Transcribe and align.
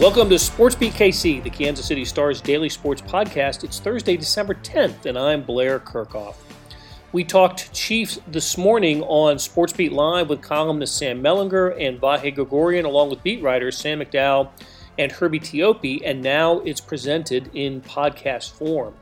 Welcome 0.00 0.30
to 0.30 0.38
Sports 0.38 0.76
Beat 0.76 0.94
KC, 0.94 1.42
the 1.42 1.50
Kansas 1.50 1.84
City 1.84 2.06
Stars 2.06 2.40
daily 2.40 2.70
sports 2.70 3.02
podcast. 3.02 3.64
It's 3.64 3.80
Thursday, 3.80 4.16
December 4.16 4.54
10th, 4.54 5.04
and 5.04 5.18
I'm 5.18 5.42
Blair 5.42 5.78
Kerkhoff. 5.78 6.36
We 7.12 7.22
talked 7.22 7.70
Chiefs 7.74 8.18
this 8.26 8.56
morning 8.56 9.02
on 9.02 9.38
Sports 9.38 9.74
Beat 9.74 9.92
Live 9.92 10.30
with 10.30 10.40
columnist 10.40 10.96
Sam 10.96 11.22
Mellinger 11.22 11.76
and 11.78 12.00
Vahe 12.00 12.34
Gregorian, 12.34 12.86
along 12.86 13.10
with 13.10 13.22
beat 13.22 13.42
writers 13.42 13.76
Sam 13.76 14.00
McDowell 14.00 14.48
and 14.98 15.12
Herbie 15.12 15.38
Teope, 15.38 16.00
and 16.02 16.22
now 16.22 16.60
it's 16.60 16.80
presented 16.80 17.50
in 17.52 17.82
podcast 17.82 18.52
form. 18.52 18.94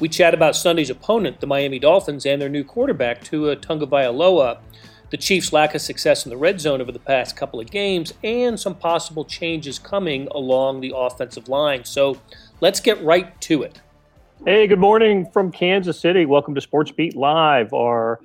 We 0.00 0.08
chat 0.08 0.34
about 0.34 0.56
Sunday's 0.56 0.90
opponent, 0.90 1.38
the 1.38 1.46
Miami 1.46 1.78
Dolphins, 1.78 2.26
and 2.26 2.42
their 2.42 2.48
new 2.48 2.64
quarterback, 2.64 3.22
Tua 3.22 3.54
Tagovailoa 3.54 4.58
the 5.10 5.16
Chiefs' 5.16 5.52
lack 5.52 5.74
of 5.74 5.80
success 5.80 6.24
in 6.24 6.30
the 6.30 6.36
red 6.36 6.60
zone 6.60 6.80
over 6.80 6.92
the 6.92 6.98
past 6.98 7.36
couple 7.36 7.60
of 7.60 7.70
games, 7.70 8.14
and 8.22 8.58
some 8.58 8.74
possible 8.74 9.24
changes 9.24 9.78
coming 9.78 10.28
along 10.30 10.80
the 10.80 10.92
offensive 10.94 11.48
line. 11.48 11.84
So 11.84 12.18
let's 12.60 12.80
get 12.80 13.02
right 13.02 13.38
to 13.42 13.62
it. 13.62 13.80
Hey, 14.46 14.66
good 14.66 14.78
morning 14.78 15.28
from 15.32 15.52
Kansas 15.52 16.00
City. 16.00 16.24
Welcome 16.24 16.54
to 16.54 16.60
Sports 16.60 16.92
Beat 16.92 17.16
Live, 17.16 17.72
our 17.72 18.20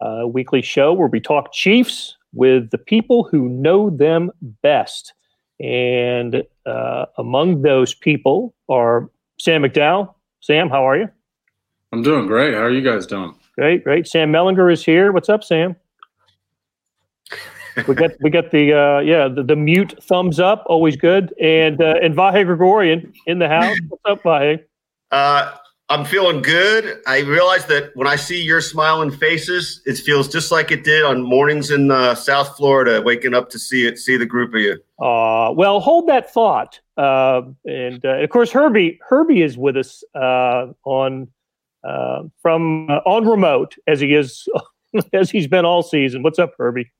uh, 0.00 0.28
weekly 0.28 0.62
show 0.62 0.92
where 0.92 1.08
we 1.08 1.18
talk 1.18 1.52
Chiefs 1.52 2.16
with 2.32 2.70
the 2.70 2.78
people 2.78 3.24
who 3.24 3.48
know 3.48 3.90
them 3.90 4.30
best. 4.62 5.14
And 5.58 6.44
uh, 6.66 7.06
among 7.16 7.62
those 7.62 7.94
people 7.94 8.54
are 8.68 9.10
Sam 9.40 9.62
McDowell. 9.62 10.14
Sam, 10.40 10.68
how 10.68 10.86
are 10.88 10.96
you? 10.96 11.08
I'm 11.90 12.02
doing 12.02 12.26
great. 12.26 12.54
How 12.54 12.60
are 12.60 12.70
you 12.70 12.82
guys 12.82 13.06
doing? 13.06 13.34
Great, 13.56 13.82
great. 13.82 14.06
Sam 14.06 14.30
Mellinger 14.30 14.72
is 14.72 14.84
here. 14.84 15.10
What's 15.10 15.28
up, 15.28 15.42
Sam? 15.42 15.74
We 17.86 17.94
get 17.94 18.16
we 18.20 18.30
get 18.30 18.50
the 18.50 18.72
uh, 18.72 18.98
yeah 19.00 19.28
the, 19.28 19.42
the 19.42 19.56
mute 19.56 19.94
thumbs 20.02 20.40
up, 20.40 20.64
always 20.66 20.96
good, 20.96 21.34
and 21.40 21.80
uh, 21.80 21.94
and 22.02 22.14
Vahe 22.14 22.44
Gregorian 22.44 23.12
in 23.26 23.38
the 23.38 23.48
house. 23.48 23.76
What's 23.88 24.02
up, 24.06 24.22
Vahe? 24.22 24.64
Uh, 25.10 25.54
I'm 25.90 26.04
feeling 26.04 26.42
good. 26.42 27.00
I 27.06 27.20
realize 27.20 27.64
that 27.66 27.92
when 27.94 28.06
I 28.06 28.16
see 28.16 28.42
your 28.42 28.60
smiling 28.60 29.10
faces, 29.10 29.80
it 29.86 29.96
feels 29.96 30.28
just 30.28 30.52
like 30.52 30.70
it 30.70 30.84
did 30.84 31.02
on 31.02 31.22
mornings 31.22 31.70
in 31.70 31.90
uh, 31.90 32.14
South 32.14 32.56
Florida, 32.56 33.00
waking 33.00 33.32
up 33.32 33.48
to 33.50 33.58
see 33.58 33.86
it, 33.86 33.98
see 33.98 34.18
the 34.18 34.26
group 34.26 34.52
of 34.52 34.60
you. 34.60 34.72
Uh, 35.02 35.50
well, 35.52 35.80
hold 35.80 36.06
that 36.08 36.30
thought. 36.30 36.78
Uh, 36.98 37.42
and 37.64 38.04
uh, 38.04 38.18
of 38.18 38.28
course, 38.28 38.50
Herbie 38.50 39.00
Herbie 39.08 39.40
is 39.40 39.56
with 39.56 39.78
us 39.78 40.04
uh, 40.14 40.66
on 40.84 41.28
uh, 41.84 42.24
from 42.42 42.90
uh, 42.90 43.00
on 43.06 43.26
remote 43.26 43.76
as 43.86 44.00
he 44.00 44.12
is 44.14 44.46
as 45.14 45.30
he's 45.30 45.46
been 45.46 45.64
all 45.64 45.82
season. 45.82 46.22
What's 46.22 46.38
up, 46.38 46.52
Herbie? 46.58 46.90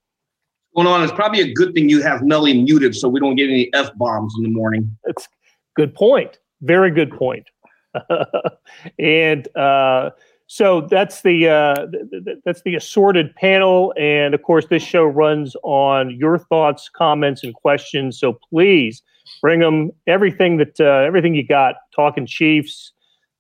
Going 0.79 0.95
on. 0.95 1.03
It's 1.03 1.13
probably 1.13 1.41
a 1.41 1.53
good 1.53 1.75
thing 1.75 1.89
you 1.89 2.03
have 2.03 2.23
Melly 2.23 2.63
muted 2.63 2.95
so 2.95 3.09
we 3.09 3.19
don't 3.19 3.35
get 3.35 3.51
any 3.51 3.69
f 3.75 3.91
bombs 3.97 4.33
in 4.37 4.45
the 4.45 4.49
morning. 4.49 4.97
That's 5.05 5.29
good 5.75 5.93
point. 5.93 6.39
Very 6.63 6.93
good 6.93 7.11
point. 7.11 7.49
and 8.99 9.57
uh, 9.57 10.11
so 10.47 10.83
that's 10.83 11.23
the 11.23 11.49
uh, 11.49 11.87
th- 11.87 12.25
th- 12.25 12.39
that's 12.45 12.63
the 12.63 12.77
assorted 12.77 13.35
panel, 13.35 13.93
and 13.99 14.35
of 14.35 14.43
course, 14.43 14.67
this 14.67 14.83
show 14.83 15.05
runs 15.05 15.57
on 15.65 16.17
your 16.17 16.39
thoughts, 16.39 16.89
comments, 16.89 17.43
and 17.43 17.55
questions. 17.55 18.21
So 18.21 18.39
please 18.49 19.03
bring 19.43 19.61
them 19.61 19.91
everything 20.07 20.59
that 20.59 20.81
uh, 20.81 21.07
everything 21.07 21.35
you 21.35 21.47
got. 21.47 21.75
Talking 21.95 22.25
Chiefs, 22.25 22.93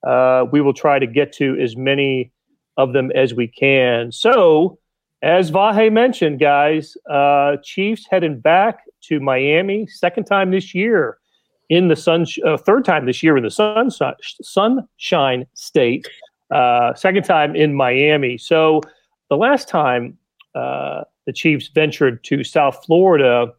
uh, 0.04 0.44
we 0.50 0.60
will 0.60 0.74
try 0.74 0.98
to 0.98 1.06
get 1.06 1.32
to 1.34 1.56
as 1.60 1.76
many 1.76 2.32
of 2.76 2.94
them 2.94 3.12
as 3.14 3.32
we 3.32 3.46
can. 3.46 4.10
So 4.10 4.78
as 5.22 5.50
Vahe 5.50 5.92
mentioned, 5.92 6.38
guys, 6.38 6.96
uh, 7.10 7.56
Chiefs 7.62 8.06
heading 8.08 8.38
back 8.38 8.84
to 9.02 9.20
Miami, 9.20 9.86
second 9.86 10.24
time 10.24 10.50
this 10.50 10.74
year 10.74 11.18
in 11.68 11.88
the 11.88 11.96
sun, 11.96 12.24
uh, 12.46 12.56
third 12.56 12.84
time 12.84 13.06
this 13.06 13.22
year 13.22 13.36
in 13.36 13.42
the 13.42 13.50
sunshine, 13.50 14.14
sunshine 14.22 15.46
state, 15.54 16.08
uh, 16.54 16.94
second 16.94 17.24
time 17.24 17.56
in 17.56 17.74
Miami. 17.74 18.38
So 18.38 18.80
the 19.28 19.36
last 19.36 19.68
time 19.68 20.16
uh, 20.54 21.02
the 21.26 21.32
Chiefs 21.32 21.68
ventured 21.68 22.22
to 22.24 22.44
South 22.44 22.84
Florida, 22.86 23.52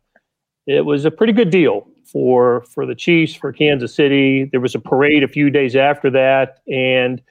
it 0.65 0.85
was 0.85 1.05
a 1.05 1.11
pretty 1.11 1.33
good 1.33 1.49
deal 1.49 1.87
for 2.05 2.61
for 2.73 2.85
the 2.85 2.95
Chiefs 2.95 3.35
for 3.35 3.51
Kansas 3.51 3.93
City. 3.93 4.45
There 4.45 4.61
was 4.61 4.75
a 4.75 4.79
parade 4.79 5.23
a 5.23 5.27
few 5.27 5.49
days 5.49 5.75
after 5.75 6.09
that, 6.11 6.59
and 6.67 7.21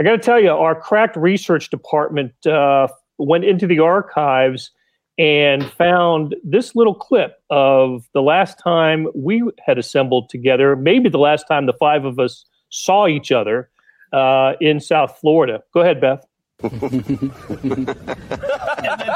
I 0.00 0.04
got 0.04 0.12
to 0.12 0.18
tell 0.18 0.40
you, 0.40 0.50
our 0.50 0.74
cracked 0.74 1.16
research 1.16 1.70
department 1.70 2.32
uh, 2.46 2.88
went 3.18 3.44
into 3.44 3.66
the 3.66 3.80
archives 3.80 4.70
and 5.18 5.68
found 5.72 6.36
this 6.44 6.76
little 6.76 6.94
clip 6.94 7.42
of 7.50 8.08
the 8.14 8.22
last 8.22 8.58
time 8.58 9.08
we 9.14 9.42
had 9.64 9.76
assembled 9.76 10.28
together, 10.28 10.76
maybe 10.76 11.08
the 11.08 11.18
last 11.18 11.44
time 11.48 11.66
the 11.66 11.72
five 11.72 12.04
of 12.04 12.18
us 12.18 12.44
saw 12.70 13.08
each 13.08 13.32
other 13.32 13.68
uh, 14.12 14.52
in 14.60 14.78
South 14.78 15.18
Florida. 15.20 15.62
Go 15.74 15.80
ahead, 15.80 16.00
Beth. 16.00 16.24
and 16.62 16.80
then 16.80 17.30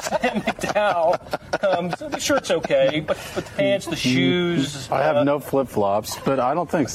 Sam 0.02 0.42
McDowell. 0.42 1.64
Um, 1.64 1.90
so 1.96 2.08
the 2.08 2.20
shirt's 2.20 2.52
okay, 2.52 3.00
but, 3.00 3.18
but 3.34 3.44
the 3.44 3.50
pants, 3.52 3.86
the 3.86 3.96
shoes. 4.10 4.88
I 4.90 5.02
have 5.02 5.16
uh, 5.16 5.24
no 5.24 5.40
flip 5.40 5.68
flops, 5.68 6.16
but 6.24 6.38
I 6.38 6.54
don't 6.54 6.70
think. 6.70 6.88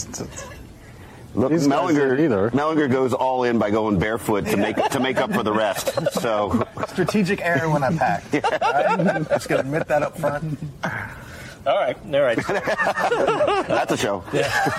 Look, 1.38 1.52
These 1.52 1.68
Mellinger 1.68 2.20
either. 2.20 2.50
Mellinger 2.50 2.92
goes 2.92 3.14
all 3.14 3.44
in 3.44 3.60
by 3.60 3.70
going 3.70 4.00
barefoot 4.00 4.48
to 4.48 4.58
make 4.58 4.76
to 4.76 5.00
make 5.00 5.18
up 5.18 5.32
for 5.32 5.44
the 5.44 5.54
rest. 5.54 5.94
So 6.14 6.68
strategic 6.88 7.42
error 7.42 7.70
when 7.70 7.84
I 7.84 7.96
packed. 7.96 8.34
Yeah. 8.34 8.96
Right? 8.96 9.30
Just 9.30 9.48
gonna 9.48 9.62
admit 9.62 9.88
that 9.88 10.02
up 10.02 10.18
front. 10.18 10.58
All 10.84 11.76
right, 11.76 11.96
all 12.06 12.22
right. 12.22 12.38
That's 13.68 13.92
a 13.92 13.98
show. 13.98 14.24
Yeah. 14.34 14.78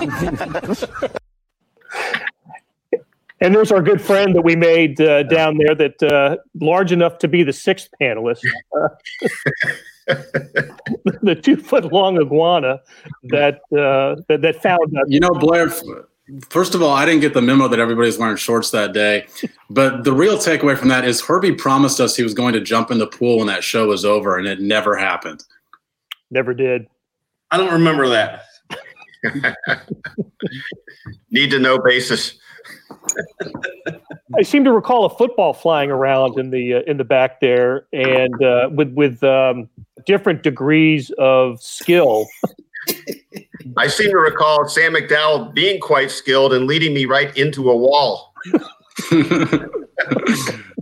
and 3.40 3.54
there's 3.54 3.70
our 3.70 3.82
good 3.82 4.00
friend 4.00 4.34
that 4.34 4.42
we 4.42 4.56
made 4.56 5.00
uh, 5.00 5.22
down 5.25 5.58
there 5.58 5.76
that 5.76 6.02
uh, 6.02 6.36
large 6.60 6.90
enough 6.90 7.19
to 7.19 7.28
be 7.28 7.44
the 7.44 7.52
sixth 7.52 7.88
panelist. 8.00 8.42
Uh, 8.76 8.88
the 11.22 11.38
two 11.40 11.56
foot 11.56 11.92
long 11.92 12.19
iguana 12.19 12.80
that, 13.25 13.60
uh, 13.72 14.20
that 14.28 14.40
that 14.42 14.60
found 14.60 14.96
us. 14.96 15.04
You 15.06 15.20
know, 15.20 15.30
Blair 15.30 15.70
First 16.50 16.74
of 16.74 16.82
all, 16.82 16.90
I 16.90 17.06
didn't 17.06 17.20
get 17.20 17.32
the 17.32 17.40
memo 17.42 17.68
that 17.68 17.78
everybody's 17.78 18.18
wearing 18.18 18.36
shorts 18.36 18.70
that 18.72 18.92
day. 18.92 19.26
But 19.70 20.04
the 20.04 20.12
real 20.12 20.36
takeaway 20.36 20.76
from 20.76 20.88
that 20.88 21.04
is 21.04 21.20
Herbie 21.22 21.54
promised 21.54 22.00
us 22.00 22.16
he 22.16 22.22
was 22.22 22.34
going 22.34 22.52
to 22.52 22.60
jump 22.60 22.90
in 22.90 22.98
the 22.98 23.06
pool 23.06 23.38
when 23.38 23.46
that 23.46 23.64
show 23.64 23.88
was 23.88 24.04
over, 24.04 24.36
and 24.36 24.46
it 24.46 24.60
never 24.60 24.96
happened. 24.96 25.44
Never 26.30 26.52
did. 26.52 26.86
I 27.50 27.56
don't 27.56 27.72
remember 27.72 28.08
that. 28.08 28.44
Need 31.30 31.50
to 31.50 31.58
know 31.58 31.78
basis. 31.78 32.38
I 34.36 34.42
seem 34.42 34.64
to 34.64 34.72
recall 34.72 35.06
a 35.06 35.16
football 35.16 35.54
flying 35.54 35.90
around 35.90 36.38
in 36.38 36.50
the 36.50 36.74
uh, 36.74 36.80
in 36.86 36.98
the 36.98 37.04
back 37.04 37.40
there, 37.40 37.86
and 37.92 38.42
uh, 38.42 38.68
with 38.70 38.92
with 38.92 39.24
um, 39.24 39.68
different 40.06 40.42
degrees 40.42 41.10
of 41.18 41.62
skill. 41.62 42.26
I 43.76 43.88
seem 43.88 44.10
to 44.10 44.18
recall 44.18 44.68
Sam 44.68 44.94
McDowell 44.94 45.52
being 45.54 45.80
quite 45.80 46.10
skilled 46.10 46.52
and 46.52 46.66
leading 46.66 46.94
me 46.94 47.04
right 47.04 47.36
into 47.36 47.70
a 47.70 47.76
wall. 47.76 48.34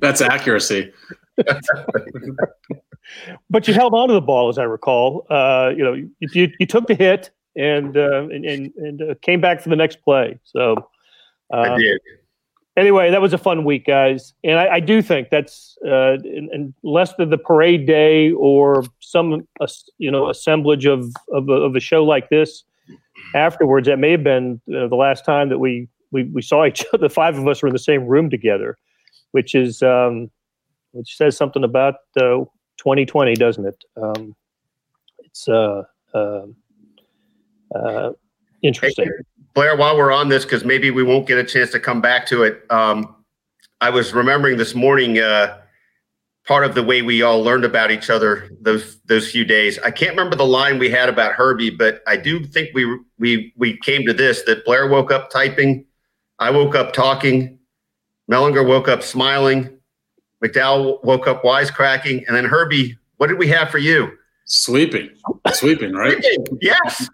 That's 0.00 0.20
accuracy. 0.20 0.92
but 3.50 3.68
you 3.68 3.74
held 3.74 3.94
on 3.94 4.08
to 4.08 4.14
the 4.14 4.20
ball, 4.20 4.48
as 4.48 4.58
I 4.58 4.64
recall. 4.64 5.26
Uh, 5.30 5.72
you 5.76 5.84
know, 5.84 5.94
you, 5.94 6.10
you, 6.20 6.50
you, 6.58 6.66
took 6.66 6.86
the 6.86 6.94
hit 6.94 7.30
and 7.56 7.96
uh, 7.96 8.28
and 8.28 8.44
and, 8.44 8.72
and 8.76 9.02
uh, 9.02 9.14
came 9.22 9.40
back 9.40 9.60
for 9.60 9.68
the 9.68 9.76
next 9.76 10.02
play. 10.02 10.38
So 10.44 10.88
I 11.52 11.68
uh, 11.68 11.76
did 11.78 12.00
anyway, 12.76 13.10
that 13.10 13.20
was 13.20 13.32
a 13.32 13.38
fun 13.38 13.64
week, 13.64 13.86
guys. 13.86 14.34
And 14.44 14.58
I, 14.58 14.74
I 14.74 14.80
do 14.80 15.02
think 15.02 15.30
that's 15.30 15.76
uh, 15.86 16.16
unless 16.82 17.14
the, 17.14 17.26
the 17.26 17.38
parade 17.38 17.86
day 17.86 18.32
or 18.32 18.84
some 19.00 19.46
uh, 19.60 19.66
you 19.98 20.10
know 20.10 20.28
assemblage 20.28 20.86
of, 20.86 21.12
of 21.32 21.48
of, 21.48 21.74
a 21.74 21.80
show 21.80 22.04
like 22.04 22.28
this 22.28 22.64
afterwards. 23.34 23.86
That 23.86 23.98
may 23.98 24.12
have 24.12 24.24
been 24.24 24.60
uh, 24.68 24.88
the 24.88 24.96
last 24.96 25.24
time 25.24 25.48
that 25.48 25.58
we, 25.58 25.88
we 26.10 26.24
we 26.24 26.42
saw 26.42 26.64
each 26.66 26.84
other. 26.92 26.98
The 27.08 27.10
five 27.10 27.36
of 27.36 27.46
us 27.46 27.62
were 27.62 27.68
in 27.68 27.74
the 27.74 27.78
same 27.78 28.06
room 28.06 28.30
together, 28.30 28.76
which 29.32 29.54
is 29.54 29.82
um, 29.82 30.30
which 30.92 31.16
says 31.16 31.36
something 31.36 31.64
about 31.64 31.96
2020, 32.16 33.32
uh, 33.32 33.34
doesn't 33.34 33.66
it? 33.66 33.84
Um, 34.00 34.34
it's 35.18 35.48
uh, 35.48 35.82
um, 36.14 36.56
uh, 37.74 38.12
interesting. 38.62 39.08
Blair, 39.54 39.76
while 39.76 39.96
we're 39.96 40.12
on 40.12 40.28
this, 40.28 40.44
because 40.44 40.64
maybe 40.64 40.90
we 40.90 41.02
won't 41.02 41.26
get 41.26 41.38
a 41.38 41.44
chance 41.44 41.70
to 41.70 41.80
come 41.80 42.00
back 42.00 42.26
to 42.26 42.42
it, 42.42 42.64
um, 42.70 43.14
I 43.80 43.90
was 43.90 44.12
remembering 44.12 44.56
this 44.56 44.74
morning 44.74 45.18
uh, 45.18 45.58
part 46.46 46.64
of 46.64 46.74
the 46.74 46.82
way 46.82 47.02
we 47.02 47.22
all 47.22 47.42
learned 47.42 47.64
about 47.64 47.90
each 47.90 48.08
other 48.08 48.48
those 48.60 48.98
those 49.06 49.30
few 49.30 49.44
days. 49.44 49.78
I 49.80 49.90
can't 49.90 50.12
remember 50.12 50.36
the 50.36 50.46
line 50.46 50.78
we 50.78 50.90
had 50.90 51.08
about 51.08 51.32
Herbie, 51.32 51.70
but 51.70 52.02
I 52.06 52.16
do 52.16 52.44
think 52.44 52.70
we 52.72 52.98
we 53.18 53.52
we 53.56 53.76
came 53.78 54.06
to 54.06 54.12
this 54.12 54.42
that 54.42 54.64
Blair 54.64 54.88
woke 54.88 55.10
up 55.10 55.30
typing, 55.30 55.84
I 56.38 56.50
woke 56.50 56.74
up 56.74 56.92
talking, 56.92 57.58
Mellinger 58.30 58.66
woke 58.66 58.88
up 58.88 59.02
smiling, 59.02 59.78
McDowell 60.42 61.02
woke 61.04 61.26
up 61.26 61.42
wisecracking, 61.42 62.24
and 62.26 62.36
then 62.36 62.44
Herbie, 62.44 62.96
what 63.16 63.26
did 63.26 63.38
we 63.38 63.48
have 63.48 63.70
for 63.70 63.78
you? 63.78 64.12
Sleeping, 64.44 65.10
sleeping, 65.52 65.92
right? 65.92 66.22
Sleeping. 66.22 66.58
Yes. 66.62 67.08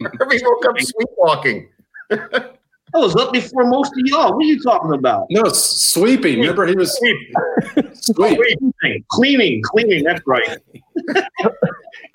Herbie 0.18 0.40
woke 0.42 0.66
up 0.66 0.76
sleepwalking. 0.78 1.68
I 2.94 2.98
was 2.98 3.16
up 3.16 3.32
before 3.32 3.64
most 3.66 3.92
of 3.92 3.98
y'all. 4.04 4.34
What 4.34 4.44
are 4.44 4.46
you 4.46 4.60
talking 4.62 4.92
about? 4.92 5.26
No, 5.30 5.42
s- 5.42 5.80
sweeping. 5.92 6.40
Remember, 6.40 6.66
he 6.66 6.74
was 6.76 6.92
sweeping, 6.98 7.32
Cleaning, 8.04 9.04
cleaning, 9.08 9.62
cleaning. 9.62 10.04
That's 10.04 10.22
right. 10.26 10.58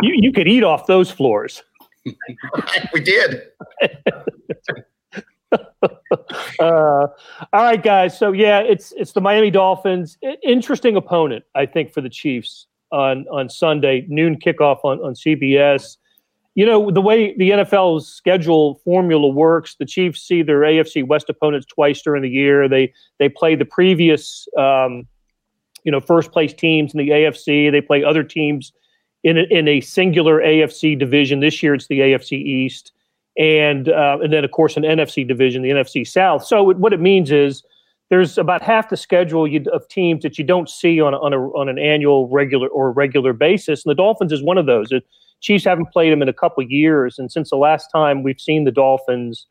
You 0.03 0.13
you 0.15 0.31
could 0.31 0.47
eat 0.47 0.63
off 0.63 0.85
those 0.85 1.09
floors. 1.09 1.63
we 2.93 2.99
did. 3.01 3.41
Uh, 6.59 7.07
all 7.53 7.63
right, 7.63 7.81
guys. 7.81 8.17
So 8.17 8.31
yeah, 8.31 8.59
it's 8.59 8.91
it's 8.93 9.11
the 9.13 9.21
Miami 9.21 9.49
Dolphins. 9.51 10.17
Interesting 10.43 10.95
opponent, 10.95 11.45
I 11.55 11.65
think, 11.65 11.91
for 11.93 12.01
the 12.01 12.09
Chiefs 12.09 12.67
on 12.91 13.25
on 13.31 13.49
Sunday 13.49 14.05
noon 14.09 14.37
kickoff 14.37 14.79
on 14.83 14.99
on 14.99 15.13
CBS. 15.13 15.97
You 16.57 16.65
know 16.65 16.89
the 16.89 17.01
way 17.01 17.35
the 17.37 17.51
NFL's 17.51 18.07
schedule 18.07 18.81
formula 18.83 19.27
works. 19.27 19.75
The 19.75 19.85
Chiefs 19.85 20.21
see 20.21 20.41
their 20.41 20.61
AFC 20.61 21.05
West 21.05 21.29
opponents 21.29 21.67
twice 21.67 22.01
during 22.01 22.23
the 22.23 22.29
year. 22.29 22.67
They 22.67 22.91
they 23.19 23.29
play 23.29 23.53
the 23.53 23.63
previous 23.63 24.47
um, 24.57 25.07
you 25.83 25.91
know 25.91 25.99
first 25.99 26.31
place 26.31 26.55
teams 26.55 26.95
in 26.95 26.97
the 26.97 27.09
AFC. 27.09 27.71
They 27.71 27.79
play 27.79 28.03
other 28.03 28.23
teams 28.23 28.73
in 29.23 29.37
a, 29.37 29.43
in 29.51 29.67
a 29.67 29.81
singular 29.81 30.41
AFC 30.41 30.97
division. 30.97 31.41
This 31.41 31.61
year 31.61 31.75
it's 31.75 31.85
the 31.89 31.99
AFC 31.99 32.31
East 32.31 32.91
and 33.37 33.89
uh, 33.89 34.17
and 34.23 34.33
then 34.33 34.43
of 34.43 34.49
course 34.49 34.77
an 34.77 34.83
NFC 34.83 35.27
division, 35.27 35.61
the 35.61 35.69
NFC 35.69 36.07
South. 36.07 36.43
So 36.43 36.71
it, 36.71 36.77
what 36.77 36.91
it 36.91 36.99
means 36.99 37.29
is 37.29 37.63
there's 38.09 38.37
about 38.37 38.63
half 38.63 38.89
the 38.89 38.97
schedule 38.97 39.47
you, 39.47 39.63
of 39.71 39.87
teams 39.89 40.23
that 40.23 40.39
you 40.39 40.43
don't 40.43 40.69
see 40.69 40.99
on 40.99 41.13
on 41.13 41.33
a 41.33 41.39
on 41.49 41.69
an 41.69 41.77
annual 41.77 42.27
regular 42.29 42.67
or 42.69 42.91
regular 42.91 43.33
basis, 43.33 43.85
and 43.85 43.91
the 43.91 43.95
Dolphins 43.95 44.31
is 44.31 44.41
one 44.41 44.57
of 44.57 44.65
those. 44.65 44.89
The 44.89 45.03
Chiefs 45.41 45.65
haven't 45.65 45.91
played 45.91 46.11
them 46.11 46.21
in 46.21 46.29
a 46.29 46.33
couple 46.33 46.63
years, 46.63 47.19
and 47.19 47.31
since 47.31 47.49
the 47.49 47.57
last 47.57 47.87
time 47.87 48.23
we've 48.23 48.39
seen 48.39 48.63
the 48.63 48.71
Dolphins, 48.71 49.45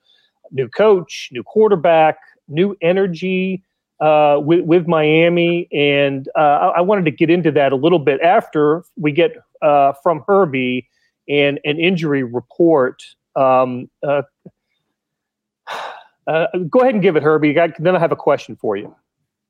new 0.50 0.68
coach, 0.68 1.28
new 1.32 1.42
quarterback, 1.42 2.18
new 2.48 2.76
energy. 2.80 3.62
Uh, 3.98 4.38
with, 4.44 4.60
with 4.66 4.86
Miami, 4.86 5.66
and 5.72 6.28
uh, 6.36 6.40
I, 6.40 6.66
I 6.66 6.80
wanted 6.82 7.06
to 7.06 7.10
get 7.10 7.30
into 7.30 7.50
that 7.52 7.72
a 7.72 7.76
little 7.76 7.98
bit 7.98 8.20
after 8.20 8.84
we 8.98 9.10
get 9.10 9.32
uh, 9.62 9.94
from 10.02 10.22
Herbie 10.28 10.86
and 11.30 11.58
an 11.64 11.80
injury 11.80 12.22
report 12.22 13.02
um, 13.36 13.88
uh, 14.06 14.22
uh, 16.26 16.46
go 16.68 16.80
ahead 16.80 16.94
and 16.94 17.02
give 17.02 17.16
it, 17.16 17.22
Herbie. 17.22 17.54
Then 17.78 17.94
I 17.94 17.98
have 17.98 18.12
a 18.12 18.16
question 18.16 18.56
for 18.56 18.76
you. 18.76 18.94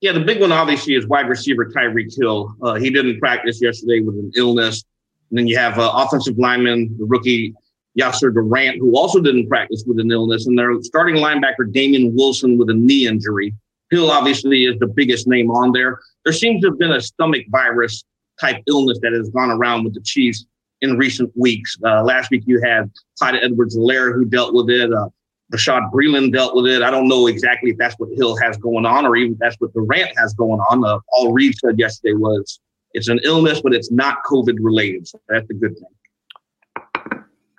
Yeah, 0.00 0.12
the 0.12 0.20
big 0.20 0.40
one 0.40 0.52
obviously 0.52 0.94
is 0.94 1.06
wide 1.06 1.28
receiver 1.28 1.66
Tyreek 1.66 2.14
Hill. 2.16 2.54
Uh, 2.60 2.74
he 2.74 2.90
didn't 2.90 3.18
practice 3.18 3.62
yesterday 3.62 4.00
with 4.00 4.16
an 4.16 4.30
illness. 4.36 4.84
And 5.31 5.38
then 5.38 5.46
you 5.46 5.56
have 5.58 5.78
uh, 5.78 5.90
offensive 5.94 6.38
lineman, 6.38 6.96
the 6.99 7.05
rookie 7.05 7.55
Yasir 7.99 8.32
Durant, 8.32 8.78
who 8.78 8.96
also 8.96 9.20
didn't 9.20 9.49
practice 9.49 9.84
with 9.87 9.99
an 9.99 10.11
illness. 10.11 10.46
And 10.46 10.58
their 10.58 10.81
starting 10.82 11.17
linebacker, 11.17 11.73
Damien 11.73 12.14
Wilson, 12.14 12.58
with 12.58 12.70
a 12.70 12.75
knee 12.75 13.06
injury. 13.06 13.55
Hill 13.90 14.11
obviously 14.11 14.64
is 14.64 14.78
the 14.78 14.87
biggest 14.87 15.26
name 15.26 15.50
on 15.50 15.73
there. 15.73 16.00
There 16.25 16.32
seems 16.32 16.62
to 16.62 16.69
have 16.69 16.78
been 16.78 16.93
a 16.93 17.00
stomach 17.00 17.43
virus 17.50 18.05
type 18.40 18.62
illness 18.67 18.99
that 19.02 19.12
has 19.12 19.31
gone 19.31 19.50
around 19.50 19.84
with 19.84 19.94
the 19.94 20.00
Chiefs 20.00 20.44
in 20.82 20.99
recent 20.99 21.32
weeks. 21.37 21.76
Uh, 21.84 22.02
last 22.02 22.31
week 22.31 22.43
you 22.46 22.61
had 22.62 22.90
Clyde 23.19 23.37
Edwards-Helaire 23.43 24.12
who 24.14 24.25
dealt 24.25 24.55
with 24.55 24.69
it. 24.69 24.93
Uh, 24.93 25.08
Bashaud 25.52 25.93
Breeland 25.93 26.32
dealt 26.32 26.56
with 26.56 26.67
it. 26.67 26.82
I 26.82 26.90
don't 26.90 27.08
know 27.08 27.28
exactly 27.28 27.70
if 27.70 27.78
that's 27.78 27.94
what 27.99 28.11
Hill 28.17 28.37
has 28.37 28.56
going 28.56 28.84
on 28.84 29.06
or 29.06 29.17
even 29.17 29.37
that's 29.40 29.56
what 29.61 29.73
Durant 29.73 30.11
has 30.19 30.34
going 30.34 30.61
on. 30.70 30.84
Uh, 30.84 30.99
all 31.12 31.32
Reid 31.32 31.56
said 31.56 31.78
yesterday 31.78 32.14
was 32.14 32.61
it's 32.96 33.08
an 33.08 33.20
illness, 33.22 33.60
but 33.60 33.75
it's 33.75 33.90
not 33.90 34.25
COVID 34.25 34.56
related. 34.60 35.06
So 35.06 35.20
that's 35.28 35.48
a 35.50 35.54
good 35.54 35.75
thing. 35.76 37.12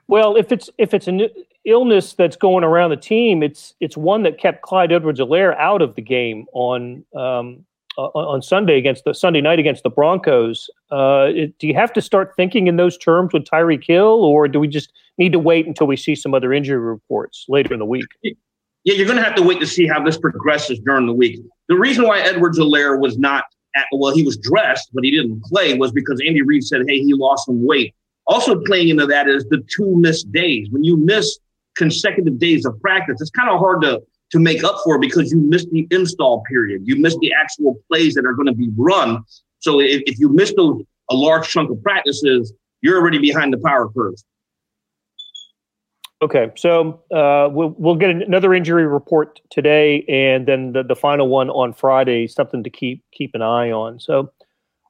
Well, 0.07 0.35
if 0.35 0.51
it's 0.51 0.69
if 0.77 0.93
it's 0.93 1.07
an 1.07 1.29
illness 1.65 2.13
that's 2.13 2.37
going 2.37 2.63
around 2.63 2.89
the 2.89 2.97
team, 2.97 3.43
it's 3.43 3.75
it's 3.79 3.95
one 3.95 4.23
that 4.23 4.39
kept 4.39 4.61
Clyde 4.61 4.91
Edwards-Helaire 4.91 5.55
out 5.57 5.81
of 5.81 5.95
the 5.95 6.01
game 6.01 6.45
on 6.53 7.05
um, 7.15 7.65
uh, 7.97 8.07
on 8.13 8.41
Sunday 8.41 8.77
against 8.77 9.03
the 9.03 9.13
Sunday 9.13 9.41
night 9.41 9.59
against 9.59 9.83
the 9.83 9.89
Broncos. 9.89 10.69
Uh, 10.91 11.27
it, 11.29 11.59
do 11.59 11.67
you 11.67 11.75
have 11.75 11.91
to 11.93 12.01
start 12.01 12.33
thinking 12.35 12.67
in 12.67 12.77
those 12.77 12.97
terms 12.97 13.33
with 13.33 13.43
Tyreek 13.43 13.83
Hill, 13.85 14.23
or 14.23 14.47
do 14.47 14.59
we 14.59 14.67
just 14.67 14.91
need 15.17 15.33
to 15.33 15.39
wait 15.39 15.67
until 15.67 15.87
we 15.87 15.97
see 15.97 16.15
some 16.15 16.33
other 16.33 16.53
injury 16.53 16.79
reports 16.79 17.45
later 17.49 17.73
in 17.73 17.79
the 17.79 17.85
week? 17.85 18.05
Yeah, 18.23 18.93
you're 18.95 19.05
going 19.05 19.17
to 19.17 19.23
have 19.23 19.35
to 19.35 19.43
wait 19.43 19.59
to 19.59 19.67
see 19.67 19.85
how 19.87 20.01
this 20.01 20.17
progresses 20.17 20.79
during 20.79 21.05
the 21.05 21.13
week. 21.13 21.41
The 21.67 21.75
reason 21.75 22.07
why 22.07 22.21
Edwards-Helaire 22.21 22.97
was 22.97 23.17
not 23.17 23.43
at, 23.75 23.85
well, 23.91 24.13
he 24.13 24.23
was 24.23 24.37
dressed, 24.37 24.89
but 24.93 25.03
he 25.03 25.11
didn't 25.11 25.43
play, 25.43 25.77
was 25.77 25.91
because 25.91 26.21
Andy 26.25 26.41
Reid 26.41 26.63
said, 26.63 26.81
"Hey, 26.87 26.99
he 26.99 27.13
lost 27.13 27.45
some 27.45 27.65
weight." 27.65 27.93
Also, 28.27 28.59
playing 28.61 28.89
into 28.89 29.05
that 29.05 29.27
is 29.27 29.45
the 29.45 29.63
two 29.73 29.95
missed 29.95 30.31
days. 30.31 30.67
When 30.69 30.83
you 30.83 30.97
miss 30.97 31.39
consecutive 31.75 32.39
days 32.39 32.65
of 32.65 32.79
practice, 32.81 33.21
it's 33.21 33.31
kind 33.31 33.49
of 33.49 33.59
hard 33.59 33.81
to 33.83 34.01
to 34.31 34.39
make 34.39 34.63
up 34.63 34.75
for 34.83 34.99
because 34.99 35.31
you 35.31 35.39
missed 35.39 35.69
the 35.71 35.87
install 35.91 36.43
period. 36.49 36.81
You 36.85 36.97
missed 36.97 37.19
the 37.19 37.31
actual 37.33 37.75
plays 37.87 38.13
that 38.15 38.25
are 38.25 38.33
going 38.33 38.47
to 38.47 38.53
be 38.53 38.69
run. 38.75 39.23
So 39.59 39.79
if, 39.79 40.01
if 40.05 40.19
you 40.19 40.29
miss 40.29 40.53
those 40.55 40.81
a 41.09 41.15
large 41.15 41.47
chunk 41.47 41.71
of 41.71 41.81
practices, 41.81 42.51
you're 42.81 42.99
already 42.99 43.19
behind 43.19 43.53
the 43.53 43.57
power 43.59 43.89
curve. 43.89 44.15
Okay, 46.19 46.51
so 46.55 46.99
uh, 47.11 47.47
we'll 47.51 47.75
we'll 47.77 47.95
get 47.95 48.09
another 48.09 48.53
injury 48.53 48.87
report 48.87 49.39
today, 49.51 50.03
and 50.09 50.47
then 50.47 50.71
the, 50.71 50.81
the 50.81 50.95
final 50.95 51.27
one 51.27 51.51
on 51.51 51.73
Friday. 51.73 52.25
Something 52.25 52.63
to 52.63 52.71
keep 52.71 53.03
keep 53.11 53.35
an 53.35 53.43
eye 53.43 53.69
on. 53.69 53.99
So, 53.99 54.31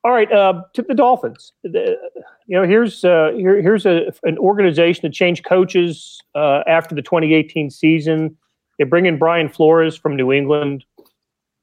all 0.06 0.12
right, 0.12 0.32
uh, 0.32 0.64
to 0.74 0.82
the 0.84 0.94
Dolphins. 0.94 1.52
The, 1.64 1.98
you 2.46 2.58
know, 2.58 2.66
here's 2.66 3.04
uh, 3.04 3.34
here, 3.36 3.62
here's 3.62 3.86
a, 3.86 4.14
an 4.24 4.38
organization 4.38 5.02
that 5.04 5.12
changed 5.12 5.44
coaches 5.44 6.22
uh, 6.34 6.64
after 6.66 6.96
the 6.96 7.02
2018 7.02 7.72
season. 7.72 8.38
They 8.80 8.86
bring 8.86 9.06
in 9.06 9.18
Brian 9.18 9.50
Flores 9.50 9.98
from 9.98 10.16
New 10.16 10.32
England. 10.32 10.86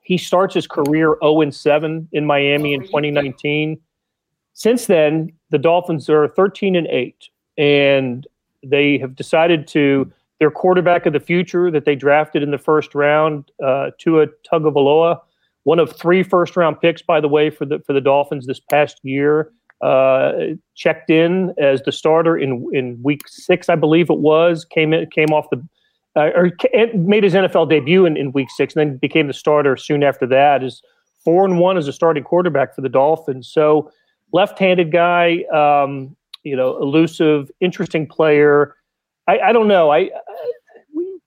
He 0.03 0.19
starts 0.19 0.55
his 0.55 0.67
career 0.67 1.17
0 1.23 1.41
and 1.41 1.55
7 1.55 2.07
in 2.13 2.27
Miami 2.27 2.75
in 2.75 2.83
2019. 2.83 3.81
Since 4.53 4.87
then, 4.87 5.33
the 5.49 5.59
Dolphins 5.59 6.11
are 6.11 6.29
13 6.29 6.77
and 6.77 6.87
8, 6.89 7.29
and 7.57 8.27
they 8.65 8.99
have 8.99 9.15
decided 9.15 9.67
to 9.69 10.11
their 10.41 10.51
quarterback 10.51 11.07
of 11.07 11.13
the 11.13 11.21
future 11.21 11.71
that 11.71 11.85
they 11.85 11.95
drafted 11.95 12.43
in 12.43 12.51
the 12.51 12.59
first 12.59 12.95
round, 12.95 13.51
uh, 13.65 13.91
Tua 13.99 14.27
Tagovailoa, 14.51 15.21
one 15.63 15.79
of 15.79 15.93
three 15.93 16.23
first 16.23 16.56
round 16.56 16.81
picks, 16.81 17.03
by 17.03 17.21
the 17.21 17.29
way, 17.29 17.51
for 17.51 17.65
the 17.65 17.79
for 17.81 17.93
the 17.93 18.01
Dolphins 18.01 18.47
this 18.47 18.61
past 18.61 19.01
year. 19.03 19.51
Uh, 19.81 20.33
checked 20.75 21.11
in 21.11 21.53
as 21.59 21.83
the 21.83 21.93
starter 21.93 22.37
in 22.37 22.69
in 22.73 23.01
week 23.03 23.23
six, 23.27 23.69
I 23.69 23.75
believe 23.77 24.11
it 24.11 24.19
was. 24.19 24.65
Came 24.65 24.93
in, 24.93 25.09
came 25.11 25.33
off 25.33 25.51
the 25.51 25.67
uh, 26.17 26.31
or 26.35 26.51
made 26.94 27.25
his 27.25 27.35
NFL 27.35 27.69
debut 27.69 28.06
in, 28.06 28.17
in 28.17 28.33
week 28.33 28.49
six, 28.51 28.75
and 28.75 28.81
then 28.81 28.97
became 28.99 29.27
the 29.27 29.33
starter 29.33 29.77
soon 29.77 30.03
after 30.03 30.27
that. 30.27 30.63
Is 30.63 30.83
four 31.25 31.44
and 31.44 31.59
one 31.59 31.77
as 31.77 31.89
a 31.89 31.93
starting 31.93 32.23
quarterback 32.23 32.75
for 32.75 32.83
the 32.83 32.89
Dolphins. 32.89 33.49
So 33.51 33.91
left-handed 34.33 34.93
guy, 34.93 35.44
um, 35.53 36.15
you 36.44 36.56
know, 36.56 36.77
elusive, 36.81 37.51
interesting 37.60 38.06
player. 38.06 38.77
I, 39.27 39.39
I 39.39 39.53
don't 39.53 39.69
know. 39.69 39.91
I, 39.91 40.10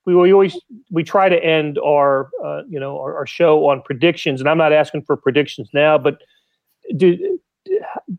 we, 0.05 0.15
we 0.15 0.31
always 0.31 0.57
we 0.89 1.03
try 1.03 1.27
to 1.27 1.43
end 1.43 1.77
our 1.79 2.29
uh, 2.43 2.61
you 2.69 2.79
know 2.79 2.97
our, 2.99 3.15
our, 3.15 3.27
show 3.27 3.67
on 3.67 3.81
predictions, 3.81 4.39
and 4.39 4.49
I'm 4.49 4.57
not 4.57 4.71
asking 4.71 5.03
for 5.03 5.17
predictions 5.17 5.69
now, 5.73 5.97
but 5.97 6.21
do, 6.95 7.39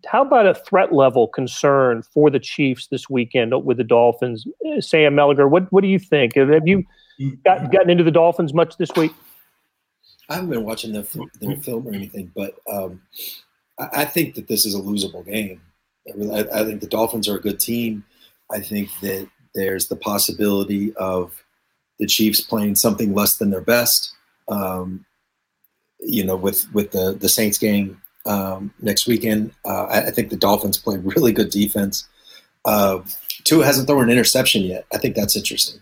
how 0.06 0.22
about 0.22 0.46
a 0.46 0.54
threat 0.54 0.92
level 0.92 1.28
concern 1.28 2.02
for 2.02 2.28
the 2.30 2.38
Chiefs 2.38 2.88
this 2.88 3.08
weekend 3.08 3.52
with 3.64 3.78
the 3.78 3.84
Dolphins? 3.84 4.46
Sam 4.80 5.14
Mellinger, 5.14 5.48
what 5.48 5.72
what 5.72 5.82
do 5.82 5.88
you 5.88 5.98
think? 5.98 6.34
Have 6.34 6.66
you 6.66 6.84
got, 7.44 7.72
gotten 7.72 7.90
into 7.90 8.04
the 8.04 8.10
Dolphins 8.10 8.52
much 8.52 8.76
this 8.76 8.90
week? 8.96 9.12
I 10.28 10.34
haven't 10.34 10.50
been 10.50 10.64
watching 10.64 10.92
their, 10.92 11.06
their 11.40 11.56
film 11.56 11.88
or 11.88 11.94
anything, 11.94 12.30
but 12.36 12.58
um, 12.70 13.00
I, 13.78 14.02
I, 14.02 14.04
think 14.04 14.34
that 14.34 14.46
this 14.46 14.66
is 14.66 14.74
a 14.74 14.78
losable 14.78 15.24
game. 15.24 15.62
I, 16.32 16.60
I, 16.60 16.64
think 16.64 16.80
the 16.80 16.86
Dolphins 16.88 17.28
are 17.28 17.36
a 17.36 17.40
good 17.40 17.60
team. 17.60 18.04
I 18.50 18.60
think 18.60 18.88
that 19.00 19.28
there's 19.54 19.88
the 19.88 19.96
possibility 19.96 20.94
of 20.96 21.32
the 21.98 22.06
Chiefs 22.06 22.40
playing 22.40 22.76
something 22.76 23.14
less 23.14 23.36
than 23.36 23.50
their 23.50 23.60
best. 23.60 24.12
Um, 24.48 25.04
you 26.00 26.24
know, 26.24 26.36
with 26.36 26.72
with 26.72 26.92
the 26.92 27.16
the 27.18 27.28
Saints 27.28 27.58
game 27.58 28.00
um, 28.26 28.72
next 28.80 29.06
weekend, 29.06 29.52
uh, 29.64 29.84
I, 29.84 30.06
I, 30.06 30.10
think 30.10 30.30
the 30.30 30.36
Dolphins 30.36 30.78
play 30.78 30.96
really 30.98 31.32
good 31.32 31.50
defense. 31.50 32.08
Uh, 32.64 33.00
Tua 33.44 33.64
hasn't 33.64 33.88
thrown 33.88 34.04
an 34.04 34.10
interception 34.10 34.62
yet. 34.62 34.86
I 34.92 34.98
think 34.98 35.16
that's 35.16 35.36
interesting. 35.36 35.80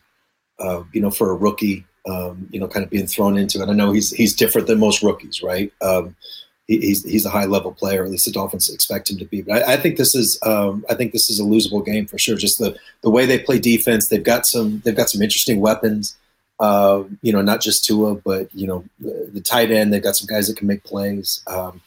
Uh, 0.58 0.84
you 0.92 1.00
know, 1.00 1.10
for 1.10 1.30
a 1.30 1.34
rookie, 1.34 1.84
um, 2.08 2.48
you 2.50 2.58
know, 2.60 2.68
kind 2.68 2.84
of 2.84 2.90
being 2.90 3.06
thrown 3.06 3.36
into 3.36 3.60
it. 3.60 3.68
I 3.68 3.72
know 3.72 3.92
he's 3.92 4.10
he's 4.10 4.34
different 4.34 4.66
than 4.66 4.78
most 4.78 5.02
rookies, 5.02 5.42
right? 5.42 5.72
Um, 5.82 6.16
he, 6.66 6.78
he's 6.78 7.04
he's 7.04 7.24
a 7.24 7.30
high 7.30 7.44
level 7.44 7.72
player. 7.72 8.04
At 8.04 8.10
least 8.10 8.26
the 8.26 8.32
Dolphins 8.32 8.68
expect 8.72 9.10
him 9.10 9.18
to 9.18 9.24
be. 9.24 9.42
But 9.42 9.62
I, 9.62 9.74
I 9.74 9.76
think 9.76 9.96
this 9.96 10.14
is 10.14 10.38
um, 10.42 10.84
I 10.90 10.94
think 10.94 11.12
this 11.12 11.30
is 11.30 11.40
a 11.40 11.44
losable 11.44 11.84
game 11.84 12.06
for 12.06 12.18
sure. 12.18 12.36
Just 12.36 12.58
the 12.58 12.76
the 13.02 13.10
way 13.10 13.26
they 13.26 13.38
play 13.38 13.58
defense. 13.58 14.08
They've 14.08 14.22
got 14.22 14.46
some 14.46 14.82
they've 14.84 14.96
got 14.96 15.10
some 15.10 15.22
interesting 15.22 15.60
weapons. 15.60 16.16
Uh, 16.58 17.04
you 17.20 17.32
know, 17.32 17.42
not 17.42 17.60
just 17.60 17.84
Tua, 17.84 18.14
but 18.14 18.52
you 18.54 18.66
know, 18.66 18.82
the, 18.98 19.30
the, 19.34 19.42
tight 19.42 19.70
end. 19.70 19.92
They've 19.92 20.02
got 20.02 20.16
some 20.16 20.26
guys 20.26 20.48
that 20.48 20.56
can 20.56 20.66
make 20.66 20.84
plays. 20.84 21.42
Um, 21.46 21.82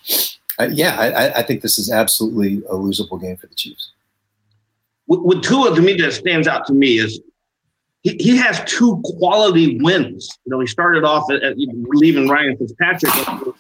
I, 0.60 0.68
yeah, 0.68 0.96
I, 0.96 1.40
I, 1.40 1.42
think 1.42 1.64
this 1.64 1.80
is 1.80 1.90
absolutely 1.90 2.58
a 2.70 2.76
losable 2.76 3.20
game 3.20 3.36
for 3.36 3.48
the 3.48 3.56
Chiefs. 3.56 3.90
With 5.08 5.42
Tua, 5.42 5.74
to 5.74 5.82
me, 5.82 5.96
that 5.96 6.14
stands 6.14 6.48
out 6.48 6.68
to 6.68 6.74
me 6.74 7.00
is 7.00 7.20
he, 8.04 8.16
he 8.20 8.38
has 8.38 8.64
two 8.66 9.02
quality 9.04 9.80
wins. 9.82 10.30
You 10.46 10.52
know, 10.52 10.60
he 10.60 10.68
started 10.68 11.04
off 11.04 11.32
at, 11.32 11.42
at 11.42 11.56
leaving 11.58 12.28
Ryan 12.28 12.56
Fitzpatrick, 12.58 13.56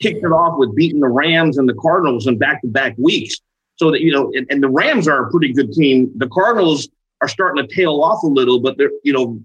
kicked 0.00 0.24
it 0.24 0.32
off 0.32 0.58
with 0.58 0.74
beating 0.74 1.00
the 1.00 1.08
Rams 1.08 1.58
and 1.58 1.68
the 1.68 1.74
Cardinals 1.74 2.26
in 2.26 2.38
back 2.38 2.60
to 2.62 2.68
back 2.68 2.94
weeks. 2.98 3.36
So 3.76 3.90
that, 3.90 4.00
you 4.00 4.12
know, 4.12 4.30
and, 4.34 4.46
and 4.50 4.62
the 4.62 4.68
Rams 4.68 5.08
are 5.08 5.26
a 5.26 5.30
pretty 5.30 5.52
good 5.52 5.72
team. 5.72 6.10
The 6.16 6.28
Cardinals 6.28 6.88
are 7.20 7.28
starting 7.28 7.66
to 7.66 7.74
tail 7.74 8.02
off 8.02 8.22
a 8.22 8.26
little, 8.26 8.60
but 8.60 8.76
they're, 8.76 8.90
you 9.02 9.12
know, 9.12 9.40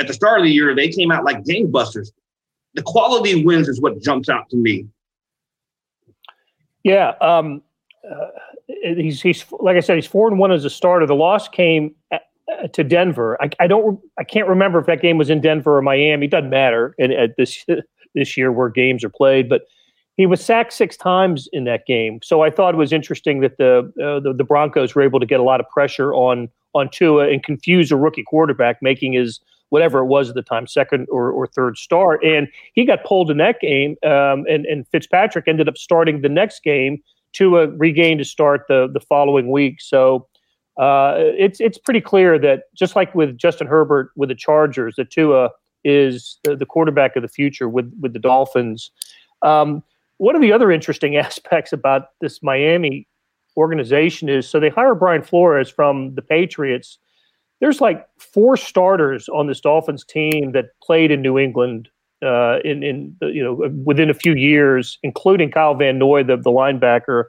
at 0.00 0.06
the 0.06 0.14
start 0.14 0.40
of 0.40 0.44
the 0.44 0.50
year, 0.50 0.74
they 0.74 0.88
came 0.88 1.10
out 1.10 1.24
like 1.24 1.44
gangbusters. 1.44 2.08
The 2.74 2.82
quality 2.82 3.44
wins 3.44 3.68
is 3.68 3.80
what 3.80 4.00
jumps 4.02 4.28
out 4.28 4.48
to 4.50 4.56
me. 4.56 4.86
Yeah. 6.84 7.14
Um, 7.20 7.62
uh, 8.08 8.28
he's, 8.66 9.20
he's, 9.20 9.44
like 9.60 9.76
I 9.76 9.80
said, 9.80 9.96
he's 9.96 10.06
four 10.06 10.28
and 10.28 10.38
one 10.38 10.52
as 10.52 10.64
a 10.64 10.70
starter. 10.70 11.06
The 11.06 11.14
loss 11.14 11.48
came 11.48 11.94
at, 12.10 12.22
uh, 12.52 12.68
to 12.68 12.84
Denver. 12.84 13.36
I, 13.42 13.50
I, 13.60 13.66
don't, 13.66 14.00
I 14.18 14.24
can't 14.24 14.48
remember 14.48 14.78
if 14.78 14.86
that 14.86 15.02
game 15.02 15.18
was 15.18 15.30
in 15.30 15.40
Denver 15.40 15.76
or 15.76 15.82
Miami. 15.82 16.26
It 16.26 16.30
doesn't 16.30 16.50
matter 16.50 16.94
in, 16.98 17.12
at 17.12 17.36
this, 17.36 17.64
this 18.14 18.36
year 18.36 18.52
where 18.52 18.68
games 18.68 19.04
are 19.04 19.10
played, 19.10 19.48
but 19.48 19.62
he 20.18 20.26
was 20.26 20.44
sacked 20.44 20.72
six 20.72 20.96
times 20.96 21.48
in 21.52 21.64
that 21.64 21.86
game. 21.86 22.18
So 22.22 22.42
I 22.42 22.50
thought 22.50 22.74
it 22.74 22.76
was 22.76 22.92
interesting 22.92 23.40
that 23.40 23.56
the, 23.56 23.90
uh, 24.02 24.20
the, 24.20 24.34
the 24.34 24.44
Broncos 24.44 24.94
were 24.94 25.02
able 25.02 25.20
to 25.20 25.26
get 25.26 25.40
a 25.40 25.44
lot 25.44 25.60
of 25.60 25.68
pressure 25.70 26.12
on 26.12 26.50
on 26.74 26.90
Tua 26.90 27.28
and 27.28 27.42
confuse 27.42 27.90
a 27.90 27.96
rookie 27.96 28.24
quarterback, 28.24 28.82
making 28.82 29.14
his 29.14 29.40
whatever 29.70 30.00
it 30.00 30.06
was 30.06 30.28
at 30.28 30.34
the 30.34 30.42
time, 30.42 30.66
second 30.66 31.06
or, 31.10 31.30
or 31.30 31.46
third 31.46 31.78
start. 31.78 32.22
And 32.22 32.48
he 32.74 32.84
got 32.84 33.04
pulled 33.04 33.30
in 33.30 33.38
that 33.38 33.60
game. 33.60 33.96
Um, 34.02 34.44
and, 34.48 34.66
and 34.66 34.86
Fitzpatrick 34.88 35.46
ended 35.46 35.68
up 35.68 35.78
starting 35.78 36.20
the 36.20 36.28
next 36.28 36.62
game. 36.62 37.02
Tua 37.32 37.68
regained 37.68 38.18
to 38.18 38.24
start 38.24 38.64
the 38.68 38.88
the 38.92 39.00
following 39.00 39.50
week. 39.50 39.80
So 39.80 40.26
uh, 40.78 41.14
it's 41.16 41.60
it's 41.60 41.78
pretty 41.78 42.00
clear 42.00 42.38
that 42.40 42.64
just 42.74 42.96
like 42.96 43.14
with 43.14 43.38
Justin 43.38 43.68
Herbert 43.68 44.10
with 44.16 44.30
the 44.30 44.34
Chargers, 44.34 44.96
that 44.96 45.10
Tua 45.10 45.50
is 45.84 46.38
the, 46.42 46.56
the 46.56 46.66
quarterback 46.66 47.14
of 47.14 47.22
the 47.22 47.28
future 47.28 47.68
with 47.68 47.92
with 48.00 48.14
the 48.14 48.18
Dolphins. 48.18 48.90
Um, 49.42 49.84
one 50.18 50.36
of 50.36 50.42
the 50.42 50.52
other 50.52 50.70
interesting 50.70 51.16
aspects 51.26 51.72
about 51.72 52.08
this 52.20 52.42
Miami 52.42 53.08
organization 53.56 54.28
is 54.28 54.48
so 54.48 54.60
they 54.60 54.68
hire 54.68 54.94
Brian 54.94 55.22
Flores 55.22 55.68
from 55.68 56.14
the 56.14 56.22
Patriots. 56.22 56.98
There's 57.60 57.80
like 57.80 58.06
four 58.18 58.56
starters 58.56 59.28
on 59.28 59.48
this 59.48 59.60
Dolphins 59.60 60.04
team 60.04 60.52
that 60.52 60.66
played 60.82 61.10
in 61.10 61.22
New 61.22 61.38
England 61.38 61.88
uh, 62.24 62.58
in 62.64 62.82
in 62.82 63.16
you 63.22 63.42
know 63.42 63.68
within 63.84 64.10
a 64.10 64.14
few 64.14 64.34
years, 64.34 64.98
including 65.02 65.50
Kyle 65.50 65.74
Van 65.74 65.98
Noy, 65.98 66.22
the 66.22 66.36
the 66.36 66.50
linebacker, 66.50 67.24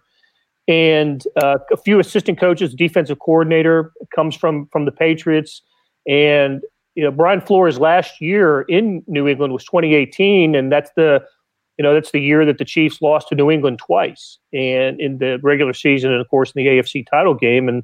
and 0.68 1.24
uh, 1.42 1.58
a 1.72 1.78
few 1.78 2.00
assistant 2.00 2.40
coaches. 2.40 2.74
Defensive 2.74 3.20
coordinator 3.20 3.92
comes 4.16 4.36
from 4.36 4.68
from 4.68 4.86
the 4.86 4.92
Patriots, 4.92 5.62
and 6.08 6.62
you 6.96 7.04
know 7.04 7.12
Brian 7.12 7.42
Flores 7.42 7.80
last 7.80 8.22
year 8.22 8.62
in 8.62 9.04
New 9.08 9.28
England 9.28 9.54
was 9.54 9.64
2018, 9.66 10.56
and 10.56 10.72
that's 10.72 10.92
the 10.96 11.24
you 11.80 11.84
know, 11.84 11.94
that's 11.94 12.12
the 12.12 12.20
year 12.20 12.46
that 12.46 12.58
the 12.58 12.66
Chiefs 12.66 13.02
lost 13.02 13.30
to 13.30 13.36
New 13.36 13.50
England 13.50 13.80
twice, 13.80 14.38
and 14.52 15.00
in 15.00 15.18
the 15.20 15.40
regular 15.42 15.74
season, 15.74 16.12
and 16.12 16.20
of 16.20 16.28
course 16.28 16.52
in 16.52 16.62
the 16.62 16.70
AFC 16.70 17.08
title 17.10 17.34
game. 17.34 17.70
And 17.70 17.84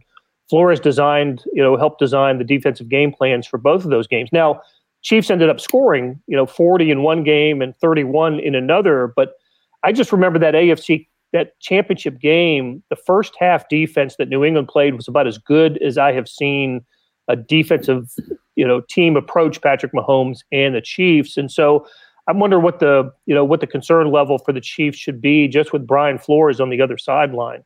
Flores 0.49 0.81
designed, 0.81 1.45
you 1.53 1.63
know, 1.63 1.77
helped 1.77 1.99
design 1.99 2.37
the 2.37 2.43
defensive 2.43 2.89
game 2.89 3.13
plans 3.13 3.47
for 3.47 3.57
both 3.57 3.85
of 3.85 3.91
those 3.91 4.05
games. 4.05 4.29
Now, 4.33 4.61
Chiefs 5.01 5.31
ended 5.31 5.49
up 5.49 5.61
scoring, 5.61 6.21
you 6.27 6.35
know, 6.35 6.45
40 6.45 6.91
in 6.91 7.03
one 7.03 7.23
game 7.23 7.61
and 7.61 7.73
31 7.77 8.41
in 8.41 8.53
another. 8.53 9.13
But 9.15 9.35
I 9.81 9.93
just 9.93 10.11
remember 10.11 10.39
that 10.39 10.55
AFC 10.55 11.07
that 11.31 11.57
championship 11.59 12.19
game, 12.19 12.83
the 12.89 12.95
first 12.95 13.33
half 13.39 13.67
defense 13.69 14.15
that 14.17 14.29
New 14.29 14.43
England 14.43 14.67
played 14.67 14.95
was 14.95 15.07
about 15.07 15.25
as 15.25 15.37
good 15.37 15.81
as 15.81 15.97
I 15.97 16.11
have 16.11 16.27
seen 16.27 16.85
a 17.27 17.35
defensive, 17.35 18.13
you 18.55 18.67
know, 18.67 18.81
team 18.89 19.15
approach 19.15 19.61
Patrick 19.61 19.93
Mahomes 19.93 20.39
and 20.51 20.75
the 20.75 20.81
Chiefs. 20.81 21.37
And 21.37 21.51
so 21.51 21.85
I 22.27 22.31
wonder 22.31 22.59
what 22.59 22.79
the 22.79 23.11
you 23.25 23.35
know 23.35 23.45
what 23.45 23.61
the 23.61 23.67
concern 23.67 24.11
level 24.11 24.37
for 24.37 24.51
the 24.51 24.61
Chiefs 24.61 24.97
should 24.97 25.21
be 25.21 25.47
just 25.47 25.71
with 25.71 25.85
Brian 25.85 26.17
Flores 26.17 26.59
on 26.59 26.69
the 26.69 26.81
other 26.81 26.97
sideline. 26.97 27.63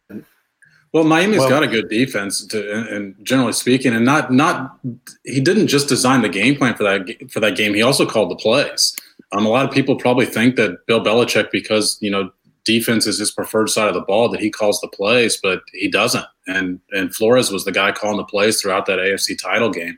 Well, 0.91 1.03
Miami's 1.03 1.39
well, 1.39 1.49
got 1.49 1.63
a 1.63 1.67
good 1.67 1.87
defense, 1.87 2.45
to, 2.47 2.95
and 2.95 3.15
generally 3.23 3.53
speaking, 3.53 3.93
and 3.93 4.03
not 4.03 4.33
not 4.33 4.79
he 5.23 5.39
didn't 5.39 5.67
just 5.67 5.87
design 5.87 6.23
the 6.23 6.29
game 6.29 6.55
plan 6.55 6.75
for 6.75 6.83
that 6.83 7.31
for 7.31 7.39
that 7.39 7.55
game. 7.55 7.73
He 7.73 7.81
also 7.81 8.05
called 8.05 8.31
the 8.31 8.35
plays. 8.35 8.95
Um, 9.31 9.45
a 9.45 9.49
lot 9.49 9.65
of 9.65 9.71
people 9.71 9.95
probably 9.95 10.25
think 10.25 10.55
that 10.55 10.85
Bill 10.87 11.03
Belichick, 11.03 11.51
because 11.51 11.97
you 12.01 12.09
know 12.09 12.31
defense 12.65 13.07
is 13.07 13.19
his 13.19 13.31
preferred 13.31 13.69
side 13.69 13.87
of 13.87 13.93
the 13.93 14.01
ball, 14.01 14.29
that 14.29 14.41
he 14.41 14.49
calls 14.49 14.81
the 14.81 14.87
plays, 14.87 15.37
but 15.37 15.61
he 15.73 15.87
doesn't. 15.87 16.25
And 16.47 16.81
and 16.91 17.13
Flores 17.13 17.51
was 17.51 17.65
the 17.65 17.71
guy 17.71 17.91
calling 17.91 18.17
the 18.17 18.25
plays 18.25 18.59
throughout 18.59 18.87
that 18.87 18.99
AFC 18.99 19.37
title 19.41 19.69
game 19.69 19.97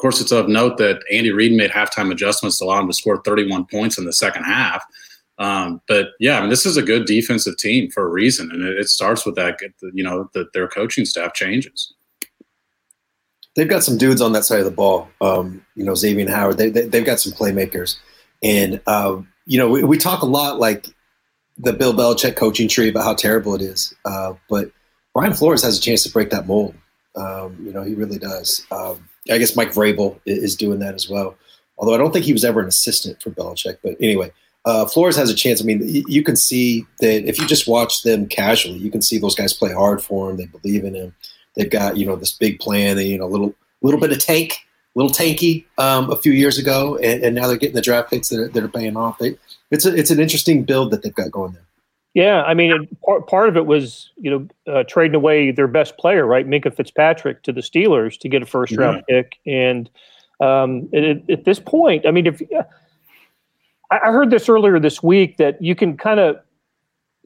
course, 0.00 0.20
it's 0.20 0.32
of 0.32 0.48
note 0.48 0.78
that 0.78 1.02
Andy 1.12 1.30
Reid 1.30 1.52
made 1.52 1.70
halftime 1.70 2.10
adjustments 2.10 2.58
to 2.58 2.64
allow 2.64 2.80
him 2.80 2.88
to 2.88 2.94
score 2.94 3.22
31 3.22 3.66
points 3.66 3.98
in 3.98 4.04
the 4.04 4.12
second 4.12 4.44
half. 4.44 4.84
Um, 5.38 5.80
but 5.88 6.08
yeah, 6.20 6.38
I 6.38 6.40
mean, 6.40 6.50
this 6.50 6.66
is 6.66 6.76
a 6.76 6.82
good 6.82 7.06
defensive 7.06 7.56
team 7.56 7.90
for 7.90 8.04
a 8.04 8.08
reason, 8.08 8.50
and 8.52 8.62
it, 8.62 8.78
it 8.78 8.88
starts 8.88 9.24
with 9.24 9.36
that. 9.36 9.58
You 9.94 10.04
know, 10.04 10.28
that 10.34 10.52
their 10.52 10.68
coaching 10.68 11.06
staff 11.06 11.32
changes. 11.32 11.94
They've 13.56 13.68
got 13.68 13.82
some 13.82 13.98
dudes 13.98 14.20
on 14.20 14.32
that 14.32 14.44
side 14.44 14.60
of 14.60 14.64
the 14.66 14.70
ball. 14.70 15.08
Um, 15.20 15.64
you 15.74 15.84
know, 15.84 15.92
Xavien 15.92 16.28
Howard. 16.28 16.58
They, 16.58 16.68
they 16.68 16.98
have 16.98 17.06
got 17.06 17.20
some 17.20 17.32
playmakers, 17.32 17.96
and 18.42 18.80
um, 18.86 19.28
you 19.46 19.58
know, 19.58 19.68
we, 19.68 19.82
we, 19.82 19.96
talk 19.98 20.22
a 20.22 20.26
lot 20.26 20.60
like 20.60 20.86
the 21.56 21.72
Bill 21.72 21.94
Belichick 21.94 22.36
coaching 22.36 22.68
tree 22.68 22.90
about 22.90 23.04
how 23.04 23.14
terrible 23.14 23.54
it 23.54 23.62
is, 23.62 23.94
uh, 24.04 24.34
but 24.48 24.70
Brian 25.14 25.32
Flores 25.34 25.62
has 25.62 25.78
a 25.78 25.80
chance 25.80 26.02
to 26.04 26.12
break 26.12 26.30
that 26.30 26.46
mold. 26.46 26.74
Um, 27.16 27.56
you 27.64 27.72
know, 27.72 27.82
he 27.82 27.94
really 27.94 28.18
does. 28.18 28.64
Um, 28.70 29.08
I 29.30 29.38
guess 29.38 29.56
Mike 29.56 29.72
Vrabel 29.72 30.18
is 30.26 30.56
doing 30.56 30.80
that 30.80 30.94
as 30.94 31.08
well. 31.08 31.36
Although 31.78 31.94
I 31.94 31.98
don't 31.98 32.12
think 32.12 32.24
he 32.24 32.32
was 32.32 32.44
ever 32.44 32.60
an 32.60 32.68
assistant 32.68 33.22
for 33.22 33.30
Belichick. 33.30 33.78
But 33.82 33.96
anyway, 34.00 34.32
uh, 34.66 34.84
Flores 34.86 35.16
has 35.16 35.30
a 35.30 35.34
chance. 35.34 35.62
I 35.62 35.64
mean, 35.64 35.80
you 35.84 36.22
can 36.22 36.36
see 36.36 36.86
that 37.00 37.26
if 37.26 37.38
you 37.38 37.46
just 37.46 37.66
watch 37.66 38.02
them 38.02 38.26
casually, 38.26 38.78
you 38.78 38.90
can 38.90 39.00
see 39.00 39.18
those 39.18 39.34
guys 39.34 39.54
play 39.54 39.72
hard 39.72 40.02
for 40.02 40.30
him. 40.30 40.36
They 40.36 40.46
believe 40.46 40.84
in 40.84 40.94
him. 40.94 41.14
They've 41.56 41.70
got 41.70 41.96
you 41.96 42.06
know 42.06 42.16
this 42.16 42.32
big 42.32 42.60
plan. 42.60 42.96
They 42.96 43.06
you 43.06 43.18
know 43.18 43.24
a 43.24 43.28
little 43.28 43.54
little 43.82 43.98
bit 43.98 44.12
of 44.12 44.18
tank, 44.18 44.58
little 44.94 45.10
tanky 45.10 45.64
um, 45.78 46.10
a 46.10 46.16
few 46.16 46.32
years 46.32 46.58
ago, 46.58 46.96
and, 46.98 47.24
and, 47.24 47.34
now 47.34 47.46
they're 47.46 47.56
getting 47.56 47.74
the 47.74 47.80
draft 47.80 48.10
picks 48.10 48.28
that 48.28 48.38
are, 48.38 48.48
that 48.48 48.62
are 48.62 48.68
paying 48.68 48.96
off. 48.96 49.18
They, 49.18 49.36
it's 49.70 49.86
a, 49.86 49.94
it's 49.96 50.10
an 50.10 50.20
interesting 50.20 50.64
build 50.64 50.90
that 50.90 51.02
they've 51.02 51.14
got 51.14 51.30
going 51.30 51.52
there. 51.52 51.64
Yeah, 52.14 52.42
I 52.42 52.54
mean, 52.54 52.72
it, 52.72 53.00
part, 53.02 53.28
part 53.28 53.48
of 53.48 53.56
it 53.56 53.66
was 53.66 54.10
you 54.16 54.30
know 54.30 54.72
uh, 54.72 54.82
trading 54.84 55.14
away 55.14 55.52
their 55.52 55.68
best 55.68 55.96
player, 55.96 56.26
right, 56.26 56.46
Minkah 56.46 56.74
Fitzpatrick, 56.74 57.42
to 57.44 57.52
the 57.52 57.60
Steelers 57.60 58.18
to 58.20 58.28
get 58.28 58.42
a 58.42 58.46
first 58.46 58.76
round 58.76 59.04
yeah. 59.08 59.22
pick, 59.22 59.38
and 59.46 59.88
um, 60.40 60.88
it, 60.92 61.22
at 61.30 61.44
this 61.44 61.60
point, 61.60 62.06
I 62.06 62.10
mean, 62.10 62.26
if 62.26 62.42
uh, 62.56 62.64
I 63.92 64.10
heard 64.10 64.30
this 64.30 64.48
earlier 64.48 64.80
this 64.80 65.02
week 65.02 65.36
that 65.36 65.60
you 65.62 65.76
can 65.76 65.96
kind 65.96 66.18
of 66.18 66.36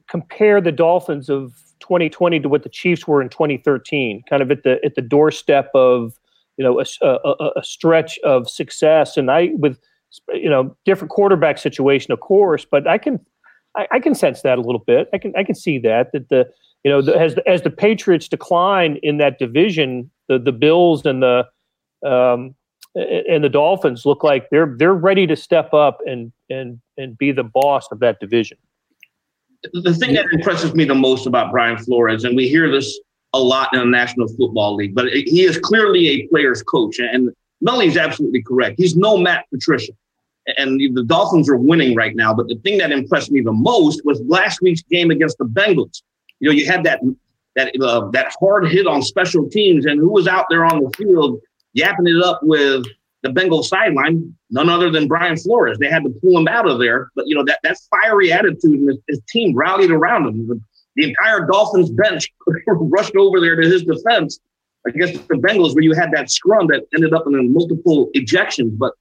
compare 0.07 0.61
the 0.61 0.71
Dolphins 0.71 1.29
of 1.29 1.53
2020 1.79 2.39
to 2.41 2.49
what 2.49 2.61
the 2.61 2.69
Chiefs 2.69 3.07
were 3.07 3.21
in 3.21 3.29
2013, 3.29 4.23
kind 4.29 4.41
of 4.43 4.51
at 4.51 4.63
the 4.63 4.79
at 4.85 4.93
the 4.93 5.01
doorstep 5.01 5.71
of 5.73 6.19
you 6.57 6.63
know 6.63 6.79
a, 6.79 6.85
a, 7.07 7.49
a 7.55 7.63
stretch 7.63 8.19
of 8.19 8.47
success, 8.47 9.17
and 9.17 9.31
I 9.31 9.49
with 9.55 9.79
you 10.31 10.49
know 10.49 10.75
different 10.85 11.09
quarterback 11.09 11.57
situation, 11.57 12.11
of 12.11 12.19
course, 12.19 12.65
but 12.65 12.87
I 12.87 12.99
can 12.99 13.19
I, 13.75 13.87
I, 13.91 13.99
can 13.99 14.15
sense 14.15 14.41
that 14.41 14.57
a 14.57 14.61
little 14.61 14.83
bit. 14.85 15.09
I 15.13 15.17
can 15.17 15.33
I 15.35 15.43
can 15.43 15.55
see 15.55 15.79
that 15.79 16.11
that 16.13 16.29
the 16.29 16.49
you 16.83 16.91
know 16.91 17.01
the, 17.01 17.19
as 17.19 17.35
the, 17.35 17.47
as 17.47 17.61
the 17.61 17.69
Patriots 17.69 18.27
decline 18.27 18.99
in 19.03 19.17
that 19.17 19.39
division, 19.39 20.09
the 20.27 20.39
the 20.39 20.51
Bills 20.51 21.05
and 21.05 21.21
the 21.21 21.47
um, 22.05 22.55
and 22.95 23.43
the 23.43 23.49
Dolphins 23.49 24.05
look 24.05 24.23
like 24.23 24.49
they're 24.49 24.75
they're 24.77 24.93
ready 24.93 25.27
to 25.27 25.35
step 25.35 25.73
up 25.73 25.99
and 26.05 26.31
and 26.49 26.79
and 26.97 27.17
be 27.17 27.31
the 27.31 27.43
boss 27.43 27.87
of 27.91 27.99
that 27.99 28.19
division. 28.19 28.57
The 29.73 29.93
thing 29.93 30.13
that 30.13 30.25
impresses 30.31 30.75
me 30.75 30.85
the 30.85 30.95
most 30.95 31.25
about 31.25 31.51
Brian 31.51 31.77
Flores, 31.77 32.23
and 32.23 32.35
we 32.35 32.47
hear 32.47 32.71
this 32.71 32.99
a 33.33 33.39
lot 33.39 33.73
in 33.73 33.79
the 33.79 33.85
National 33.85 34.27
Football 34.27 34.75
League, 34.75 34.95
but 34.95 35.07
he 35.07 35.43
is 35.43 35.57
clearly 35.57 36.07
a 36.07 36.27
player's 36.27 36.61
coach, 36.63 36.99
and 36.99 37.31
Melly's 37.61 37.97
absolutely 37.97 38.43
correct. 38.43 38.75
He's 38.77 38.95
no 38.95 39.17
Matt 39.17 39.45
Patricia 39.51 39.91
and 40.57 40.79
the 40.79 41.03
Dolphins 41.03 41.49
are 41.49 41.57
winning 41.57 41.95
right 41.95 42.15
now. 42.15 42.33
But 42.33 42.47
the 42.47 42.55
thing 42.55 42.77
that 42.77 42.91
impressed 42.91 43.31
me 43.31 43.41
the 43.41 43.51
most 43.51 44.05
was 44.05 44.21
last 44.27 44.61
week's 44.61 44.83
game 44.83 45.11
against 45.11 45.37
the 45.37 45.45
Bengals. 45.45 46.01
You 46.39 46.49
know, 46.49 46.55
you 46.55 46.65
had 46.65 46.83
that 46.83 47.01
that 47.55 47.73
uh, 47.81 48.09
that 48.11 48.33
hard 48.39 48.67
hit 48.69 48.87
on 48.87 49.01
special 49.01 49.49
teams, 49.49 49.85
and 49.85 49.99
who 49.99 50.09
was 50.09 50.27
out 50.27 50.45
there 50.49 50.65
on 50.65 50.83
the 50.83 50.91
field 50.97 51.39
yapping 51.73 52.07
it 52.07 52.23
up 52.23 52.39
with 52.43 52.85
the 53.23 53.29
Bengals 53.29 53.65
sideline? 53.65 54.35
None 54.51 54.69
other 54.69 54.91
than 54.91 55.07
Brian 55.07 55.37
Flores. 55.37 55.77
They 55.79 55.89
had 55.89 56.03
to 56.03 56.09
pull 56.21 56.37
him 56.37 56.47
out 56.47 56.69
of 56.69 56.79
there. 56.79 57.09
But 57.15 57.27
you 57.27 57.35
know 57.35 57.43
that 57.45 57.59
that 57.63 57.77
fiery 57.89 58.31
attitude, 58.31 58.79
and 58.79 58.89
his, 58.89 58.97
his 59.07 59.21
team 59.29 59.55
rallied 59.55 59.91
around 59.91 60.27
him. 60.27 60.47
The, 60.47 60.59
the 60.95 61.09
entire 61.09 61.45
Dolphins 61.45 61.89
bench 61.89 62.31
rushed 62.67 63.15
over 63.15 63.41
there 63.41 63.59
to 63.59 63.67
his 63.67 63.83
defense 63.83 64.39
against 64.87 65.27
the 65.27 65.35
Bengals, 65.35 65.73
where 65.73 65.83
you 65.83 65.93
had 65.93 66.11
that 66.11 66.29
scrum 66.29 66.67
that 66.67 66.83
ended 66.93 67.13
up 67.13 67.25
in 67.25 67.53
multiple 67.53 68.09
ejections. 68.15 68.77
But 68.77 68.93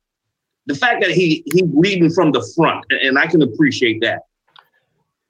the 0.66 0.74
fact 0.74 1.02
that 1.02 1.10
he 1.10 1.42
he 1.52 1.62
leading 1.72 2.10
from 2.10 2.32
the 2.32 2.46
front, 2.56 2.84
and 2.90 3.18
I 3.18 3.26
can 3.26 3.42
appreciate 3.42 4.00
that. 4.00 4.22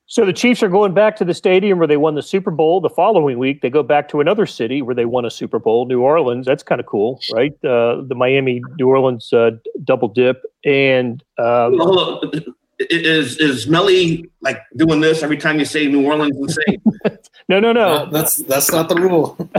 So 0.07 0.27
the 0.27 0.33
Chiefs 0.33 0.63
are 0.63 0.69
going 0.69 0.93
back 0.93 1.17
to 1.17 1.25
the 1.25 1.33
stadium 1.33 1.79
where 1.79 1.89
they 1.89 1.97
won 1.97 2.15
the 2.15 2.23
Super 2.23 2.51
Bowl. 2.51 2.81
The 2.81 2.91
following 2.91 3.39
week, 3.39 3.63
they 3.63 3.71
go 3.71 3.83
back 3.83 4.09
to 4.11 4.21
another 4.21 4.45
city 4.47 4.83
where 4.83 4.95
they 4.95 5.07
won 5.07 5.25
a 5.25 5.31
Super 5.31 5.59
Bowl, 5.59 5.87
New 5.87 6.03
Orleans. 6.03 6.47
That's 6.47 6.63
kind 6.63 6.81
of 6.81 6.87
cool, 6.87 7.21
right? 7.33 7.53
Uh, 7.65 8.03
the 8.07 8.15
Miami 8.15 8.61
New 8.79 8.87
Orleans 8.87 9.33
uh, 9.33 9.53
double 9.83 10.09
dip. 10.09 10.43
And 10.65 11.25
um, 11.39 11.79
hold 11.79 12.25
on. 12.25 12.45
Is 12.91 13.39
is 13.39 13.67
Melly 13.67 14.29
like 14.41 14.61
doing 14.77 15.01
this 15.01 15.23
every 15.23 15.37
time 15.37 15.59
you 15.59 15.65
say 15.65 15.87
New 15.87 16.05
Orleans 16.05 16.37
and 16.37 16.51
say? 16.51 17.17
no, 17.49 17.61
no, 17.61 17.73
no. 17.73 18.05
No, 18.05 18.11
that's 18.11 18.37
that's 18.37 18.71
not 18.71 18.89
the 18.89 18.97
rule. 18.97 19.37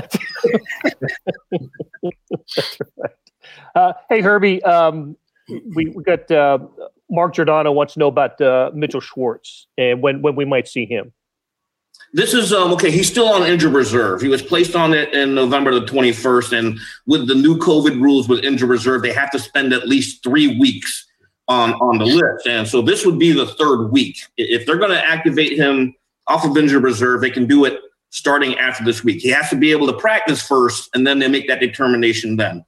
That's 2.39 2.79
right. 2.97 3.11
Uh, 3.73 3.93
hey, 4.09 4.21
Herbie, 4.21 4.63
um, 4.63 5.17
we, 5.47 5.87
we 5.89 6.03
got 6.03 6.29
uh, 6.31 6.59
Mark 7.09 7.35
Giordano 7.35 7.71
wants 7.71 7.93
to 7.93 7.99
know 7.99 8.07
about 8.07 8.39
uh, 8.41 8.71
Mitchell 8.73 9.01
Schwartz 9.01 9.67
and 9.77 10.01
when, 10.01 10.21
when 10.21 10.35
we 10.35 10.45
might 10.45 10.67
see 10.67 10.85
him. 10.85 11.13
This 12.13 12.33
is 12.33 12.53
um, 12.53 12.71
okay. 12.73 12.91
He's 12.91 13.07
still 13.07 13.27
on 13.27 13.43
injured 13.43 13.73
reserve. 13.73 14.21
He 14.21 14.27
was 14.27 14.41
placed 14.41 14.75
on 14.75 14.93
it 14.93 15.13
in 15.13 15.35
November 15.35 15.73
the 15.73 15.85
21st, 15.85 16.57
and 16.57 16.79
with 17.05 17.27
the 17.27 17.35
new 17.35 17.57
COVID 17.57 18.01
rules 18.01 18.29
with 18.29 18.43
injured 18.43 18.69
reserve, 18.69 19.01
they 19.01 19.13
have 19.13 19.31
to 19.31 19.39
spend 19.39 19.73
at 19.73 19.87
least 19.87 20.23
three 20.23 20.57
weeks 20.57 21.05
on 21.47 21.73
on 21.73 21.97
the 21.97 22.05
list. 22.05 22.47
And 22.47 22.67
so 22.67 22.81
this 22.81 23.05
would 23.05 23.19
be 23.19 23.31
the 23.31 23.45
third 23.45 23.87
week. 23.87 24.17
If 24.37 24.65
they're 24.65 24.77
going 24.77 24.91
to 24.91 25.03
activate 25.03 25.57
him 25.57 25.93
off 26.27 26.45
of 26.45 26.57
injured 26.57 26.83
reserve, 26.83 27.21
they 27.21 27.29
can 27.29 27.47
do 27.47 27.65
it 27.65 27.79
starting 28.09 28.57
after 28.57 28.83
this 28.83 29.03
week. 29.03 29.21
He 29.21 29.29
has 29.29 29.49
to 29.49 29.55
be 29.55 29.71
able 29.71 29.87
to 29.87 29.93
practice 29.93 30.41
first, 30.41 30.89
and 30.93 31.05
then 31.05 31.19
they 31.19 31.27
make 31.27 31.47
that 31.47 31.59
determination 31.59 32.37
then. 32.37 32.65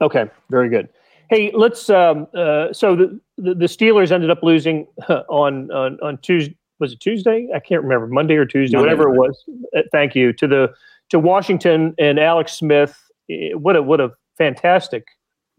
Okay, 0.00 0.30
very 0.50 0.68
good. 0.68 0.88
Hey, 1.30 1.52
let's. 1.54 1.88
Um, 1.88 2.26
uh, 2.34 2.72
so 2.72 2.96
the, 2.96 3.20
the 3.38 3.54
the 3.54 3.66
Steelers 3.66 4.10
ended 4.10 4.30
up 4.30 4.42
losing 4.42 4.86
on 5.28 5.70
on 5.70 5.96
on 6.02 6.18
Tuesday. 6.18 6.56
Was 6.80 6.92
it 6.92 7.00
Tuesday? 7.00 7.46
I 7.54 7.60
can't 7.60 7.82
remember. 7.82 8.08
Monday 8.08 8.34
or 8.34 8.44
Tuesday, 8.44 8.76
Monday. 8.76 8.90
whatever 8.92 9.14
it 9.14 9.16
was. 9.16 9.44
Uh, 9.76 9.82
thank 9.92 10.16
you 10.16 10.32
to 10.32 10.48
the 10.48 10.72
to 11.10 11.20
Washington 11.20 11.94
and 11.98 12.18
Alex 12.18 12.54
Smith. 12.54 12.98
eh, 13.30 13.52
What 13.54 13.76
a 13.76 13.82
what 13.82 14.00
a 14.00 14.10
fantastic 14.38 15.04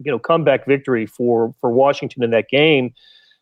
you 0.03 0.11
know 0.11 0.19
comeback 0.19 0.65
victory 0.67 1.05
for 1.05 1.55
for 1.61 1.71
Washington 1.71 2.21
in 2.21 2.31
that 2.31 2.49
game. 2.49 2.93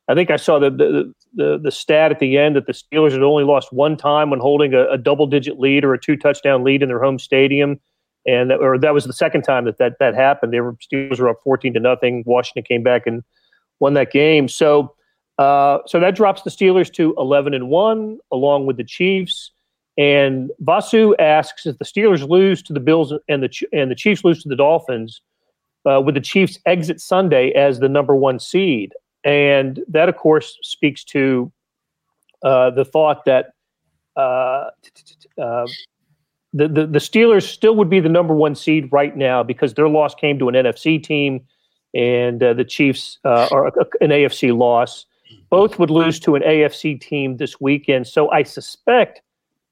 I 0.07 0.13
think 0.13 0.29
I 0.29 0.35
saw 0.35 0.59
the 0.59 0.69
the 0.69 1.13
the, 1.33 1.59
the 1.63 1.71
stat 1.71 2.11
at 2.11 2.19
the 2.19 2.37
end 2.37 2.55
that 2.55 2.67
the 2.67 2.73
Steelers 2.73 3.11
had 3.13 3.23
only 3.23 3.43
lost 3.43 3.73
one 3.73 3.97
time 3.97 4.29
when 4.29 4.39
holding 4.39 4.75
a, 4.75 4.87
a 4.89 4.97
double 4.99 5.25
digit 5.25 5.59
lead 5.59 5.83
or 5.83 5.95
a 5.95 5.99
two 5.99 6.15
touchdown 6.15 6.63
lead 6.63 6.83
in 6.83 6.89
their 6.89 7.01
home 7.01 7.17
stadium 7.17 7.79
and 8.25 8.49
that, 8.49 8.59
or 8.59 8.77
that 8.77 8.93
was 8.93 9.05
the 9.05 9.13
second 9.13 9.43
time 9.43 9.65
that 9.65 9.77
that, 9.77 9.97
that 9.99 10.15
happened. 10.15 10.53
Were 10.53 10.75
Steelers 10.75 11.19
were 11.19 11.29
up 11.29 11.39
fourteen 11.43 11.73
to 11.73 11.79
nothing. 11.79 12.23
Washington 12.25 12.63
came 12.63 12.83
back 12.83 13.07
and 13.07 13.23
won 13.79 13.93
that 13.93 14.11
game. 14.11 14.47
So, 14.47 14.93
uh, 15.37 15.79
so 15.87 15.99
that 15.99 16.15
drops 16.15 16.41
the 16.41 16.49
Steelers 16.49 16.91
to 16.93 17.13
eleven 17.17 17.53
and 17.53 17.69
one, 17.69 18.19
along 18.31 18.65
with 18.65 18.77
the 18.77 18.83
Chiefs. 18.83 19.51
And 19.97 20.49
Vasu 20.63 21.13
asks 21.19 21.65
if 21.65 21.77
the 21.77 21.85
Steelers 21.85 22.27
lose 22.27 22.61
to 22.63 22.73
the 22.73 22.79
Bills 22.79 23.13
and 23.27 23.43
the 23.43 23.49
and 23.73 23.91
the 23.91 23.95
Chiefs 23.95 24.23
lose 24.23 24.41
to 24.43 24.49
the 24.49 24.55
Dolphins, 24.55 25.21
uh, 25.85 26.01
would 26.01 26.15
the 26.15 26.21
Chiefs 26.21 26.57
exit 26.65 27.01
Sunday 27.01 27.51
as 27.51 27.79
the 27.79 27.89
number 27.89 28.15
one 28.15 28.39
seed? 28.39 28.93
And 29.25 29.81
that, 29.89 30.07
of 30.07 30.15
course, 30.15 30.57
speaks 30.61 31.03
to 31.05 31.51
uh, 32.45 32.69
the 32.69 32.85
thought 32.85 33.25
that 33.25 33.47
uh, 34.15 34.69
uh, 35.41 35.67
the, 36.53 36.67
the 36.67 36.87
the 36.87 36.99
Steelers 36.99 37.43
still 37.43 37.75
would 37.75 37.89
be 37.89 37.99
the 37.99 38.09
number 38.09 38.33
one 38.33 38.55
seed 38.55 38.89
right 38.91 39.15
now 39.15 39.43
because 39.43 39.75
their 39.75 39.87
loss 39.87 40.15
came 40.15 40.39
to 40.39 40.49
an 40.49 40.55
NFC 40.55 41.01
team, 41.01 41.41
and 41.93 42.41
uh, 42.41 42.53
the 42.53 42.65
Chiefs 42.65 43.19
uh, 43.23 43.47
are 43.51 43.67
a, 43.67 43.85
an 44.01 44.09
AFC 44.09 44.55
loss. 44.55 45.05
Both 45.49 45.77
would 45.77 45.89
lose 45.89 46.19
to 46.21 46.35
an 46.35 46.41
AFC 46.41 46.99
team 46.99 47.37
this 47.37 47.59
weekend. 47.61 48.07
So 48.07 48.31
I 48.31 48.43
suspect 48.43 49.21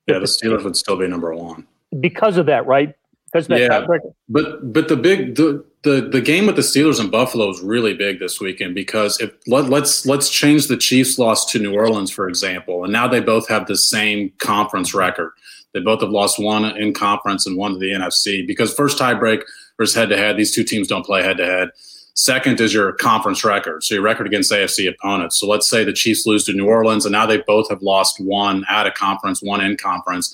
Yeah, 0.08 0.20
the 0.20 0.26
Steelers 0.26 0.64
would 0.64 0.76
still 0.76 0.98
be 0.98 1.08
number 1.08 1.34
one. 1.34 1.66
because 2.00 2.38
of 2.38 2.46
that, 2.46 2.66
right? 2.68 2.94
Because 3.32 3.46
of 3.46 3.50
that 3.50 3.62
Yeah. 3.62 3.86
But 4.30 4.74
but 4.74 4.88
the 4.88 4.96
big 4.96 5.36
the, 5.36 5.66
the 5.82 6.02
the 6.02 6.22
game 6.22 6.46
with 6.46 6.56
the 6.58 6.62
Steelers 6.62 7.00
and 7.00 7.12
Buffalo 7.12 7.50
is 7.50 7.60
really 7.62 7.94
big 7.96 8.20
this 8.20 8.40
weekend 8.40 8.76
because 8.76 9.20
if 9.20 9.32
let, 9.48 9.66
let's 9.66 10.06
let's 10.06 10.30
change 10.30 10.68
the 10.68 10.78
Chiefs 10.78 11.18
loss 11.18 11.46
to 11.52 11.60
New 11.60 11.74
Orleans 11.74 12.12
for 12.12 12.30
example, 12.30 12.84
and 12.84 12.94
now 12.94 13.08
they 13.08 13.20
both 13.20 13.48
have 13.50 13.66
the 13.66 13.78
same 13.78 14.32
conference 14.38 14.94
record. 14.94 15.32
They 15.78 15.84
both 15.84 16.02
have 16.02 16.10
lost 16.10 16.40
one 16.40 16.66
in 16.66 16.92
conference 16.92 17.46
and 17.46 17.56
one 17.56 17.74
to 17.74 17.78
the 17.78 17.92
NFC 17.92 18.46
because 18.48 18.74
first 18.74 18.98
tiebreak 18.98 19.44
is 19.80 19.94
head 19.94 20.10
to 20.10 20.18
head. 20.18 20.36
These 20.36 20.56
two 20.56 20.64
teams 20.64 20.88
don't 20.88 21.06
play 21.06 21.22
head 21.22 21.38
to 21.38 21.46
head. 21.46 21.70
Second 22.16 22.60
is 22.60 22.74
your 22.74 22.94
conference 22.94 23.44
record, 23.44 23.84
so 23.84 23.94
your 23.94 24.04
record 24.04 24.26
against 24.26 24.52
AFC 24.52 24.90
opponents. 24.90 25.40
So 25.40 25.48
let's 25.48 25.70
say 25.70 25.84
the 25.84 25.94
Chiefs 25.94 26.26
lose 26.26 26.46
to 26.46 26.54
New 26.54 26.66
Orleans, 26.66 27.06
and 27.06 27.12
now 27.12 27.28
they 27.28 27.44
both 27.46 27.70
have 27.70 27.84
lost 27.84 28.20
one 28.20 28.66
at 28.68 28.88
a 28.88 28.92
conference, 28.92 29.44
one 29.44 29.62
in 29.62 29.78
conference. 29.78 30.34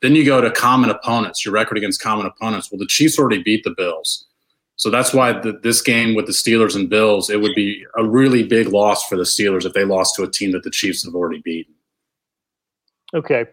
Then 0.00 0.14
you 0.14 0.24
go 0.24 0.40
to 0.40 0.50
common 0.50 0.88
opponents, 0.88 1.44
your 1.44 1.52
record 1.52 1.76
against 1.76 2.00
common 2.00 2.24
opponents. 2.24 2.72
Well, 2.72 2.78
the 2.78 2.86
Chiefs 2.86 3.18
already 3.18 3.42
beat 3.42 3.62
the 3.62 3.74
Bills. 3.76 4.24
So 4.76 4.88
that's 4.88 5.12
why 5.12 5.32
the, 5.38 5.60
this 5.62 5.82
game 5.82 6.14
with 6.14 6.24
the 6.24 6.32
Steelers 6.32 6.74
and 6.74 6.88
Bills, 6.88 7.28
it 7.28 7.42
would 7.42 7.54
be 7.54 7.84
a 7.98 8.06
really 8.06 8.42
big 8.42 8.68
loss 8.68 9.06
for 9.06 9.16
the 9.16 9.24
Steelers 9.24 9.66
if 9.66 9.74
they 9.74 9.84
lost 9.84 10.14
to 10.14 10.22
a 10.22 10.30
team 10.30 10.52
that 10.52 10.62
the 10.62 10.70
Chiefs 10.70 11.04
have 11.04 11.14
already 11.14 11.42
beaten. 11.42 11.74
Okay. 13.12 13.44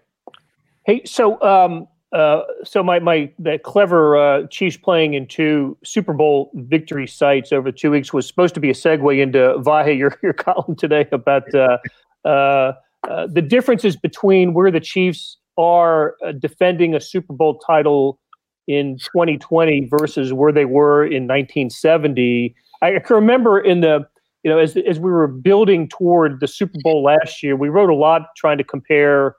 Hey, 0.85 1.01
so 1.03 1.41
um, 1.41 1.87
uh, 2.13 2.41
so 2.63 2.83
my 2.83 2.99
my 2.99 3.31
that 3.39 3.63
clever 3.63 4.17
uh, 4.17 4.47
Chiefs 4.47 4.77
playing 4.77 5.15
in 5.15 5.27
two 5.27 5.75
Super 5.83 6.13
Bowl 6.13 6.51
victory 6.53 7.07
sites 7.07 7.51
over 7.51 7.71
two 7.71 7.89
weeks 7.89 8.13
was 8.13 8.27
supposed 8.27 8.53
to 8.53 8.59
be 8.59 8.69
a 8.69 8.73
segue 8.73 9.19
into 9.19 9.55
Vahe 9.59 9.97
your 9.97 10.17
your 10.23 10.33
column 10.33 10.75
today 10.75 11.07
about 11.11 11.53
uh, 11.55 11.79
uh, 12.23 12.73
uh, 13.09 13.27
the 13.27 13.41
differences 13.41 13.95
between 13.95 14.53
where 14.53 14.69
the 14.69 14.79
Chiefs 14.79 15.37
are 15.57 16.15
uh, 16.23 16.33
defending 16.33 16.93
a 16.93 17.01
Super 17.01 17.33
Bowl 17.33 17.57
title 17.57 18.19
in 18.67 18.97
2020 18.97 19.87
versus 19.89 20.33
where 20.33 20.51
they 20.51 20.65
were 20.65 21.03
in 21.03 21.23
1970. 21.23 22.55
I 22.83 22.99
can 22.99 23.15
remember 23.15 23.59
in 23.59 23.81
the 23.81 24.07
you 24.43 24.51
know 24.51 24.59
as 24.59 24.77
as 24.77 24.99
we 24.99 25.09
were 25.09 25.27
building 25.27 25.89
toward 25.89 26.41
the 26.41 26.47
Super 26.47 26.77
Bowl 26.83 27.01
last 27.01 27.41
year, 27.41 27.55
we 27.55 27.69
wrote 27.69 27.89
a 27.89 27.95
lot 27.95 28.27
trying 28.37 28.59
to 28.59 28.63
compare 28.63 29.35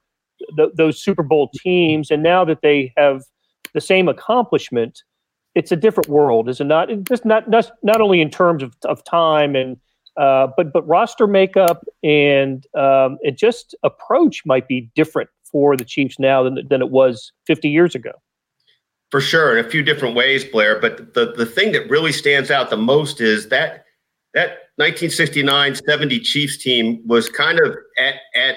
th- 0.56 0.70
those 0.76 1.02
Super 1.02 1.22
Bowl 1.22 1.50
teams, 1.62 2.10
and 2.10 2.22
now 2.22 2.44
that 2.44 2.62
they 2.62 2.92
have 2.96 3.22
the 3.74 3.80
same 3.80 4.08
accomplishment, 4.08 5.02
it's 5.54 5.72
a 5.72 5.76
different 5.76 6.08
world, 6.08 6.48
is 6.48 6.60
it 6.60 6.64
not? 6.64 6.90
It 6.90 7.04
just 7.04 7.24
not 7.24 7.48
not 7.48 7.70
not 7.82 8.00
only 8.00 8.20
in 8.20 8.30
terms 8.30 8.62
of, 8.62 8.74
of 8.84 9.02
time 9.04 9.56
and 9.56 9.76
uh, 10.16 10.48
but 10.56 10.72
but 10.72 10.86
roster 10.86 11.26
makeup 11.26 11.84
and 12.02 12.66
um, 12.74 13.18
it 13.22 13.36
just 13.36 13.74
approach 13.82 14.42
might 14.46 14.68
be 14.68 14.90
different 14.94 15.30
for 15.50 15.76
the 15.76 15.84
Chiefs 15.84 16.18
now 16.18 16.42
than 16.42 16.58
than 16.68 16.82
it 16.82 16.90
was 16.90 17.32
50 17.46 17.68
years 17.68 17.94
ago. 17.94 18.12
For 19.10 19.20
sure, 19.20 19.56
in 19.56 19.64
a 19.64 19.68
few 19.68 19.82
different 19.82 20.16
ways, 20.16 20.44
Blair. 20.44 20.80
But 20.80 21.14
the, 21.14 21.32
the 21.32 21.46
thing 21.46 21.72
that 21.72 21.88
really 21.88 22.12
stands 22.12 22.50
out 22.50 22.70
the 22.70 22.76
most 22.76 23.20
is 23.20 23.48
that 23.48 23.84
that 24.34 24.58
1969-70 24.78 26.22
Chiefs 26.22 26.58
team 26.58 27.00
was 27.06 27.28
kind 27.28 27.58
of 27.60 27.76
at 27.98 28.16
at 28.34 28.56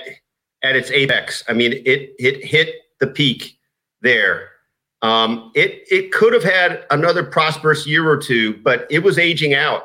at 0.63 0.75
its 0.75 0.91
apex. 0.91 1.43
I 1.47 1.53
mean, 1.53 1.73
it 1.73 2.13
it 2.19 2.43
hit 2.43 2.75
the 2.99 3.07
peak 3.07 3.57
there. 4.01 4.49
Um, 5.01 5.51
it 5.55 5.81
it 5.89 6.11
could 6.11 6.33
have 6.33 6.43
had 6.43 6.85
another 6.91 7.23
prosperous 7.23 7.87
year 7.87 8.09
or 8.09 8.17
two, 8.17 8.57
but 8.57 8.85
it 8.89 8.99
was 8.99 9.17
aging 9.17 9.53
out. 9.53 9.83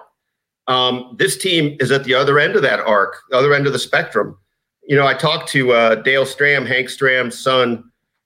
Um, 0.67 1.15
this 1.19 1.37
team 1.37 1.77
is 1.79 1.91
at 1.91 2.05
the 2.05 2.15
other 2.15 2.39
end 2.39 2.57
of 2.57 2.63
that 2.63 2.81
arc, 2.81 3.17
the 3.31 3.37
other 3.37 3.55
end 3.55 3.67
of 3.67 3.73
the 3.73 3.79
spectrum. 3.79 4.37
You 4.87 4.97
know, 4.97 5.07
I 5.07 5.15
talked 5.15 5.49
to 5.51 5.73
uh, 5.73 5.95
Dale 5.97 6.25
Stram, 6.25 6.67
Hank 6.67 6.89
Stram's 6.89 7.39
son, 7.39 7.85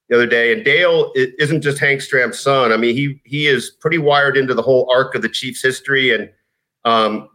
the 0.09 0.17
other 0.17 0.27
day, 0.27 0.53
and 0.53 0.65
Dale 0.65 1.13
isn't 1.15 1.63
just 1.63 1.79
Hank 1.79 2.01
Stram's 2.01 2.39
son. 2.39 2.73
I 2.73 2.77
mean, 2.77 2.95
he 2.95 3.21
he 3.25 3.47
is 3.47 3.71
pretty 3.81 3.99
wired 3.99 4.37
into 4.37 4.55
the 4.55 4.63
whole 4.63 4.91
arc 4.91 5.15
of 5.15 5.23
the 5.23 5.29
Chiefs' 5.29 5.63
history, 5.63 6.15
and 6.15 6.31
um, 6.85 7.29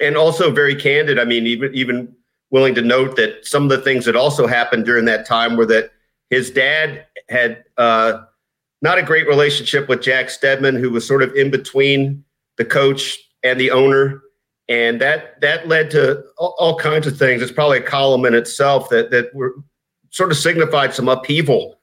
and 0.00 0.16
also 0.16 0.50
very 0.50 0.74
candid. 0.74 1.18
I 1.18 1.24
mean, 1.24 1.46
even 1.46 1.72
even 1.74 2.14
willing 2.50 2.74
to 2.74 2.82
note 2.82 3.16
that 3.16 3.46
some 3.46 3.64
of 3.64 3.68
the 3.68 3.80
things 3.80 4.04
that 4.04 4.16
also 4.16 4.46
happened 4.46 4.84
during 4.84 5.04
that 5.04 5.26
time 5.26 5.56
were 5.56 5.66
that 5.66 5.90
his 6.30 6.50
dad 6.50 7.06
had 7.28 7.64
uh, 7.76 8.22
not 8.82 8.98
a 8.98 9.02
great 9.02 9.26
relationship 9.26 9.88
with 9.88 10.02
Jack 10.02 10.30
Steadman, 10.30 10.76
who 10.76 10.90
was 10.90 11.06
sort 11.06 11.22
of 11.22 11.34
in 11.34 11.50
between 11.50 12.24
the 12.56 12.64
coach 12.64 13.18
and 13.42 13.60
the 13.60 13.70
owner, 13.70 14.22
and 14.68 15.00
that 15.00 15.40
that 15.40 15.68
led 15.68 15.90
to 15.92 16.22
all, 16.36 16.54
all 16.58 16.78
kinds 16.78 17.06
of 17.06 17.18
things. 17.18 17.42
It's 17.42 17.52
probably 17.52 17.78
a 17.78 17.82
column 17.82 18.24
in 18.24 18.34
itself 18.34 18.88
that 18.90 19.10
that 19.10 19.34
were 19.34 19.54
sort 20.10 20.30
of 20.30 20.36
signified 20.36 20.94
some 20.94 21.08
upheaval. 21.08 21.78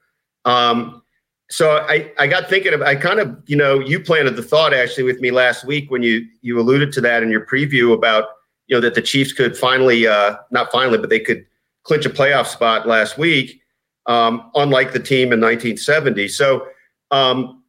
Um, 0.46 1.02
so 1.50 1.78
I, 1.88 2.12
I 2.18 2.28
got 2.28 2.50
thinking 2.50 2.74
of 2.74 2.82
I 2.82 2.96
kind 2.96 3.20
of 3.20 3.38
you 3.48 3.56
know 3.56 3.80
you 3.80 4.00
planted 4.00 4.36
the 4.36 4.44
thought 4.44 4.74
actually 4.74 5.04
with 5.04 5.20
me 5.20 5.32
last 5.32 5.66
week 5.66 5.92
when 5.92 6.02
you 6.02 6.26
you 6.42 6.60
alluded 6.60 6.92
to 6.94 7.02
that 7.02 7.24
in 7.24 7.30
your 7.30 7.46
preview 7.46 7.94
about 7.94 8.26
you 8.68 8.76
know 8.76 8.82
that 8.82 8.96
the 8.96 9.02
Chiefs 9.02 9.34
could 9.34 9.58
finally 9.58 10.08
uh, 10.08 10.36
not 10.52 10.72
finally 10.72 10.98
but 10.98 11.10
they 11.10 11.20
could 11.20 11.46
clinch 11.84 12.06
a 12.06 12.10
playoff 12.10 12.48
spot 12.48 12.88
last 12.88 13.18
week 13.18 13.62
um, 14.08 14.52
unlike 14.56 14.94
the 14.94 15.00
team 15.00 15.34
in 15.34 15.40
1970 15.40 16.28
so 16.28 16.68
um, 17.12 17.64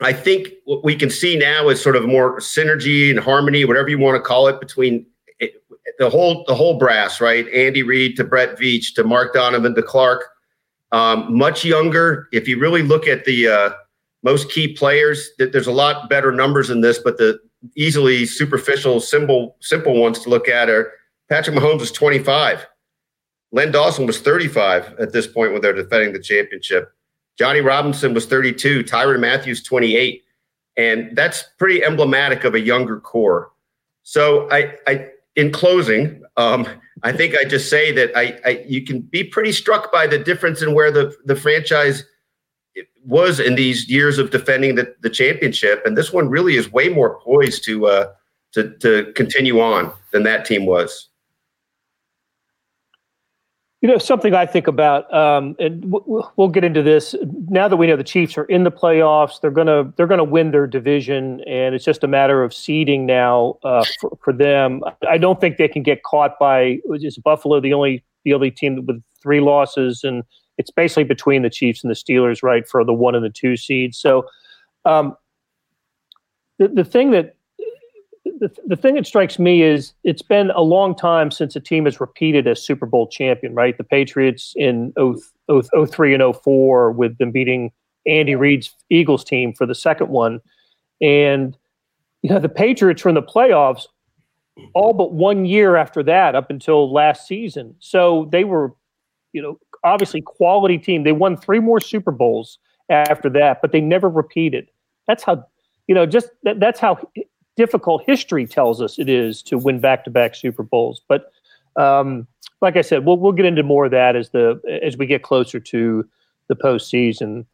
I 0.00 0.12
think 0.12 0.48
what 0.64 0.84
we 0.84 0.96
can 0.96 1.10
see 1.10 1.36
now 1.36 1.68
is 1.68 1.82
sort 1.82 1.96
of 1.96 2.04
more 2.04 2.38
synergy 2.38 3.10
and 3.10 3.18
harmony 3.18 3.64
whatever 3.64 3.88
you 3.88 3.98
want 3.98 4.16
to 4.16 4.22
call 4.22 4.48
it 4.48 4.60
between 4.60 5.06
the 5.98 6.10
whole 6.10 6.44
the 6.46 6.54
whole 6.54 6.78
brass, 6.78 7.20
right? 7.20 7.46
Andy 7.48 7.82
Reid 7.82 8.16
to 8.16 8.24
Brett 8.24 8.58
Veach 8.58 8.94
to 8.94 9.04
Mark 9.04 9.34
Donovan 9.34 9.74
to 9.74 9.82
Clark, 9.82 10.24
um, 10.92 11.36
much 11.36 11.64
younger. 11.64 12.28
If 12.32 12.48
you 12.48 12.58
really 12.58 12.82
look 12.82 13.06
at 13.06 13.24
the 13.24 13.48
uh, 13.48 13.70
most 14.22 14.50
key 14.50 14.72
players, 14.72 15.30
there's 15.38 15.66
a 15.66 15.72
lot 15.72 16.08
better 16.08 16.32
numbers 16.32 16.70
in 16.70 16.80
this, 16.80 16.98
but 16.98 17.18
the 17.18 17.38
easily 17.76 18.26
superficial, 18.26 19.00
simple 19.00 19.56
simple 19.60 20.00
ones 20.00 20.20
to 20.20 20.30
look 20.30 20.48
at 20.48 20.68
are 20.68 20.92
Patrick 21.28 21.56
Mahomes 21.56 21.80
was 21.80 21.92
25. 21.92 22.66
Len 23.52 23.70
Dawson 23.70 24.06
was 24.06 24.20
35 24.20 24.94
at 24.98 25.12
this 25.12 25.26
point 25.26 25.52
when 25.52 25.60
they're 25.60 25.72
defending 25.72 26.12
the 26.12 26.18
championship. 26.18 26.92
Johnny 27.38 27.60
Robinson 27.60 28.14
was 28.14 28.26
32. 28.26 28.84
Tyrann 28.84 29.20
Mathieu, 29.20 29.54
28. 29.54 30.22
And 30.76 31.16
that's 31.16 31.44
pretty 31.58 31.84
emblematic 31.84 32.44
of 32.44 32.54
a 32.54 32.60
younger 32.60 32.98
core. 32.98 33.52
So 34.02 34.48
I, 34.50 34.74
I 34.86 35.08
in 35.36 35.52
closing, 35.52 36.22
um, 36.36 36.66
I 37.02 37.12
think 37.12 37.34
I 37.34 37.44
just 37.44 37.70
say 37.70 37.92
that 37.92 38.16
I, 38.16 38.38
I, 38.44 38.64
you 38.66 38.84
can 38.84 39.00
be 39.00 39.24
pretty 39.24 39.52
struck 39.52 39.92
by 39.92 40.06
the 40.06 40.18
difference 40.18 40.62
in 40.62 40.74
where 40.74 40.90
the, 40.90 41.14
the 41.24 41.36
franchise 41.36 42.04
was 43.04 43.40
in 43.40 43.54
these 43.54 43.88
years 43.88 44.18
of 44.18 44.30
defending 44.30 44.76
the, 44.76 44.94
the 45.00 45.10
championship. 45.10 45.84
And 45.84 45.96
this 45.96 46.12
one 46.12 46.28
really 46.28 46.56
is 46.56 46.72
way 46.72 46.88
more 46.88 47.18
poised 47.20 47.64
to, 47.64 47.86
uh, 47.86 48.12
to, 48.52 48.70
to 48.78 49.12
continue 49.14 49.60
on 49.60 49.92
than 50.12 50.22
that 50.24 50.44
team 50.44 50.66
was. 50.66 51.08
You 53.82 53.88
know, 53.88 53.98
something 53.98 54.32
I 54.32 54.46
think 54.46 54.68
about, 54.68 55.12
um, 55.12 55.56
and 55.58 55.82
w- 55.90 56.22
we'll 56.36 56.48
get 56.48 56.62
into 56.62 56.84
this 56.84 57.16
now 57.48 57.66
that 57.66 57.76
we 57.76 57.88
know 57.88 57.96
the 57.96 58.04
Chiefs 58.04 58.38
are 58.38 58.44
in 58.44 58.62
the 58.62 58.70
playoffs. 58.70 59.40
They're 59.40 59.50
gonna 59.50 59.92
they're 59.96 60.06
gonna 60.06 60.22
win 60.22 60.52
their 60.52 60.68
division, 60.68 61.40
and 61.48 61.74
it's 61.74 61.84
just 61.84 62.04
a 62.04 62.06
matter 62.06 62.44
of 62.44 62.54
seeding 62.54 63.06
now 63.06 63.58
uh, 63.64 63.84
for, 64.00 64.16
for, 64.22 64.32
them. 64.32 64.82
I 65.08 65.18
don't 65.18 65.40
think 65.40 65.56
they 65.56 65.66
can 65.66 65.82
get 65.82 66.04
caught 66.04 66.38
by 66.38 66.78
is 66.92 67.18
Buffalo 67.18 67.58
the 67.58 67.72
only 67.72 68.04
the 68.24 68.34
only 68.34 68.52
team 68.52 68.86
with 68.86 69.02
three 69.20 69.40
losses, 69.40 70.04
and 70.04 70.22
it's 70.58 70.70
basically 70.70 71.04
between 71.04 71.42
the 71.42 71.50
Chiefs 71.50 71.82
and 71.82 71.90
the 71.90 71.94
Steelers, 71.94 72.42
right, 72.42 72.66
for 72.68 72.84
the 72.84 72.92
one 72.92 73.14
and 73.14 73.24
the 73.24 73.30
two 73.30 73.56
seeds. 73.56 73.98
So, 73.98 74.26
um, 74.84 75.16
the 76.58 76.68
the 76.68 76.84
thing 76.84 77.10
that 77.12 77.36
the, 78.24 78.50
the 78.66 78.76
thing 78.76 78.96
that 78.96 79.06
strikes 79.06 79.38
me 79.38 79.62
is 79.62 79.94
it's 80.02 80.22
been 80.22 80.50
a 80.50 80.62
long 80.62 80.96
time 80.96 81.30
since 81.30 81.54
a 81.54 81.60
team 81.60 81.84
has 81.84 82.00
repeated 82.00 82.46
as 82.46 82.60
Super 82.60 82.86
Bowl 82.86 83.06
champion, 83.06 83.54
right? 83.54 83.78
The 83.78 83.84
Patriots 83.84 84.52
in 84.56 84.92
03 85.48 86.14
and 86.14 86.36
04 86.36 86.92
with 86.92 87.18
them 87.18 87.30
beating 87.30 87.70
Andy 88.06 88.34
Reid's 88.34 88.74
Eagles 88.90 89.24
team 89.24 89.52
for 89.52 89.64
the 89.64 89.74
second 89.74 90.08
one. 90.08 90.40
And, 91.00 91.56
you 92.22 92.30
know, 92.30 92.40
the 92.40 92.48
Patriots 92.48 93.04
were 93.04 93.10
in 93.10 93.14
the 93.14 93.22
playoffs 93.22 93.86
all 94.74 94.92
but 94.92 95.12
one 95.12 95.44
year 95.44 95.76
after 95.76 96.02
that 96.02 96.34
up 96.34 96.50
until 96.50 96.92
last 96.92 97.26
season. 97.26 97.74
So 97.78 98.28
they 98.32 98.44
were, 98.44 98.74
you 99.32 99.40
know, 99.40 99.58
obviously 99.84 100.20
quality 100.20 100.78
team. 100.78 101.04
They 101.04 101.12
won 101.12 101.36
three 101.36 101.60
more 101.60 101.80
Super 101.80 102.10
Bowls 102.12 102.58
after 102.88 103.30
that, 103.30 103.60
but 103.62 103.72
they 103.72 103.80
never 103.80 104.08
repeated. 104.08 104.68
That's 105.06 105.22
how, 105.22 105.46
you 105.86 105.94
know, 105.94 106.06
just 106.06 106.28
that, 106.42 106.60
that's 106.60 106.80
how 106.80 106.98
difficult 107.56 108.02
history 108.06 108.46
tells 108.46 108.80
us 108.80 108.98
it 108.98 109.08
is 109.08 109.42
to 109.42 109.58
win 109.58 109.80
back-to-back 109.80 110.34
Super 110.34 110.62
Bowls. 110.62 111.02
But 111.08 111.30
um, 111.76 112.26
like 112.60 112.76
I 112.76 112.82
said, 112.82 113.04
we'll 113.04 113.18
we'll 113.18 113.32
get 113.32 113.46
into 113.46 113.62
more 113.62 113.86
of 113.86 113.90
that 113.90 114.14
as 114.16 114.30
the 114.30 114.60
as 114.82 114.96
we 114.96 115.06
get 115.06 115.22
closer 115.22 115.58
to 115.58 116.08
the 116.48 116.56
postseason. 116.56 117.46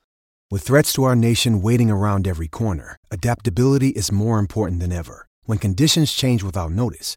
With 0.51 0.62
threats 0.62 0.93
to 0.95 1.05
our 1.05 1.17
nation 1.17 1.62
waiting 1.62 1.91
around 1.91 2.27
every 2.27 2.49
corner, 2.49 2.97
adaptability 3.11 3.88
is 3.91 4.11
more 4.11 4.38
important 4.38 4.81
than 4.81 4.93
ever. 4.93 5.27
When 5.45 5.59
conditions 5.59 6.12
change 6.12 6.43
without 6.43 6.73
notice, 6.73 7.17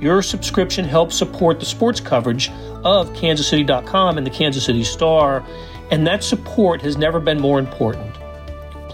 Your 0.00 0.22
subscription 0.22 0.84
helps 0.84 1.16
support 1.16 1.60
the 1.60 1.66
sports 1.66 2.00
coverage 2.00 2.50
of 2.84 3.10
kansascity.com 3.14 4.18
and 4.18 4.26
the 4.26 4.30
Kansas 4.30 4.64
City 4.64 4.84
Star, 4.84 5.44
and 5.90 6.06
that 6.06 6.22
support 6.22 6.82
has 6.82 6.96
never 6.96 7.20
been 7.20 7.40
more 7.40 7.58
important 7.58 8.16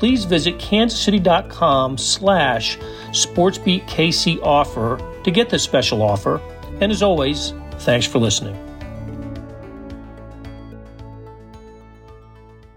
please 0.03 0.25
visit 0.25 0.59
kansascity.com 0.59 1.97
slash 1.97 2.77
sportsbeatkc 3.11 4.43
offer 4.43 4.99
to 5.23 5.31
get 5.31 5.49
this 5.49 5.63
special 5.63 6.03
offer. 6.03 6.41
And 6.81 6.91
as 6.91 7.05
always, 7.05 7.55
thanks 7.79 8.05
for 8.05 8.19
listening. 8.19 8.57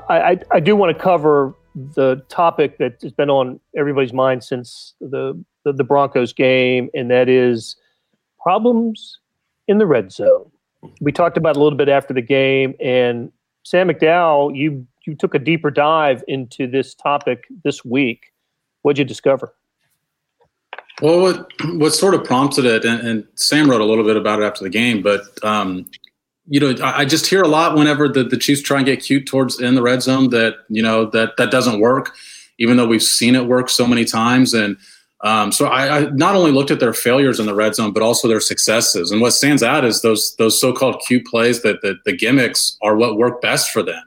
I, 0.07 0.39
I, 0.51 0.59
do 0.59 0.75
want 0.75 0.95
to 0.95 1.03
cover 1.03 1.55
the 1.73 2.23
topic 2.29 2.77
that 2.77 3.01
has 3.01 3.11
been 3.11 3.31
on 3.31 3.59
everybody's 3.75 4.13
mind 4.13 4.43
since 4.43 4.93
the, 5.01 5.43
the, 5.63 5.73
the 5.73 5.83
Broncos 5.83 6.31
game, 6.31 6.91
and 6.93 7.09
that 7.09 7.27
is 7.27 7.75
problems 8.45 9.17
in 9.67 9.79
the 9.79 9.87
red 9.87 10.11
zone. 10.11 10.51
We 11.01 11.11
talked 11.11 11.35
about 11.35 11.55
a 11.57 11.59
little 11.59 11.77
bit 11.77 11.89
after 11.89 12.13
the 12.13 12.21
game, 12.21 12.75
and 12.79 13.31
Sam 13.63 13.89
McDowell, 13.89 14.55
you 14.55 14.85
you 15.07 15.15
took 15.15 15.33
a 15.33 15.39
deeper 15.39 15.71
dive 15.71 16.23
into 16.27 16.67
this 16.67 16.93
topic 16.93 17.45
this 17.63 17.83
week. 17.83 18.31
What'd 18.83 18.99
you 18.99 19.05
discover? 19.05 19.55
Well, 21.01 21.19
what 21.21 21.47
what 21.73 21.93
sort 21.93 22.13
of 22.13 22.23
prompted 22.23 22.65
it, 22.65 22.85
and, 22.85 23.07
and 23.07 23.27
Sam 23.33 23.67
wrote 23.67 23.81
a 23.81 23.85
little 23.85 24.05
bit 24.05 24.15
about 24.15 24.39
it 24.39 24.43
after 24.43 24.63
the 24.63 24.69
game, 24.69 25.01
but 25.01 25.23
um, 25.43 25.89
you 26.47 26.59
know, 26.59 26.75
I, 26.85 26.99
I, 26.99 27.05
just 27.05 27.25
hear 27.25 27.41
a 27.41 27.47
lot 27.47 27.75
whenever 27.75 28.07
the, 28.07 28.23
the 28.23 28.37
Chiefs 28.37 28.61
try 28.61 28.77
and 28.77 28.85
get 28.85 29.01
cute 29.01 29.25
towards 29.25 29.59
in 29.59 29.73
the 29.73 29.81
red 29.81 30.03
zone 30.03 30.29
that 30.29 30.57
you 30.69 30.83
know 30.83 31.09
that 31.09 31.37
that 31.37 31.49
doesn't 31.49 31.79
work, 31.79 32.15
even 32.59 32.77
though 32.77 32.85
we've 32.85 33.01
seen 33.01 33.33
it 33.33 33.47
work 33.47 33.71
so 33.71 33.87
many 33.87 34.05
times. 34.05 34.53
And 34.53 34.77
um, 35.25 35.51
so 35.51 35.65
I, 35.65 35.97
I, 35.97 36.09
not 36.11 36.35
only 36.35 36.51
looked 36.51 36.71
at 36.71 36.79
their 36.79 36.93
failures 36.93 37.39
in 37.39 37.45
the 37.45 37.55
red 37.55 37.75
zone, 37.75 37.91
but 37.91 38.03
also 38.03 38.27
their 38.27 38.39
successes. 38.39 39.11
And 39.11 39.19
what 39.21 39.31
stands 39.31 39.63
out 39.63 39.83
is 39.83 40.01
those 40.01 40.35
those 40.37 40.59
so-called 40.59 41.01
cute 41.05 41.25
plays 41.25 41.61
that 41.63 41.81
the, 41.81 41.95
the 42.05 42.15
gimmicks 42.15 42.77
are 42.81 42.95
what 42.95 43.17
work 43.17 43.41
best 43.41 43.71
for 43.71 43.83
them 43.83 44.03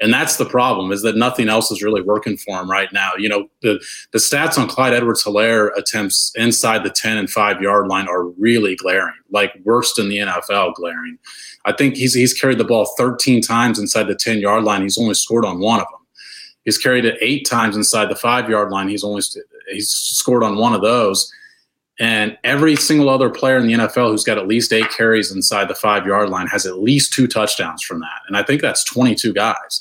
and 0.00 0.12
that's 0.12 0.36
the 0.36 0.44
problem 0.44 0.92
is 0.92 1.02
that 1.02 1.16
nothing 1.16 1.48
else 1.48 1.70
is 1.70 1.82
really 1.82 2.02
working 2.02 2.36
for 2.36 2.60
him 2.60 2.70
right 2.70 2.92
now. 2.92 3.12
You 3.18 3.28
know, 3.28 3.50
the 3.62 3.82
the 4.12 4.18
stats 4.18 4.56
on 4.58 4.68
Clyde 4.68 4.94
Edwards-Helaire 4.94 5.70
attempts 5.76 6.32
inside 6.36 6.84
the 6.84 6.90
10 6.90 7.16
and 7.16 7.30
5 7.30 7.60
yard 7.60 7.88
line 7.88 8.08
are 8.08 8.24
really 8.24 8.76
glaring, 8.76 9.14
like 9.30 9.52
worst 9.64 9.98
in 9.98 10.08
the 10.08 10.18
NFL 10.18 10.74
glaring. 10.74 11.18
I 11.64 11.72
think 11.72 11.96
he's 11.96 12.14
he's 12.14 12.32
carried 12.32 12.58
the 12.58 12.64
ball 12.64 12.86
13 12.96 13.42
times 13.42 13.78
inside 13.78 14.04
the 14.04 14.14
10 14.14 14.38
yard 14.38 14.64
line. 14.64 14.82
He's 14.82 14.98
only 14.98 15.14
scored 15.14 15.44
on 15.44 15.58
one 15.58 15.80
of 15.80 15.86
them. 15.90 16.06
He's 16.64 16.78
carried 16.78 17.04
it 17.04 17.18
8 17.20 17.46
times 17.48 17.76
inside 17.76 18.08
the 18.08 18.16
5 18.16 18.48
yard 18.48 18.70
line. 18.70 18.88
He's 18.88 19.04
only 19.04 19.22
he's 19.70 19.90
scored 19.90 20.42
on 20.42 20.56
one 20.56 20.74
of 20.74 20.82
those. 20.82 21.32
And 22.00 22.38
every 22.44 22.76
single 22.76 23.08
other 23.08 23.28
player 23.28 23.56
in 23.56 23.66
the 23.66 23.72
NFL 23.74 24.10
who's 24.10 24.22
got 24.22 24.38
at 24.38 24.46
least 24.46 24.72
eight 24.72 24.88
carries 24.90 25.32
inside 25.32 25.68
the 25.68 25.74
five 25.74 26.06
yard 26.06 26.30
line 26.30 26.46
has 26.46 26.64
at 26.64 26.78
least 26.78 27.12
two 27.12 27.26
touchdowns 27.26 27.82
from 27.82 28.00
that. 28.00 28.20
And 28.28 28.36
I 28.36 28.42
think 28.44 28.62
that's 28.62 28.84
22 28.84 29.32
guys. 29.32 29.80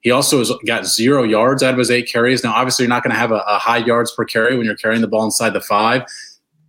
He 0.00 0.10
also 0.10 0.38
has 0.38 0.50
got 0.66 0.86
zero 0.86 1.24
yards 1.24 1.62
out 1.62 1.74
of 1.74 1.78
his 1.78 1.90
eight 1.90 2.10
carries. 2.10 2.42
Now, 2.42 2.54
obviously, 2.54 2.84
you're 2.84 2.90
not 2.90 3.02
going 3.02 3.12
to 3.12 3.18
have 3.18 3.32
a, 3.32 3.42
a 3.46 3.58
high 3.58 3.78
yards 3.78 4.12
per 4.12 4.24
carry 4.24 4.56
when 4.56 4.64
you're 4.64 4.76
carrying 4.76 5.02
the 5.02 5.08
ball 5.08 5.24
inside 5.24 5.50
the 5.50 5.60
five, 5.60 6.04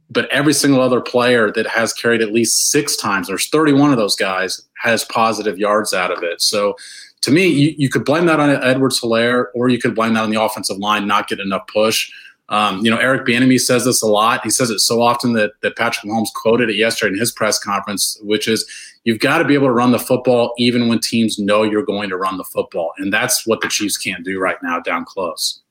but 0.10 0.28
every 0.32 0.54
single 0.54 0.82
other 0.82 1.00
player 1.00 1.52
that 1.52 1.68
has 1.68 1.94
carried 1.94 2.22
at 2.22 2.34
least 2.34 2.70
six 2.70 2.96
times, 2.98 3.28
there's 3.28 3.48
31 3.50 3.92
of 3.92 3.98
those 3.98 4.16
guys, 4.16 4.62
has 4.82 5.06
positive 5.06 5.60
yards 5.60 5.94
out 5.94 6.12
of 6.12 6.24
it. 6.24 6.42
So 6.42 6.76
to 7.22 7.32
me, 7.32 7.48
you, 7.48 7.76
you 7.78 7.90
could 7.90 8.04
blame 8.04 8.26
that 8.26 8.40
on 8.40 8.50
Edwards 8.50 9.00
Helaire, 9.00 9.46
or 9.54 9.70
you 9.70 9.80
could 9.80 9.94
blame 9.94 10.16
that 10.16 10.24
on 10.24 10.32
the 10.32 10.42
offensive 10.42 10.78
line 10.78 11.08
not 11.08 11.28
getting 11.28 11.46
enough 11.46 11.68
push. 11.68 12.12
Um, 12.50 12.84
you 12.84 12.90
know, 12.90 12.98
Eric 12.98 13.28
Bieniemy 13.28 13.60
says 13.60 13.86
this 13.86 14.02
a 14.02 14.08
lot. 14.08 14.42
He 14.44 14.50
says 14.50 14.72
it 14.72 14.80
so 14.80 15.02
often 15.02 15.34
that 15.34 15.52
that 15.62 15.78
Patrick 15.78 16.12
Mahomes 16.12 16.34
quoted 16.36 16.70
it 16.70 16.76
yesterday 16.76 17.14
in 17.14 17.20
his 17.20 17.32
press 17.32 17.60
conference, 17.60 18.18
which 18.22 18.48
is 18.48 18.66
you've 19.04 19.20
got 19.20 19.38
to 19.38 19.46
be 19.46 19.54
able 19.54 19.68
to 19.68 19.74
run 19.74 19.92
the 19.92 20.00
football 20.00 20.54
even 20.58 20.88
when 20.88 21.00
teams 21.00 21.38
know 21.38 21.64
you're 21.64 21.86
going 21.86 22.10
to 22.10 22.18
run 22.18 22.38
the 22.38 22.44
football, 22.44 22.92
and 22.98 23.14
that's 23.14 23.46
what 23.46 23.62
the 23.62 23.68
Chiefs 23.70 23.98
can't 23.98 24.26
do 24.26 24.40
right 24.40 24.58
now 24.64 24.80
down 24.80 25.06
close. 25.06 25.62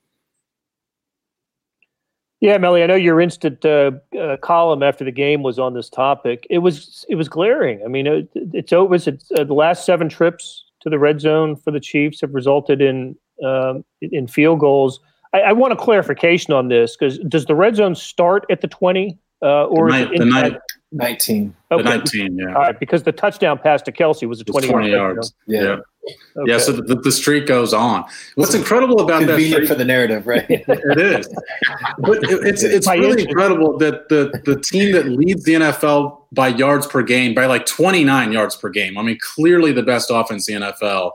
Yeah, 2.41 2.57
Melly, 2.57 2.81
I 2.83 2.85
know 2.87 2.95
your 2.95 3.19
instant 3.19 3.65
uh, 3.65 3.91
uh, 4.17 4.37
column 4.37 4.81
after 4.81 5.03
the 5.03 5.11
game 5.11 5.43
was 5.43 5.59
on 5.59 5.73
this 5.73 5.89
topic. 5.89 6.47
It 6.49 6.59
was 6.59 7.05
it 7.09 7.15
was 7.15 7.27
glaring. 7.27 7.81
I 7.83 7.89
mean, 7.89 8.07
it, 8.07 8.29
it's 8.33 8.71
over. 8.71 8.95
It's 8.95 9.07
uh, 9.07 9.43
the 9.43 9.53
last 9.53 9.85
seven 9.85 10.07
trips 10.07 10.63
to 10.79 10.89
the 10.89 10.97
red 10.97 11.19
zone 11.19 11.57
for 11.57 11.71
the 11.71 11.81
Chiefs 11.81 12.21
have 12.21 12.33
resulted 12.33 12.81
in 12.81 13.17
um, 13.43 13.83
in 14.01 14.27
field 14.27 14.61
goals. 14.61 15.01
I, 15.33 15.41
I, 15.41 15.53
want 15.53 15.73
a 15.73 15.75
clarification 15.75 16.53
on 16.53 16.69
this 16.69 16.95
because 16.95 17.19
does 17.19 17.45
the 17.45 17.55
red 17.55 17.75
zone 17.75 17.95
start 17.95 18.45
at 18.49 18.61
the 18.61 18.67
twenty 18.67 19.17
uh, 19.41 19.65
or 19.65 19.91
the, 19.91 19.97
night, 19.97 20.09
the 20.17 20.25
night, 20.25 20.57
19. 20.91 21.55
Okay. 21.71 21.83
The 21.83 21.89
19, 21.89 22.37
yeah. 22.37 22.47
All 22.47 22.53
right, 22.53 22.79
because 22.79 23.03
the 23.03 23.11
touchdown 23.11 23.57
pass 23.57 23.81
to 23.83 23.91
Kelce 23.91 24.27
was 24.27 24.41
a 24.41 24.43
20, 24.43 24.67
20 24.67 24.89
yards. 24.89 25.33
Yeah. 25.47 25.61
yeah. 25.61 25.77
Okay. 26.37 26.51
Yeah, 26.51 26.57
so 26.57 26.71
the, 26.71 26.95
the, 26.95 27.11
streak 27.11 27.45
goes 27.45 27.71
on. 27.71 28.03
What's 28.33 28.55
incredible 28.55 28.99
about 29.01 29.27
that 29.27 29.39
streak, 29.39 29.67
for 29.67 29.75
the 29.75 29.85
narrative, 29.85 30.25
right? 30.25 30.45
it 30.49 30.97
is, 30.97 31.27
but 31.99 32.23
it, 32.23 32.47
it's 32.47 32.63
it's 32.63 32.87
really 32.87 33.27
incredible 33.27 33.77
that 33.77 34.09
the 34.09 34.41
the 34.45 34.59
team 34.59 34.93
that 34.93 35.05
leads 35.05 35.43
the 35.43 35.55
NFL 35.55 36.23
by 36.31 36.47
yards 36.47 36.87
per 36.87 37.03
game 37.03 37.35
by 37.35 37.45
like 37.45 37.67
29 37.67 38.31
yards 38.31 38.55
per 38.55 38.69
game. 38.69 38.97
I 38.97 39.03
mean, 39.03 39.19
clearly 39.21 39.71
the 39.71 39.83
best 39.83 40.09
offense 40.09 40.49
in 40.49 40.61
the 40.61 40.67
NFL 40.71 41.11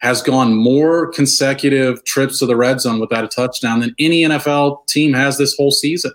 has 0.00 0.22
gone 0.22 0.54
more 0.54 1.12
consecutive 1.12 2.02
trips 2.04 2.38
to 2.38 2.46
the 2.46 2.56
red 2.56 2.80
zone 2.80 3.00
without 3.00 3.24
a 3.24 3.28
touchdown 3.28 3.80
than 3.80 3.94
any 3.98 4.22
NFL 4.22 4.86
team 4.86 5.12
has 5.12 5.38
this 5.38 5.54
whole 5.56 5.70
season. 5.70 6.12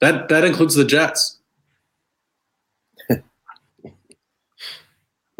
That 0.00 0.28
that 0.28 0.44
includes 0.44 0.74
the 0.74 0.84
Jets. 0.84 1.38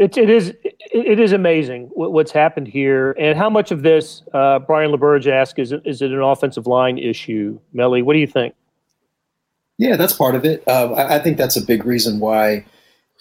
It, 0.01 0.17
it 0.17 0.31
is 0.31 0.51
it, 0.51 0.77
it 0.93 1.19
is 1.19 1.33
amazing 1.33 1.91
what's 1.93 2.31
happened 2.31 2.69
here, 2.69 3.17
and 3.19 3.37
how 3.37 3.51
much 3.51 3.73
of 3.73 3.83
this 3.83 4.23
uh, 4.33 4.61
Brian 4.61 4.93
LeBurge 4.93 5.27
asked 5.27 5.59
is 5.59 5.73
is 5.85 6.01
it 6.03 6.13
an 6.13 6.21
offensive 6.21 6.69
line 6.69 6.99
issue? 6.99 7.59
Melly, 7.73 8.03
what 8.03 8.13
do 8.13 8.21
you 8.21 8.27
think? 8.29 8.55
Yeah, 9.77 9.97
that's 9.97 10.13
part 10.13 10.37
of 10.37 10.45
it. 10.45 10.63
Uh, 10.69 10.93
I, 10.93 11.17
I, 11.17 11.19
think 11.19 11.37
that's 11.37 11.57
a 11.57 11.65
big 11.65 11.85
reason 11.85 12.21
why 12.21 12.65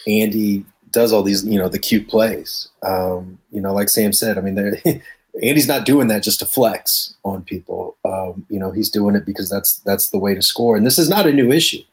Andy 0.05 0.65
does 0.91 1.11
all 1.11 1.23
these, 1.23 1.45
you 1.45 1.59
know, 1.59 1.69
the 1.69 1.79
cute 1.79 2.07
plays. 2.07 2.69
Um, 2.83 3.39
you 3.51 3.61
know, 3.61 3.73
like 3.73 3.89
Sam 3.89 4.13
said, 4.13 4.37
I 4.37 4.41
mean, 4.41 4.57
Andy's 5.43 5.67
not 5.67 5.85
doing 5.85 6.07
that 6.07 6.23
just 6.23 6.39
to 6.39 6.45
flex 6.45 7.13
on 7.23 7.43
people. 7.43 7.97
Um, 8.05 8.45
you 8.49 8.59
know, 8.59 8.71
he's 8.71 8.89
doing 8.89 9.15
it 9.15 9.25
because 9.25 9.49
that's 9.49 9.77
that's 9.79 10.09
the 10.09 10.17
way 10.17 10.33
to 10.33 10.41
score. 10.41 10.75
And 10.75 10.85
this 10.85 10.97
is 10.97 11.09
not 11.09 11.27
a 11.27 11.33
new 11.33 11.51
issue. 11.51 11.83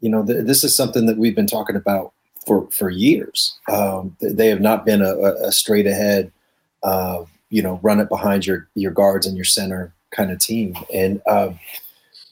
You 0.00 0.10
know, 0.10 0.24
th- 0.24 0.44
this 0.44 0.64
is 0.64 0.74
something 0.74 1.06
that 1.06 1.18
we've 1.18 1.34
been 1.34 1.46
talking 1.46 1.76
about 1.76 2.12
for 2.46 2.68
for 2.70 2.90
years. 2.90 3.58
Um, 3.70 4.16
they 4.20 4.48
have 4.48 4.60
not 4.60 4.86
been 4.86 5.02
a, 5.02 5.14
a 5.14 5.52
straight 5.52 5.86
ahead, 5.86 6.32
uh, 6.82 7.24
you 7.50 7.62
know, 7.62 7.78
run 7.82 8.00
it 8.00 8.08
behind 8.08 8.46
your 8.46 8.68
your 8.74 8.92
guards 8.92 9.26
and 9.26 9.36
your 9.36 9.44
center 9.44 9.92
kind 10.10 10.30
of 10.30 10.38
team. 10.38 10.74
And 10.92 11.20
um, 11.26 11.58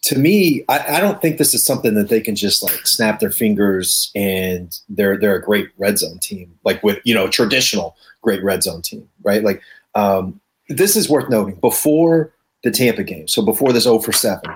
to 0.07 0.17
me, 0.17 0.65
I, 0.69 0.99
I, 0.99 1.01
don't 1.01 1.21
think 1.21 1.37
this 1.37 1.53
is 1.53 1.65
something 1.65 1.95
that 1.95 2.09
they 2.09 2.21
can 2.21 2.37
just 2.37 2.63
like 2.63 2.87
snap 2.87 3.19
their 3.19 3.33
fingers 3.33 4.13
and 4.15 4.79
they're 4.89 5.19
they're 5.19 5.35
a 5.35 5.43
great 5.43 5.71
red 5.79 5.99
zone 5.99 6.21
team, 6.21 6.57
like 6.63 6.81
with 6.85 7.01
you 7.03 7.13
know 7.13 7.27
traditional 7.27 7.97
great 8.23 8.43
red 8.45 8.63
zone 8.63 8.83
team, 8.83 9.09
right? 9.25 9.43
Like 9.43 9.63
um, 9.97 10.41
this 10.69 10.95
is 10.95 11.11
worth 11.11 11.29
noting. 11.29 11.57
Before 11.57 12.33
the 12.63 12.71
Tampa 12.71 13.03
game, 13.03 13.27
so 13.27 13.45
before 13.45 13.73
this 13.73 13.83
0 13.83 13.99
for 13.99 14.13
7, 14.13 14.49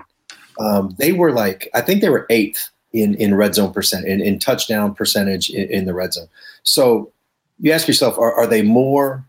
um, 0.60 0.94
they 1.00 1.10
were 1.10 1.32
like 1.32 1.68
I 1.74 1.80
think 1.80 2.00
they 2.00 2.10
were 2.10 2.26
eighth 2.30 2.70
in 2.92 3.16
in 3.16 3.34
red 3.34 3.56
zone 3.56 3.72
percent 3.72 4.06
in, 4.06 4.20
in 4.20 4.38
touchdown 4.38 4.94
percentage 4.94 5.50
in, 5.50 5.68
in, 5.68 5.84
the 5.84 5.94
red 5.94 6.12
zone. 6.12 6.28
So 6.62 7.10
you 7.58 7.72
ask 7.72 7.88
yourself, 7.88 8.16
are, 8.18 8.32
are 8.34 8.46
they 8.46 8.62
more 8.62 9.24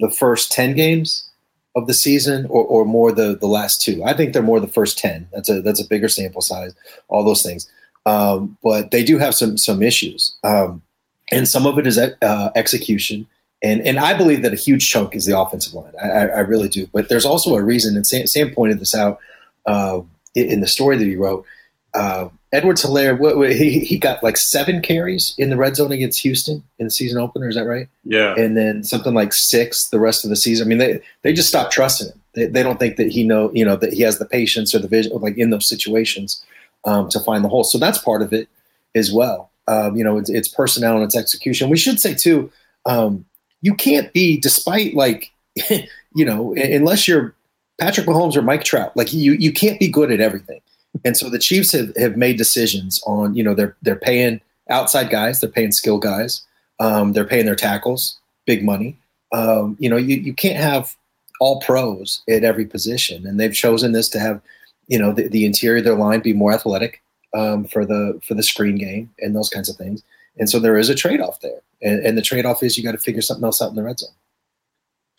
the 0.00 0.10
first 0.10 0.50
ten 0.50 0.74
games 0.74 1.29
of 1.76 1.86
the 1.86 1.94
season 1.94 2.46
or, 2.46 2.64
or 2.64 2.84
more 2.84 3.12
the 3.12 3.36
the 3.36 3.46
last 3.46 3.80
two? 3.80 4.02
I 4.04 4.12
think 4.14 4.32
they're 4.32 4.42
more 4.42 4.60
the 4.60 4.68
first 4.68 4.98
ten. 4.98 5.28
That's 5.32 5.48
a 5.48 5.60
that's 5.62 5.80
a 5.80 5.88
bigger 5.88 6.08
sample 6.08 6.42
size. 6.42 6.74
All 7.08 7.24
those 7.24 7.42
things, 7.42 7.70
um, 8.06 8.56
but 8.62 8.90
they 8.90 9.04
do 9.04 9.18
have 9.18 9.34
some 9.34 9.56
some 9.56 9.82
issues, 9.82 10.36
um, 10.44 10.82
and 11.30 11.48
some 11.48 11.66
of 11.66 11.78
it 11.78 11.86
is 11.86 11.98
uh, 11.98 12.50
execution. 12.54 13.26
And, 13.62 13.82
and 13.82 13.98
I 13.98 14.16
believe 14.16 14.42
that 14.42 14.54
a 14.54 14.56
huge 14.56 14.88
chunk 14.88 15.14
is 15.14 15.26
the 15.26 15.38
offensive 15.38 15.74
line. 15.74 15.92
I, 16.02 16.28
I 16.28 16.40
really 16.40 16.68
do. 16.68 16.88
But 16.94 17.10
there's 17.10 17.26
also 17.26 17.54
a 17.54 17.62
reason, 17.62 17.94
and 17.94 18.06
Sam, 18.06 18.26
Sam 18.26 18.54
pointed 18.54 18.80
this 18.80 18.94
out 18.94 19.18
uh, 19.66 20.00
in, 20.34 20.46
in 20.46 20.60
the 20.60 20.66
story 20.66 20.96
that 20.96 21.04
he 21.04 21.16
wrote. 21.16 21.44
Uh, 21.94 22.28
Edwards 22.52 22.84
Helaire, 22.84 23.52
he, 23.56 23.80
he 23.80 23.98
got 23.98 24.22
like 24.22 24.36
seven 24.36 24.82
carries 24.82 25.34
in 25.38 25.50
the 25.50 25.56
red 25.56 25.76
zone 25.76 25.92
against 25.92 26.20
Houston 26.22 26.62
in 26.78 26.86
the 26.86 26.90
season 26.90 27.20
opener. 27.20 27.48
Is 27.48 27.54
that 27.54 27.66
right? 27.66 27.88
Yeah. 28.04 28.34
And 28.36 28.56
then 28.56 28.82
something 28.82 29.14
like 29.14 29.32
six 29.32 29.88
the 29.88 30.00
rest 30.00 30.24
of 30.24 30.30
the 30.30 30.36
season. 30.36 30.66
I 30.66 30.68
mean, 30.68 30.78
they, 30.78 31.00
they 31.22 31.32
just 31.32 31.48
stopped 31.48 31.72
trusting 31.72 32.08
him. 32.08 32.20
They, 32.34 32.46
they 32.46 32.62
don't 32.62 32.78
think 32.78 32.96
that 32.96 33.10
he 33.10 33.24
know, 33.24 33.52
you 33.52 33.64
know, 33.64 33.76
that 33.76 33.92
he 33.92 34.02
has 34.02 34.18
the 34.18 34.24
patience 34.24 34.74
or 34.74 34.80
the 34.80 34.88
vision, 34.88 35.12
like 35.20 35.38
in 35.38 35.50
those 35.50 35.68
situations 35.68 36.44
um, 36.84 37.08
to 37.10 37.20
find 37.20 37.44
the 37.44 37.48
hole. 37.48 37.64
So 37.64 37.78
that's 37.78 37.98
part 37.98 38.22
of 38.22 38.32
it 38.32 38.48
as 38.94 39.12
well. 39.12 39.50
Um, 39.68 39.96
you 39.96 40.02
know, 40.02 40.18
it's, 40.18 40.30
it's, 40.30 40.48
personnel 40.48 40.96
and 40.96 41.04
it's 41.04 41.16
execution. 41.16 41.70
We 41.70 41.76
should 41.76 42.00
say 42.00 42.14
too, 42.14 42.50
um, 42.86 43.24
you 43.62 43.74
can't 43.74 44.12
be, 44.12 44.40
despite 44.40 44.94
like, 44.94 45.30
you 46.14 46.24
know, 46.24 46.54
unless 46.54 47.06
you're 47.06 47.34
Patrick 47.78 48.06
Mahomes 48.06 48.34
or 48.34 48.42
Mike 48.42 48.64
Trout, 48.64 48.96
like 48.96 49.12
you, 49.12 49.32
you 49.32 49.52
can't 49.52 49.78
be 49.78 49.88
good 49.88 50.10
at 50.10 50.20
everything. 50.20 50.60
And 51.04 51.16
so 51.16 51.30
the 51.30 51.38
Chiefs 51.38 51.72
have, 51.72 51.94
have 51.96 52.16
made 52.16 52.36
decisions 52.36 53.02
on, 53.06 53.34
you 53.34 53.42
know, 53.42 53.54
they're 53.54 53.76
they're 53.82 53.96
paying 53.96 54.40
outside 54.68 55.10
guys, 55.10 55.40
they're 55.40 55.50
paying 55.50 55.72
skill 55.72 55.98
guys, 55.98 56.42
um, 56.78 57.12
they're 57.12 57.24
paying 57.24 57.46
their 57.46 57.56
tackles, 57.56 58.18
big 58.46 58.64
money. 58.64 58.96
Um, 59.32 59.76
you 59.78 59.88
know, 59.88 59.96
you, 59.96 60.16
you 60.16 60.34
can't 60.34 60.56
have 60.56 60.96
all 61.40 61.60
pros 61.60 62.22
at 62.28 62.44
every 62.44 62.66
position. 62.66 63.26
And 63.26 63.40
they've 63.40 63.54
chosen 63.54 63.92
this 63.92 64.08
to 64.10 64.20
have, 64.20 64.40
you 64.88 64.98
know, 64.98 65.12
the, 65.12 65.28
the 65.28 65.44
interior 65.44 65.78
of 65.78 65.84
their 65.84 65.94
line 65.94 66.20
be 66.20 66.32
more 66.32 66.52
athletic 66.52 67.02
um, 67.34 67.64
for 67.64 67.84
the 67.84 68.20
for 68.26 68.34
the 68.34 68.42
screen 68.42 68.76
game 68.76 69.10
and 69.20 69.34
those 69.34 69.48
kinds 69.48 69.68
of 69.68 69.76
things. 69.76 70.02
And 70.38 70.48
so 70.48 70.58
there 70.58 70.78
is 70.78 70.88
a 70.88 70.94
trade 70.94 71.20
off 71.20 71.40
there. 71.40 71.60
And, 71.82 72.04
and 72.04 72.16
the 72.16 72.22
trade 72.22 72.46
off 72.46 72.62
is 72.62 72.76
you 72.76 72.84
got 72.84 72.92
to 72.92 72.98
figure 72.98 73.22
something 73.22 73.44
else 73.44 73.60
out 73.62 73.70
in 73.70 73.76
the 73.76 73.82
red 73.82 73.98
zone. 73.98 74.10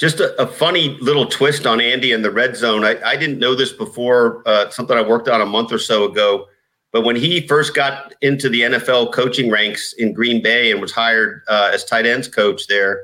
Just 0.02 0.20
a, 0.20 0.42
a, 0.42 0.48
funny 0.48 0.98
little 1.00 1.28
twist 1.28 1.68
on 1.68 1.80
Andy 1.80 2.12
in 2.12 2.24
the 2.24 2.32
red 2.32 2.56
zone. 2.58 2.84
I, 2.84 3.00
I 3.04 3.16
didn't 3.16 3.38
know 3.38 3.54
this 3.54 3.72
before, 3.72 4.42
uh, 4.48 4.68
something 4.72 4.98
I 4.98 5.04
worked 5.04 5.30
on 5.30 5.42
a 5.42 5.46
month 5.46 5.72
or 5.72 5.78
so 5.78 6.06
ago. 6.06 6.48
But 6.92 7.04
when 7.04 7.16
he 7.16 7.46
first 7.46 7.76
got 7.76 8.16
into 8.20 8.50
the 8.50 8.62
NFL 8.62 9.14
coaching 9.14 9.52
ranks 9.52 9.94
in 9.94 10.12
Green 10.12 10.42
Bay 10.42 10.72
and 10.72 10.82
was 10.82 10.92
hired 10.92 11.44
uh, 11.48 11.70
as 11.72 11.86
tight 11.86 12.08
ends 12.08 12.28
coach 12.28 12.66
there, 12.66 13.04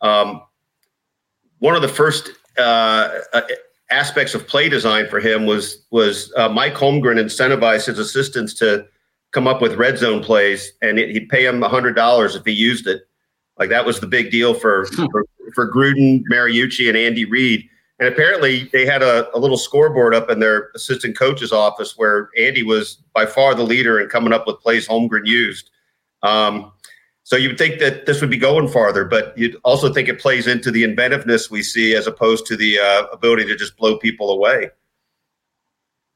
um, 0.00 0.40
one 1.58 1.74
of 1.74 1.82
the 1.82 1.88
first 1.88 2.30
uh, 2.56 3.18
uh 3.32 3.40
aspects 3.90 4.32
of 4.32 4.46
play 4.46 4.68
design 4.68 5.08
for 5.08 5.18
him 5.18 5.44
was 5.44 5.84
was 5.90 6.32
uh, 6.36 6.48
Mike 6.48 6.74
Holmgren 6.74 7.18
incentivized 7.18 7.86
his 7.86 7.98
assistants 7.98 8.54
to 8.54 8.86
come 9.32 9.48
up 9.48 9.60
with 9.60 9.74
red 9.74 9.98
zone 9.98 10.22
plays, 10.22 10.70
and 10.82 11.00
it, 11.00 11.10
he'd 11.10 11.28
pay 11.28 11.44
him 11.44 11.62
hundred 11.62 11.96
dollars 11.96 12.36
if 12.36 12.44
he 12.44 12.52
used 12.52 12.86
it. 12.86 13.07
Like 13.58 13.70
that 13.70 13.84
was 13.84 14.00
the 14.00 14.06
big 14.06 14.30
deal 14.30 14.54
for, 14.54 14.86
hmm. 14.86 15.06
for 15.10 15.24
for 15.54 15.70
Gruden, 15.70 16.22
Mariucci, 16.30 16.88
and 16.88 16.96
Andy 16.96 17.24
Reid. 17.24 17.68
And 17.98 18.08
apparently, 18.08 18.68
they 18.72 18.86
had 18.86 19.02
a, 19.02 19.34
a, 19.36 19.38
little 19.38 19.56
scoreboard 19.56 20.14
up 20.14 20.30
in 20.30 20.38
their 20.38 20.70
assistant 20.76 21.18
coach's 21.18 21.52
office 21.52 21.94
where 21.96 22.30
Andy 22.38 22.62
was 22.62 22.98
by 23.12 23.26
far 23.26 23.56
the 23.56 23.64
leader 23.64 23.98
in 23.98 24.08
coming 24.08 24.32
up 24.32 24.46
with 24.46 24.60
plays 24.60 24.86
Holmgren 24.86 25.26
used. 25.26 25.70
Um, 26.22 26.70
so 27.24 27.36
you'd 27.36 27.58
think 27.58 27.80
that 27.80 28.06
this 28.06 28.20
would 28.20 28.30
be 28.30 28.38
going 28.38 28.68
farther, 28.68 29.04
but 29.04 29.36
you'd 29.36 29.56
also 29.64 29.92
think 29.92 30.08
it 30.08 30.20
plays 30.20 30.46
into 30.46 30.70
the 30.70 30.84
inventiveness 30.84 31.50
we 31.50 31.62
see 31.62 31.94
as 31.94 32.06
opposed 32.06 32.46
to 32.46 32.56
the 32.56 32.78
uh, 32.78 33.06
ability 33.12 33.44
to 33.46 33.56
just 33.56 33.76
blow 33.76 33.98
people 33.98 34.30
away. 34.30 34.70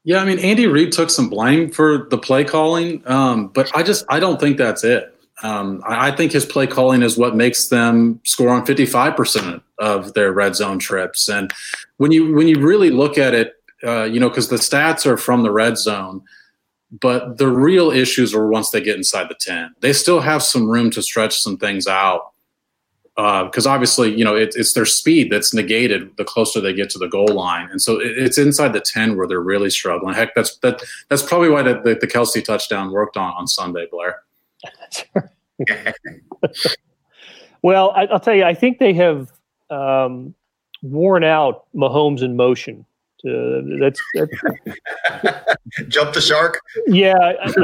Yeah, 0.05 0.21
I 0.21 0.25
mean, 0.25 0.39
Andy 0.39 0.67
Reid 0.67 0.91
took 0.91 1.09
some 1.09 1.29
blame 1.29 1.69
for 1.69 2.07
the 2.09 2.17
play 2.17 2.43
calling, 2.45 3.03
um, 3.05 3.49
but 3.49 3.69
I 3.75 3.83
just 3.83 4.05
I 4.09 4.19
don't 4.19 4.39
think 4.39 4.57
that's 4.57 4.83
it. 4.83 5.12
Um, 5.43 5.83
I 5.85 6.11
think 6.11 6.31
his 6.31 6.45
play 6.45 6.67
calling 6.67 7.03
is 7.03 7.17
what 7.17 7.35
makes 7.35 7.67
them 7.67 8.21
score 8.23 8.49
on 8.49 8.65
55% 8.65 9.61
of 9.77 10.13
their 10.13 10.31
red 10.31 10.55
zone 10.55 10.79
trips. 10.79 11.27
And 11.27 11.51
when 11.97 12.11
you 12.11 12.33
when 12.33 12.47
you 12.47 12.59
really 12.59 12.89
look 12.89 13.17
at 13.17 13.33
it, 13.33 13.53
uh, 13.83 14.03
you 14.03 14.19
know, 14.19 14.29
because 14.29 14.47
the 14.47 14.55
stats 14.55 15.05
are 15.05 15.17
from 15.17 15.43
the 15.43 15.51
red 15.51 15.77
zone, 15.77 16.21
but 16.91 17.37
the 17.37 17.49
real 17.49 17.91
issues 17.91 18.33
are 18.33 18.47
once 18.47 18.69
they 18.69 18.79
get 18.79 18.95
inside 18.95 19.27
the 19.27 19.35
10. 19.39 19.75
They 19.81 19.91
still 19.91 20.21
have 20.21 20.41
some 20.41 20.69
room 20.69 20.89
to 20.91 21.01
stretch 21.01 21.37
some 21.39 21.57
things 21.57 21.87
out 21.87 22.31
because 23.15 23.67
uh, 23.67 23.69
obviously, 23.69 24.15
you 24.15 24.23
know, 24.23 24.35
it, 24.35 24.53
it's 24.55 24.73
their 24.73 24.85
speed 24.85 25.31
that's 25.31 25.53
negated 25.53 26.15
the 26.17 26.25
closer 26.25 26.59
they 26.59 26.73
get 26.73 26.89
to 26.91 26.97
the 26.97 27.07
goal 27.07 27.27
line, 27.27 27.69
and 27.69 27.81
so 27.81 27.99
it, 27.99 28.17
it's 28.17 28.39
inside 28.39 28.73
the 28.73 28.79
ten 28.79 29.15
where 29.15 29.27
they're 29.27 29.39
really 29.39 29.69
struggling. 29.69 30.15
Heck, 30.15 30.33
that's 30.33 30.57
that 30.59 30.81
that's 31.09 31.21
probably 31.21 31.49
why 31.49 31.61
the, 31.61 31.79
the, 31.81 31.95
the 31.95 32.07
Kelce 32.07 32.43
touchdown 32.43 32.91
worked 32.91 33.15
on 33.15 33.33
on 33.33 33.45
Sunday, 33.45 33.85
Blair. 33.91 34.23
well, 37.61 37.91
I, 37.91 38.05
will 38.05 38.19
tell 38.19 38.35
you, 38.35 38.43
I 38.43 38.53
think 38.53 38.79
they 38.79 38.93
have 38.93 39.31
um, 39.69 40.33
worn 40.81 41.23
out 41.23 41.65
Mahomes 41.75 42.21
in 42.21 42.35
motion 42.35 42.85
Uh, 43.25 43.61
that's, 43.79 44.01
that's 44.15 44.31
jump 45.87 46.13
the 46.13 46.21
shark. 46.21 46.59
Yeah, 46.87 47.13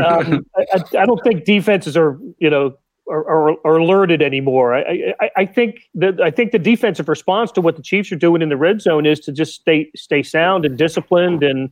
um, 0.05 0.45
I, 0.55 0.83
I, 0.97 1.05
don't 1.05 1.21
think 1.21 1.43
defenses 1.43 1.97
are 1.97 2.17
you 2.39 2.49
know 2.49 2.77
are, 3.09 3.27
are, 3.27 3.55
are 3.65 3.77
alerted 3.77 4.21
anymore. 4.21 4.73
I, 4.73 5.13
I, 5.19 5.29
I 5.35 5.45
think 5.45 5.81
that 5.95 6.21
I 6.21 6.31
think 6.31 6.53
the 6.53 6.59
defensive 6.59 7.09
response 7.09 7.51
to 7.53 7.61
what 7.61 7.75
the 7.75 7.81
Chiefs 7.83 8.09
are 8.13 8.15
doing 8.15 8.41
in 8.41 8.47
the 8.47 8.55
red 8.55 8.81
zone 8.81 9.05
is 9.05 9.19
to 9.21 9.33
just 9.33 9.55
stay 9.55 9.91
stay 9.95 10.23
sound 10.23 10.65
and 10.65 10.77
disciplined 10.77 11.43
and. 11.43 11.69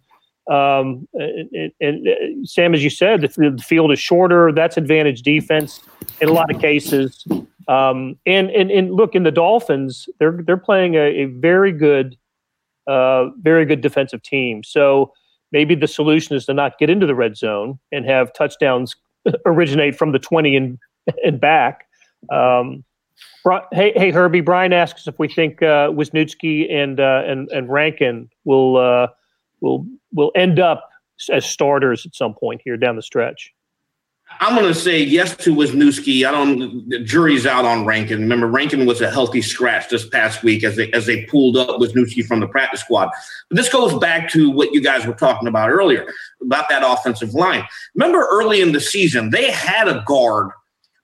Um, 0.51 1.07
and, 1.13 1.71
and, 1.81 2.07
and 2.07 2.49
Sam, 2.49 2.73
as 2.73 2.83
you 2.83 2.89
said, 2.89 3.21
the, 3.21 3.27
the, 3.57 3.63
field 3.63 3.91
is 3.91 3.99
shorter. 3.99 4.51
That's 4.53 4.77
advantage 4.77 5.21
defense 5.21 5.81
in 6.21 6.29
a 6.29 6.31
lot 6.31 6.49
of 6.53 6.61
cases. 6.61 7.27
Um, 7.67 8.17
and, 8.25 8.49
and 8.51 8.71
and 8.71 8.93
look, 8.93 9.13
in 9.13 9.23
the 9.23 9.31
Dolphins, 9.31 10.07
they're 10.19 10.39
they're 10.45 10.55
playing 10.55 10.95
a, 10.95 10.99
a 10.99 11.25
very 11.25 11.73
good, 11.73 12.17
uh, 12.87 13.25
very 13.41 13.65
good 13.65 13.81
defensive 13.81 14.23
team. 14.23 14.63
So 14.63 15.11
maybe 15.51 15.75
the 15.75 15.87
solution 15.87 16.35
is 16.35 16.45
to 16.45 16.53
not 16.53 16.79
get 16.79 16.89
into 16.89 17.05
the 17.05 17.15
red 17.15 17.35
zone 17.35 17.77
and 17.91 18.05
have 18.05 18.31
touchdowns 18.33 18.95
originate 19.45 19.97
from 19.97 20.13
the 20.13 20.19
twenty 20.19 20.55
and 20.55 20.79
and 21.25 21.41
back. 21.41 21.87
Um, 22.31 22.85
hey, 23.73 23.91
hey, 23.95 24.11
Herbie. 24.11 24.41
Brian 24.41 24.71
asks 24.71 25.07
if 25.07 25.19
we 25.19 25.27
think 25.27 25.61
uh, 25.61 25.89
Wisniewski 25.89 26.71
and 26.71 27.01
uh, 27.01 27.23
and 27.25 27.49
and 27.49 27.69
Rankin 27.69 28.29
will 28.45 28.77
uh, 28.77 29.07
will 29.61 29.85
will 30.13 30.31
end 30.35 30.59
up 30.59 30.89
as 31.31 31.45
starters 31.45 32.05
at 32.05 32.15
some 32.15 32.33
point 32.33 32.61
here 32.63 32.77
down 32.77 32.95
the 32.95 33.01
stretch. 33.01 33.53
I'm 34.39 34.55
going 34.55 34.71
to 34.71 34.77
say 34.77 35.01
yes 35.01 35.35
to 35.37 35.55
Wisniewski. 35.55 36.27
I 36.27 36.31
don't. 36.31 36.89
The 36.89 36.99
jury's 36.99 37.45
out 37.45 37.65
on 37.65 37.85
Rankin. 37.85 38.19
Remember, 38.19 38.47
Rankin 38.47 38.85
was 38.85 39.01
a 39.01 39.09
healthy 39.09 39.41
scratch 39.41 39.89
this 39.89 40.07
past 40.09 40.43
week 40.43 40.63
as 40.63 40.75
they 40.75 40.91
as 40.91 41.05
they 41.05 41.25
pulled 41.25 41.57
up 41.57 41.79
Wisniewski 41.79 42.25
from 42.25 42.41
the 42.41 42.47
practice 42.47 42.81
squad. 42.81 43.09
But 43.49 43.55
this 43.55 43.69
goes 43.69 43.97
back 43.99 44.29
to 44.31 44.51
what 44.51 44.73
you 44.73 44.81
guys 44.81 45.05
were 45.05 45.13
talking 45.13 45.47
about 45.47 45.69
earlier 45.69 46.13
about 46.41 46.67
that 46.69 46.83
offensive 46.85 47.33
line. 47.33 47.63
Remember, 47.95 48.27
early 48.29 48.61
in 48.61 48.73
the 48.73 48.81
season, 48.81 49.29
they 49.29 49.49
had 49.49 49.87
a 49.87 50.03
guard 50.05 50.51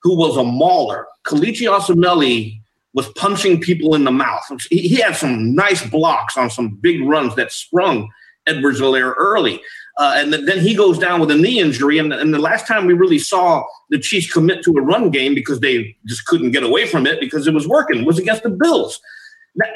who 0.02 0.18
was 0.18 0.36
a 0.36 0.44
mauler. 0.44 1.08
Kelechi 1.26 1.66
Osemele 1.68 2.60
was 2.94 3.08
punching 3.14 3.62
people 3.62 3.96
in 3.96 4.04
the 4.04 4.12
mouth. 4.12 4.44
He 4.70 4.96
had 4.96 5.16
some 5.16 5.56
nice 5.56 5.84
blocks 5.90 6.38
on 6.38 6.50
some 6.50 6.70
big 6.70 7.02
runs 7.02 7.36
that 7.36 7.52
sprung 7.52 8.10
Edwards-Helaire 8.48 9.14
early. 9.18 9.62
Uh, 9.98 10.16
and 10.18 10.34
then 10.34 10.60
he 10.60 10.74
goes 10.74 10.98
down 10.98 11.20
with 11.20 11.30
a 11.30 11.36
knee 11.36 11.60
injury. 11.60 12.00
And, 12.00 12.12
and, 12.12 12.34
the 12.34 12.40
last 12.40 12.66
time 12.66 12.88
we 12.88 12.94
really 12.94 13.20
saw 13.20 13.64
the 13.92 14.00
Chiefs 14.00 14.32
commit 14.32 14.64
to 14.64 14.76
a 14.76 14.82
run 14.82 15.12
game 15.12 15.36
because 15.36 15.60
they 15.60 15.96
just 16.08 16.26
couldn't 16.26 16.52
get 16.52 16.64
away 16.64 16.88
from 16.88 17.06
it 17.06 17.20
because 17.20 17.46
it 17.46 17.54
was 17.54 17.68
working 17.68 18.04
was 18.04 18.18
against 18.18 18.42
the 18.42 18.50
Bills. 18.50 19.00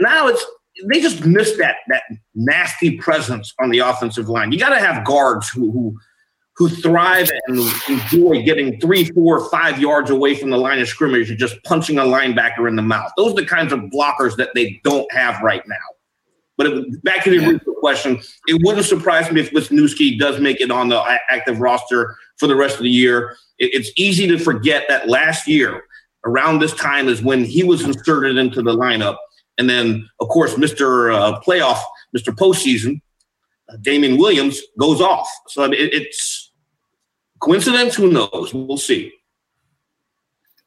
Now 0.01 0.27
it's 0.27 0.43
they 0.89 1.01
just 1.01 1.25
missed 1.25 1.57
that 1.59 1.77
that 1.87 2.03
nasty 2.33 2.97
presence 2.97 3.53
on 3.59 3.69
the 3.69 3.79
offensive 3.79 4.27
line. 4.27 4.51
You 4.51 4.59
got 4.59 4.69
to 4.69 4.79
have 4.79 5.05
guards 5.05 5.49
who, 5.49 5.71
who 5.71 5.99
who 6.55 6.69
thrive 6.69 7.29
and 7.47 7.59
enjoy 7.87 8.41
getting 8.41 8.79
three, 8.79 9.05
four, 9.05 9.47
five 9.51 9.79
yards 9.79 10.09
away 10.09 10.33
from 10.33 10.49
the 10.49 10.57
line 10.57 10.79
of 10.79 10.87
scrimmage 10.87 11.29
and 11.29 11.37
just 11.37 11.61
punching 11.63 11.99
a 11.99 12.03
linebacker 12.03 12.67
in 12.67 12.75
the 12.75 12.81
mouth. 12.81 13.11
Those 13.15 13.33
are 13.33 13.35
the 13.35 13.45
kinds 13.45 13.71
of 13.71 13.79
blockers 13.81 14.35
that 14.37 14.49
they 14.55 14.81
don't 14.83 15.11
have 15.11 15.39
right 15.43 15.61
now. 15.67 15.75
But 16.57 16.67
it, 16.67 17.03
back 17.03 17.23
to 17.23 17.29
the 17.29 17.37
yeah. 17.37 17.49
original 17.49 17.75
question, 17.75 18.19
it 18.47 18.59
wouldn't 18.63 18.85
surprise 18.85 19.31
me 19.31 19.41
if 19.41 19.51
Wisniewski 19.51 20.17
does 20.19 20.39
make 20.39 20.59
it 20.59 20.71
on 20.71 20.89
the 20.89 21.01
active 21.29 21.59
roster 21.59 22.15
for 22.37 22.47
the 22.47 22.55
rest 22.55 22.77
of 22.77 22.83
the 22.83 22.89
year. 22.89 23.37
It, 23.59 23.71
it's 23.73 23.91
easy 23.95 24.27
to 24.27 24.39
forget 24.39 24.85
that 24.89 25.07
last 25.07 25.47
year, 25.47 25.83
around 26.25 26.59
this 26.59 26.73
time, 26.73 27.07
is 27.07 27.21
when 27.21 27.45
he 27.45 27.63
was 27.63 27.83
inserted 27.83 28.37
into 28.37 28.61
the 28.61 28.75
lineup. 28.75 29.17
And 29.59 29.69
then, 29.69 30.09
of 30.19 30.27
course, 30.29 30.55
Mr. 30.55 31.13
Uh, 31.13 31.39
playoff, 31.41 31.79
Mr. 32.15 32.35
Postseason, 32.35 33.01
uh, 33.69 33.77
Damien 33.81 34.17
Williams 34.17 34.59
goes 34.79 34.99
off. 34.99 35.29
So 35.47 35.63
I 35.63 35.67
mean, 35.67 35.79
it, 35.79 35.93
it's 35.93 36.51
coincidence. 37.39 37.95
Who 37.95 38.11
knows? 38.11 38.51
We'll 38.53 38.77
see. 38.77 39.13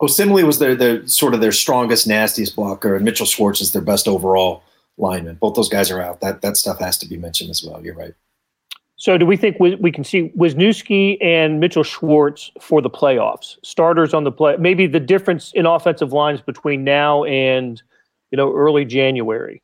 Osemele 0.01 0.45
was 0.45 0.59
their, 0.59 0.75
their 0.75 1.07
sort 1.07 1.35
of 1.35 1.41
their 1.41 1.53
strongest, 1.53 2.07
nastiest 2.07 2.57
blocker, 2.57 2.95
and 2.97 3.05
Mitchell 3.05 3.27
Schwartz 3.27 3.61
is 3.61 3.73
their 3.73 3.83
best 3.83 4.09
overall 4.09 4.63
linemen. 5.01 5.37
Both 5.37 5.55
those 5.55 5.69
guys 5.69 5.91
are 5.91 6.01
out. 6.01 6.21
That 6.21 6.43
that 6.43 6.57
stuff 6.57 6.79
has 6.79 6.99
to 6.99 7.09
be 7.09 7.17
mentioned 7.17 7.51
as 7.51 7.65
well. 7.65 7.83
You're 7.85 7.97
right. 7.97 8.15
So, 9.01 9.17
do 9.17 9.25
we 9.25 9.39
think 9.39 9.59
we, 9.59 9.77
we 9.77 9.91
can 9.91 10.05
see 10.05 10.31
Wisniewski 10.37 11.17
and 11.25 11.59
Mitchell 11.59 11.83
Schwartz 11.83 12.51
for 12.61 12.83
the 12.83 12.91
playoffs? 12.91 13.57
Starters 13.63 14.13
on 14.13 14.25
the 14.25 14.31
play. 14.31 14.59
Maybe 14.59 14.87
the 14.87 15.01
difference 15.01 15.53
in 15.53 15.65
offensive 15.65 16.13
lines 16.13 16.43
between 16.43 16.85
now 16.85 17.25
and 17.25 17.83
you 18.31 18.37
know 18.37 18.53
early 18.55 18.85
January. 18.85 19.63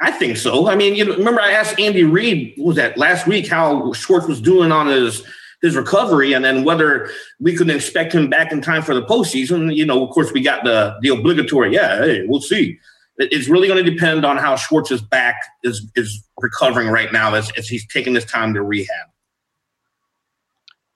I 0.00 0.10
think 0.10 0.38
so. 0.38 0.68
I 0.68 0.74
mean, 0.74 0.96
you 0.96 1.04
know, 1.04 1.16
remember 1.16 1.40
I 1.40 1.52
asked 1.52 1.78
Andy 1.78 2.02
Reid 2.02 2.54
was 2.58 2.74
that 2.76 2.98
last 2.98 3.28
week 3.28 3.46
how 3.46 3.92
Schwartz 3.92 4.26
was 4.26 4.40
doing 4.40 4.72
on 4.72 4.88
his 4.88 5.24
his 5.62 5.76
recovery, 5.76 6.32
and 6.32 6.44
then 6.44 6.64
whether 6.64 7.08
we 7.38 7.54
could 7.54 7.70
expect 7.70 8.12
him 8.12 8.28
back 8.28 8.50
in 8.50 8.60
time 8.60 8.82
for 8.82 8.94
the 8.94 9.02
postseason. 9.02 9.72
You 9.72 9.86
know, 9.86 10.04
of 10.04 10.10
course, 10.10 10.32
we 10.32 10.40
got 10.42 10.64
the 10.64 10.98
the 11.00 11.10
obligatory. 11.10 11.72
Yeah, 11.72 11.98
hey, 11.98 12.26
we'll 12.26 12.40
see 12.40 12.80
it's 13.18 13.48
really 13.48 13.68
going 13.68 13.82
to 13.82 13.90
depend 13.90 14.24
on 14.24 14.36
how 14.36 14.56
Schwartz's 14.56 15.02
back 15.02 15.36
is 15.62 15.90
is 15.94 16.26
recovering 16.40 16.88
right 16.88 17.12
now 17.12 17.34
as, 17.34 17.50
as 17.56 17.68
he's 17.68 17.86
taking 17.86 18.12
this 18.12 18.24
time 18.24 18.54
to 18.54 18.62
rehab. 18.62 19.08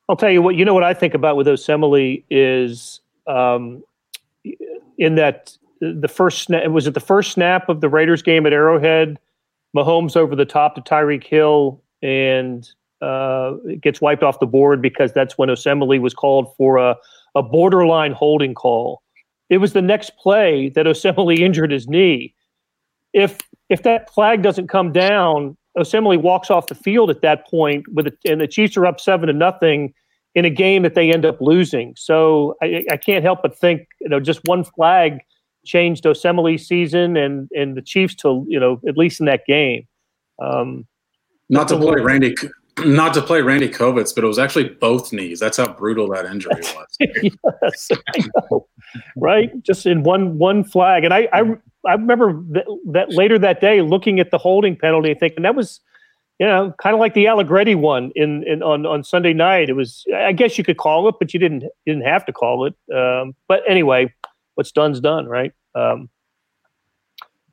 I'll 0.08 0.16
tell 0.16 0.30
you 0.30 0.42
what. 0.42 0.54
You 0.56 0.64
know 0.64 0.74
what 0.74 0.84
I 0.84 0.94
think 0.94 1.14
about 1.14 1.36
with 1.36 1.46
Osemele 1.46 2.24
is 2.30 3.00
um, 3.26 3.82
in 4.96 5.14
that 5.16 5.56
the 5.80 6.08
first 6.08 6.42
snap 6.42 6.66
was 6.70 6.86
it 6.86 6.94
the 6.94 7.00
first 7.00 7.32
snap 7.32 7.68
of 7.68 7.80
the 7.80 7.88
Raiders 7.88 8.22
game 8.22 8.46
at 8.46 8.52
Arrowhead. 8.52 9.18
Mahomes 9.76 10.16
over 10.16 10.34
the 10.34 10.46
top 10.46 10.74
to 10.74 10.80
Tyreek 10.80 11.24
Hill 11.24 11.80
and 12.02 12.68
uh, 13.02 13.52
gets 13.80 14.00
wiped 14.00 14.22
off 14.22 14.40
the 14.40 14.46
board 14.46 14.80
because 14.80 15.12
that's 15.12 15.36
when 15.36 15.50
Osemele 15.50 16.00
was 16.00 16.14
called 16.14 16.54
for 16.56 16.78
a, 16.78 16.96
a 17.34 17.42
borderline 17.42 18.12
holding 18.12 18.54
call 18.54 19.02
it 19.50 19.58
was 19.58 19.72
the 19.72 19.82
next 19.82 20.16
play 20.16 20.68
that 20.70 20.86
Osemele 20.86 21.38
injured 21.40 21.70
his 21.70 21.88
knee. 21.88 22.34
If 23.12 23.38
if 23.68 23.82
that 23.82 24.12
flag 24.12 24.42
doesn't 24.42 24.68
come 24.68 24.92
down, 24.92 25.56
Osemele 25.76 26.20
walks 26.20 26.50
off 26.50 26.66
the 26.66 26.74
field 26.74 27.10
at 27.10 27.22
that 27.22 27.46
point 27.46 27.86
with 27.92 28.06
a, 28.06 28.12
and 28.24 28.40
the 28.40 28.46
Chiefs 28.46 28.76
are 28.76 28.86
up 28.86 29.00
seven 29.00 29.28
to 29.28 29.32
nothing 29.32 29.94
in 30.34 30.44
a 30.44 30.50
game 30.50 30.82
that 30.82 30.94
they 30.94 31.12
end 31.12 31.24
up 31.24 31.40
losing. 31.40 31.94
So 31.96 32.56
I, 32.62 32.84
I 32.90 32.96
can't 32.96 33.24
help 33.24 33.42
but 33.42 33.58
think 33.58 33.86
you 34.00 34.08
know 34.08 34.20
just 34.20 34.40
one 34.44 34.64
flag 34.64 35.20
changed 35.64 36.04
Osemele's 36.04 36.66
season 36.66 37.16
and 37.16 37.48
and 37.54 37.76
the 37.76 37.82
Chiefs 37.82 38.14
to 38.16 38.44
you 38.48 38.60
know 38.60 38.80
at 38.86 38.96
least 38.96 39.20
in 39.20 39.26
that 39.26 39.46
game. 39.46 39.86
Um, 40.40 40.86
Not 41.48 41.68
to 41.68 41.76
play 41.78 42.00
Randy 42.00 42.34
not 42.86 43.14
to 43.14 43.22
play 43.22 43.42
Randy 43.42 43.68
Covitz, 43.68 44.14
but 44.14 44.24
it 44.24 44.26
was 44.26 44.38
actually 44.38 44.68
both 44.68 45.12
knees. 45.12 45.40
That's 45.40 45.56
how 45.56 45.72
brutal 45.72 46.08
that 46.08 46.26
injury 46.26 46.54
was. 46.56 46.96
yes, 47.00 47.88
right? 49.16 49.50
Just 49.62 49.86
in 49.86 50.02
one 50.02 50.38
one 50.38 50.64
flag, 50.64 51.04
and 51.04 51.12
I 51.12 51.28
I, 51.32 51.42
I 51.86 51.92
remember 51.92 52.42
that, 52.50 52.66
that, 52.92 53.12
later 53.12 53.38
that 53.38 53.60
day 53.60 53.82
looking 53.82 54.20
at 54.20 54.30
the 54.30 54.38
holding 54.38 54.76
penalty 54.76 55.10
and 55.10 55.20
thinking 55.20 55.42
that 55.42 55.54
was, 55.54 55.80
you 56.38 56.46
know, 56.46 56.74
kind 56.82 56.94
of 56.94 57.00
like 57.00 57.14
the 57.14 57.26
Allegretti 57.26 57.74
one 57.74 58.12
in, 58.14 58.44
in 58.44 58.62
on 58.62 58.86
on 58.86 59.04
Sunday 59.04 59.32
night. 59.32 59.68
It 59.68 59.74
was, 59.74 60.04
I 60.14 60.32
guess 60.32 60.58
you 60.58 60.64
could 60.64 60.78
call 60.78 61.08
it, 61.08 61.16
but 61.18 61.32
you 61.32 61.40
didn't 61.40 61.62
you 61.62 61.94
didn't 61.94 62.06
have 62.06 62.24
to 62.26 62.32
call 62.32 62.66
it. 62.66 62.74
Um, 62.94 63.34
but 63.48 63.62
anyway, 63.68 64.12
what's 64.54 64.72
done's 64.72 65.00
done, 65.00 65.26
right? 65.26 65.52
Um, 65.74 66.08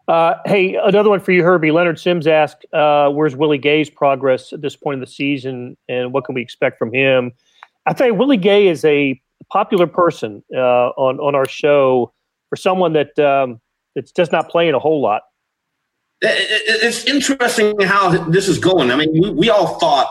uh, 0.07 0.35
hey, 0.45 0.75
another 0.75 1.09
one 1.09 1.19
for 1.19 1.31
you, 1.31 1.43
Herbie. 1.43 1.71
Leonard 1.71 1.99
Sims 1.99 2.27
asked, 2.27 2.65
uh, 2.73 3.09
"Where's 3.09 3.35
Willie 3.35 3.57
Gay's 3.57 3.89
progress 3.89 4.53
at 4.53 4.61
this 4.61 4.75
point 4.75 4.95
in 4.95 4.99
the 4.99 5.07
season, 5.07 5.77
and 5.89 6.13
what 6.13 6.25
can 6.25 6.35
we 6.35 6.41
expect 6.41 6.77
from 6.77 6.93
him?" 6.93 7.31
I 7.85 7.93
tell 7.93 8.07
you, 8.07 8.13
Willie 8.13 8.37
Gay 8.37 8.67
is 8.67 8.85
a 8.85 9.19
popular 9.51 9.87
person 9.87 10.43
uh, 10.55 10.89
on 10.89 11.19
on 11.19 11.35
our 11.35 11.47
show 11.47 12.13
for 12.49 12.55
someone 12.55 12.93
that 12.93 13.17
um, 13.17 13.59
that's 13.95 14.11
just 14.11 14.31
not 14.31 14.49
playing 14.49 14.73
a 14.73 14.79
whole 14.79 15.01
lot. 15.01 15.23
It's 16.21 17.05
interesting 17.05 17.79
how 17.81 18.09
this 18.29 18.47
is 18.47 18.57
going. 18.57 18.91
I 18.91 18.95
mean, 18.95 19.11
we, 19.11 19.29
we 19.31 19.49
all 19.49 19.79
thought 19.79 20.07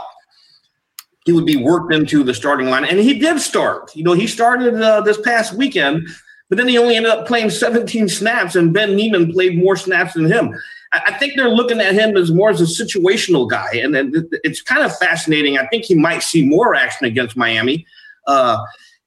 he 1.24 1.32
would 1.32 1.46
be 1.46 1.56
worked 1.56 1.92
into 1.92 2.22
the 2.22 2.34
starting 2.34 2.68
line, 2.68 2.84
and 2.84 2.98
he 2.98 3.18
did 3.18 3.40
start. 3.40 3.94
You 3.96 4.04
know, 4.04 4.12
he 4.12 4.26
started 4.26 4.80
uh, 4.80 5.00
this 5.00 5.20
past 5.20 5.54
weekend 5.54 6.08
but 6.48 6.58
then 6.58 6.68
he 6.68 6.78
only 6.78 6.96
ended 6.96 7.10
up 7.10 7.26
playing 7.26 7.50
17 7.50 8.08
snaps, 8.08 8.54
and 8.54 8.72
Ben 8.72 8.94
Niemann 8.94 9.32
played 9.32 9.56
more 9.56 9.76
snaps 9.76 10.14
than 10.14 10.26
him. 10.26 10.54
I 10.92 11.12
think 11.14 11.32
they're 11.34 11.48
looking 11.48 11.80
at 11.80 11.94
him 11.94 12.16
as 12.16 12.30
more 12.30 12.50
as 12.50 12.60
a 12.60 12.84
situational 12.84 13.50
guy, 13.50 13.72
and 13.74 13.94
then 13.94 14.12
it's 14.44 14.62
kind 14.62 14.84
of 14.84 14.96
fascinating. 14.96 15.58
I 15.58 15.66
think 15.66 15.84
he 15.84 15.96
might 15.96 16.22
see 16.22 16.46
more 16.46 16.74
action 16.76 17.06
against 17.06 17.36
Miami 17.36 17.84
uh, 18.28 18.58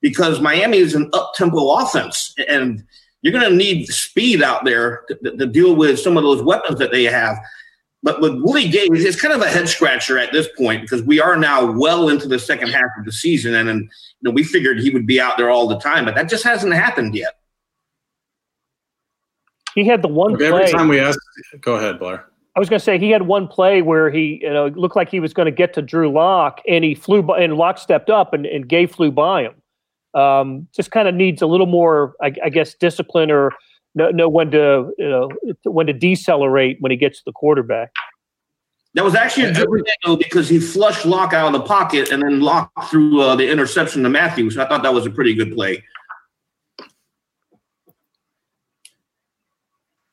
because 0.01 0.41
Miami 0.41 0.79
is 0.79 0.95
an 0.95 1.09
up-tempo 1.13 1.77
offense, 1.77 2.35
and 2.49 2.83
you're 3.21 3.31
going 3.31 3.49
to 3.49 3.55
need 3.55 3.87
speed 3.87 4.43
out 4.43 4.65
there 4.65 5.03
to, 5.07 5.37
to, 5.37 5.45
deal 5.45 5.75
with 5.75 5.99
some 5.99 6.17
of 6.17 6.23
those 6.23 6.43
weapons 6.43 6.77
that 6.79 6.91
they 6.91 7.05
have. 7.05 7.37
But 8.03 8.21
with 8.21 8.35
Willie 8.41 8.69
Gay, 8.69 8.87
it's 8.91 9.19
kind 9.19 9.33
of 9.33 9.41
a 9.41 9.49
head 9.49 9.67
scratcher 9.67 10.19
at 10.19 10.31
this 10.31 10.47
point 10.57 10.83
because 10.83 11.01
we 11.01 11.19
are 11.19 11.35
now 11.35 11.71
well 11.71 12.09
into 12.09 12.27
the 12.27 12.37
second 12.37 12.69
half 12.69 12.89
of 12.97 13.05
the 13.05 13.11
season, 13.11 13.55
and, 13.55 13.69
and 13.69 13.81
you 13.81 13.89
know 14.21 14.31
we 14.31 14.43
figured 14.43 14.79
he 14.79 14.91
would 14.91 15.07
be 15.07 15.19
out 15.19 15.37
there 15.37 15.49
all 15.49 15.67
the 15.67 15.79
time, 15.79 16.05
but 16.05 16.15
that 16.15 16.29
just 16.29 16.43
hasn't 16.43 16.73
happened 16.73 17.15
yet. 17.15 17.39
He 19.73 19.85
had 19.85 20.01
the 20.01 20.07
one 20.07 20.41
Every 20.41 20.71
time 20.71 20.87
we 20.87 20.99
asked, 20.99 21.19
go 21.61 21.75
ahead, 21.75 21.99
Blair. 21.99 22.25
I 22.55 22.59
was 22.59 22.69
going 22.69 22.79
to 22.79 22.83
say 22.83 22.97
he 22.97 23.11
had 23.11 23.21
one 23.21 23.47
play 23.47 23.83
where 23.83 24.09
he, 24.09 24.39
you 24.41 24.49
know, 24.49 24.65
looked 24.69 24.95
like 24.95 25.09
he 25.09 25.19
was 25.19 25.31
going 25.31 25.45
to 25.45 25.51
get 25.51 25.75
to 25.75 25.81
Drew 25.83 26.11
Lock, 26.11 26.61
and 26.67 26.83
he 26.83 26.95
flew 26.95 27.21
by, 27.21 27.41
and 27.41 27.55
Lock 27.55 27.77
stepped 27.77 28.09
up, 28.09 28.33
and, 28.33 28.47
and 28.47 28.67
Gay 28.67 28.87
flew 28.87 29.11
by 29.11 29.43
him. 29.43 29.53
Um, 30.19 30.67
just 30.75 30.89
kind 30.89 31.07
of 31.07 31.13
needs 31.13 31.43
a 31.43 31.45
little 31.45 31.67
more, 31.67 32.15
I, 32.19 32.33
I, 32.43 32.49
guess, 32.49 32.73
discipline 32.73 33.29
or 33.29 33.51
know, 33.97 34.09
know 34.11 34.29
when 34.29 34.51
to, 34.51 34.91
you 34.97 35.09
know, 35.09 35.31
when 35.63 35.87
to 35.87 35.93
decelerate 35.93 36.77
when 36.79 36.91
he 36.91 36.97
gets 36.97 37.19
to 37.19 37.25
the 37.25 37.33
quarterback. 37.33 37.91
That 38.93 39.03
was 39.03 39.15
actually 39.15 39.45
a 39.45 39.53
good 39.53 39.85
thing 40.03 40.17
because 40.17 40.49
he 40.49 40.59
flushed 40.59 41.05
Lock 41.05 41.33
out 41.33 41.47
of 41.47 41.53
the 41.53 41.67
pocket 41.67 42.11
and 42.11 42.23
then 42.23 42.39
Lock 42.39 42.71
threw 42.89 43.21
uh, 43.21 43.35
the 43.35 43.49
interception 43.49 44.01
to 44.03 44.09
Matthews. 44.09 44.57
I 44.57 44.67
thought 44.67 44.81
that 44.83 44.93
was 44.93 45.05
a 45.05 45.11
pretty 45.11 45.35
good 45.35 45.53
play. 45.53 45.83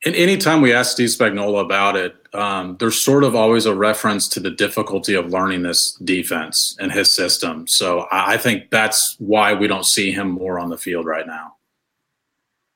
And 0.05 0.15
anytime 0.15 0.61
we 0.61 0.71
ask 0.71 0.91
Steve 0.91 1.09
Spagnuolo 1.09 1.65
about 1.65 1.95
it, 1.95 2.15
um, 2.35 2.77
there's 2.79 3.01
sort 3.01 3.23
of 3.23 3.33
always 3.33 3.65
a 3.65 3.73
reference 3.73 4.27
to 4.29 4.39
the 4.39 4.51
difficulty 4.51 5.15
of 5.15 5.31
learning 5.31 5.63
this 5.63 5.93
defense 5.93 6.77
and 6.79 6.91
his 6.91 7.11
system. 7.11 7.67
So 7.67 8.05
I 8.11 8.37
think 8.37 8.69
that's 8.69 9.15
why 9.17 9.55
we 9.55 9.65
don't 9.65 9.85
see 9.85 10.11
him 10.11 10.29
more 10.29 10.59
on 10.59 10.69
the 10.69 10.77
field 10.77 11.07
right 11.07 11.25
now. 11.25 11.55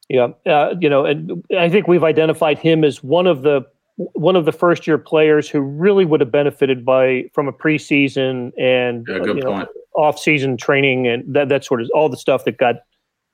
Yeah, 0.10 0.30
uh, 0.48 0.74
you 0.80 0.90
know, 0.90 1.06
and 1.06 1.44
I 1.56 1.70
think 1.70 1.88
we've 1.88 2.04
identified 2.04 2.58
him 2.58 2.84
as 2.84 3.04
one 3.04 3.28
of 3.28 3.44
the 3.44 3.62
one 3.96 4.36
of 4.36 4.46
the 4.46 4.52
first 4.52 4.88
year 4.88 4.98
players 4.98 5.48
who 5.48 5.60
really 5.60 6.04
would 6.04 6.20
have 6.20 6.32
benefited 6.32 6.84
by 6.84 7.26
from 7.34 7.48
a 7.48 7.54
preseason 7.54 8.52
and 8.58 9.06
yeah, 9.08 9.18
you 9.24 9.34
know, 9.36 9.68
off 9.96 10.18
season 10.18 10.58
training 10.58 11.08
and 11.08 11.36
that 11.36 11.50
that 11.50 11.64
sort 11.64 11.82
of 11.82 11.90
all 11.94 12.10
the 12.10 12.18
stuff 12.18 12.44
that 12.46 12.58
got 12.58 12.78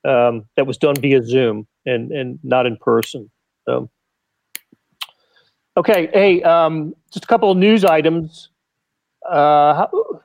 um, 0.04 0.46
that 0.58 0.68
was 0.68 0.78
done 0.78 0.96
via 0.96 1.24
Zoom 1.24 1.66
and 1.86 2.12
and 2.12 2.40
not 2.44 2.66
in 2.66 2.76
person. 2.76 3.32
So, 3.66 3.90
okay, 5.78 6.10
hey, 6.12 6.44
um, 6.44 6.94
just 7.14 7.24
a 7.24 7.28
couple 7.28 7.52
of 7.52 7.58
news 7.58 7.86
items. 7.86 8.50
Uh, 9.26 9.76
how, 9.76 10.22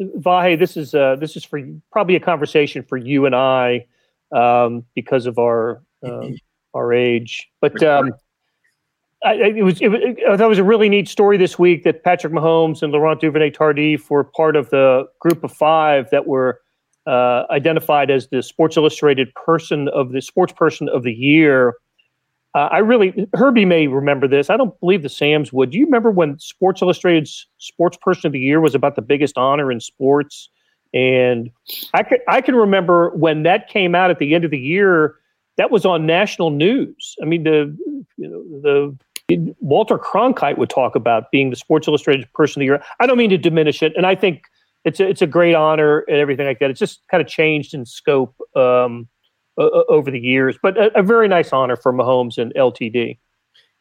Vahe, 0.00 0.58
this 0.58 0.76
is 0.76 0.92
uh, 0.92 1.14
this 1.20 1.36
is 1.36 1.44
for 1.44 1.60
probably 1.92 2.16
a 2.16 2.20
conversation 2.20 2.82
for 2.82 2.96
you 2.96 3.26
and 3.26 3.34
I 3.36 3.86
um, 4.36 4.84
because 4.94 5.26
of 5.26 5.38
our 5.38 5.82
uh, 6.06 6.28
our 6.74 6.92
age. 6.92 7.48
But 7.60 7.82
um, 7.82 8.12
I, 9.24 9.34
it 9.34 9.64
was 9.64 9.80
it, 9.80 9.92
it, 9.92 10.38
that 10.38 10.48
was 10.48 10.58
a 10.58 10.64
really 10.64 10.88
neat 10.88 11.08
story 11.08 11.36
this 11.36 11.58
week 11.58 11.84
that 11.84 12.04
Patrick 12.04 12.32
Mahomes 12.32 12.82
and 12.82 12.92
Laurent 12.92 13.20
Duvernay 13.20 13.50
Tardif 13.50 14.10
were 14.10 14.24
part 14.24 14.56
of 14.56 14.70
the 14.70 15.06
group 15.20 15.42
of 15.42 15.52
five 15.52 16.10
that 16.10 16.26
were 16.26 16.60
uh, 17.06 17.44
identified 17.50 18.10
as 18.10 18.28
the 18.28 18.42
Sports 18.42 18.76
Illustrated 18.76 19.32
person 19.34 19.88
of 19.88 20.12
the 20.12 20.20
sports 20.20 20.52
person 20.52 20.88
of 20.88 21.02
the 21.02 21.12
year 21.12 21.74
uh, 22.56 22.70
I 22.72 22.78
really, 22.78 23.28
Herbie 23.34 23.66
may 23.66 23.86
remember 23.86 24.26
this. 24.26 24.48
I 24.48 24.56
don't 24.56 24.80
believe 24.80 25.02
the 25.02 25.10
Sams 25.10 25.52
would. 25.52 25.70
Do 25.70 25.78
you 25.78 25.84
remember 25.84 26.10
when 26.10 26.38
Sports 26.38 26.80
Illustrated's 26.80 27.46
Sports 27.58 27.98
Person 28.00 28.28
of 28.28 28.32
the 28.32 28.40
Year 28.40 28.62
was 28.62 28.74
about 28.74 28.96
the 28.96 29.02
biggest 29.02 29.36
honor 29.36 29.70
in 29.70 29.78
sports? 29.78 30.48
And 30.94 31.50
I 31.94 32.02
can, 32.02 32.18
I 32.28 32.40
can 32.40 32.54
remember 32.54 33.10
when 33.10 33.42
that 33.42 33.68
came 33.68 33.94
out 33.94 34.10
at 34.10 34.18
the 34.18 34.34
end 34.34 34.44
of 34.44 34.50
the 34.50 34.58
year, 34.58 35.16
that 35.56 35.70
was 35.70 35.84
on 35.84 36.06
national 36.06 36.50
news. 36.50 37.16
I 37.20 37.24
mean, 37.24 37.44
the, 37.44 37.76
you 38.16 38.28
know, 38.28 38.42
the, 38.60 38.96
Walter 39.60 39.98
Cronkite 39.98 40.56
would 40.56 40.70
talk 40.70 40.94
about 40.94 41.32
being 41.32 41.50
the 41.50 41.56
Sports 41.56 41.88
Illustrated 41.88 42.32
Person 42.32 42.60
of 42.60 42.62
the 42.62 42.66
Year. 42.66 42.82
I 43.00 43.06
don't 43.06 43.18
mean 43.18 43.30
to 43.30 43.38
diminish 43.38 43.82
it, 43.82 43.92
and 43.96 44.06
I 44.06 44.14
think 44.14 44.44
it's 44.84 45.00
a, 45.00 45.08
it's 45.08 45.20
a 45.20 45.26
great 45.26 45.54
honor 45.54 46.00
and 46.08 46.18
everything 46.18 46.46
like 46.46 46.60
that. 46.60 46.70
It's 46.70 46.78
just 46.78 47.00
kind 47.08 47.20
of 47.20 47.26
changed 47.26 47.74
in 47.74 47.84
scope 47.84 48.34
um, 48.54 49.08
uh, 49.58 49.68
over 49.88 50.12
the 50.12 50.20
years, 50.20 50.56
but 50.62 50.76
a, 50.78 51.00
a, 51.00 51.02
very 51.02 51.26
nice 51.26 51.52
honor 51.52 51.76
for 51.76 51.92
Mahomes 51.92 52.38
and 52.38 52.54
LTD. 52.54 53.18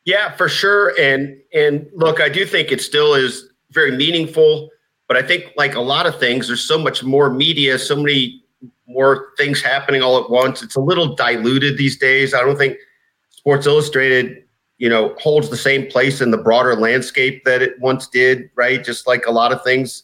Yeah, 0.05 0.35
for 0.35 0.49
sure. 0.49 0.99
And 0.99 1.37
and 1.53 1.87
look, 1.93 2.19
I 2.19 2.29
do 2.29 2.45
think 2.45 2.71
it 2.71 2.81
still 2.81 3.13
is 3.13 3.47
very 3.71 3.95
meaningful, 3.95 4.69
but 5.07 5.17
I 5.17 5.21
think 5.21 5.51
like 5.55 5.75
a 5.75 5.81
lot 5.81 6.05
of 6.05 6.19
things, 6.19 6.47
there's 6.47 6.63
so 6.63 6.77
much 6.77 7.03
more 7.03 7.29
media, 7.29 7.77
so 7.77 7.95
many 7.95 8.43
more 8.87 9.29
things 9.37 9.61
happening 9.61 10.01
all 10.01 10.23
at 10.23 10.29
once. 10.29 10.61
It's 10.63 10.75
a 10.75 10.81
little 10.81 11.15
diluted 11.15 11.77
these 11.77 11.97
days. 11.97 12.33
I 12.33 12.41
don't 12.41 12.57
think 12.57 12.77
Sports 13.29 13.67
Illustrated, 13.67 14.43
you 14.77 14.89
know, 14.89 15.15
holds 15.19 15.49
the 15.49 15.57
same 15.57 15.87
place 15.87 16.21
in 16.21 16.31
the 16.31 16.37
broader 16.37 16.75
landscape 16.75 17.43
that 17.45 17.61
it 17.61 17.79
once 17.79 18.07
did, 18.07 18.49
right? 18.55 18.83
Just 18.83 19.07
like 19.07 19.25
a 19.25 19.31
lot 19.31 19.51
of 19.51 19.63
things. 19.63 20.03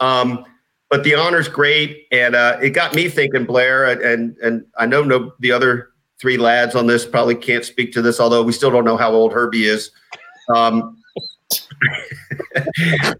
Um, 0.00 0.44
but 0.88 1.04
the 1.04 1.14
honor's 1.14 1.48
great, 1.48 2.06
and 2.10 2.34
uh, 2.34 2.58
it 2.60 2.70
got 2.70 2.94
me 2.94 3.08
thinking, 3.08 3.44
Blair, 3.44 3.86
and 3.86 4.36
and 4.38 4.64
I 4.76 4.86
know 4.86 5.04
no 5.04 5.32
the 5.38 5.52
other 5.52 5.90
three 6.20 6.36
lads 6.36 6.74
on 6.74 6.86
this 6.86 7.06
probably 7.06 7.36
can't 7.36 7.64
speak 7.64 7.92
to 7.92 8.02
this, 8.02 8.18
although 8.18 8.42
we 8.42 8.52
still 8.52 8.70
don't 8.70 8.84
know 8.84 8.96
how 8.96 9.12
old 9.12 9.32
Herbie 9.32 9.66
is. 9.66 9.90
Um, 10.54 10.99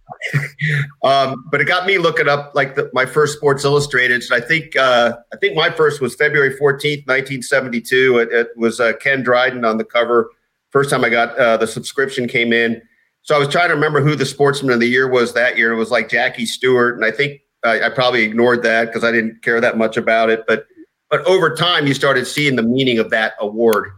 um, 1.03 1.45
but 1.51 1.61
it 1.61 1.65
got 1.65 1.87
me 1.87 1.99
looking 1.99 2.29
up 2.29 2.53
like 2.55 2.75
the, 2.75 2.91
my 2.93 3.07
first 3.07 3.37
Sports 3.37 3.65
Illustrated. 3.65 4.23
So 4.23 4.37
I 4.37 4.41
think 4.41 4.77
uh, 4.77 5.17
I 5.33 5.37
think 5.37 5.57
my 5.57 5.71
first 5.71 6.01
was 6.01 6.15
February 6.15 6.57
fourteenth, 6.57 7.07
nineteen 7.07 7.43
seventy 7.43 7.81
two. 7.81 8.19
It, 8.19 8.33
it, 8.33 8.49
was 8.57 8.81
uh, 8.81 8.93
Ken 8.95 9.23
Dryden 9.23 9.65
on 9.65 9.79
the 9.79 9.85
cover. 9.85 10.31
First 10.71 10.91
time 10.91 11.05
I 11.05 11.09
got 11.09 11.37
uh, 11.39 11.57
the 11.57 11.67
subscription 11.67 12.29
came 12.29 12.53
in. 12.53 12.83
So 13.23 13.35
I 13.35 13.39
was 13.39 13.49
trying 13.49 13.69
to 13.69 13.75
remember 13.75 14.01
who 14.01 14.15
the 14.15 14.27
Sportsman 14.27 14.73
of 14.73 14.81
the 14.81 14.87
Year 14.87 15.09
was 15.09 15.35
that 15.35 15.59
year. 15.59 15.73
It 15.73 15.77
was 15.77 15.91
like 15.91 16.09
Jackie 16.09 16.47
Stewart, 16.47 16.97
and 16.97 17.05
I 17.05 17.11
think 17.11 17.41
I, 17.65 17.83
I 17.83 17.91
probably 17.91 18.23
ignored 18.23 18.63
that 18.63 18.87
because 18.87 19.05
I 19.05 19.13
didn't 19.13 19.43
care 19.43 19.61
that 19.61 19.77
much 19.77 19.97
about 19.97 20.31
it. 20.31 20.45
But 20.47 20.67
but 21.11 21.25
over 21.27 21.55
time, 21.55 21.87
you 21.87 21.95
started 21.95 22.27
seeing 22.27 22.57
the 22.57 22.63
meaning 22.63 22.99
of 22.99 23.11
that 23.11 23.35
award, 23.41 23.91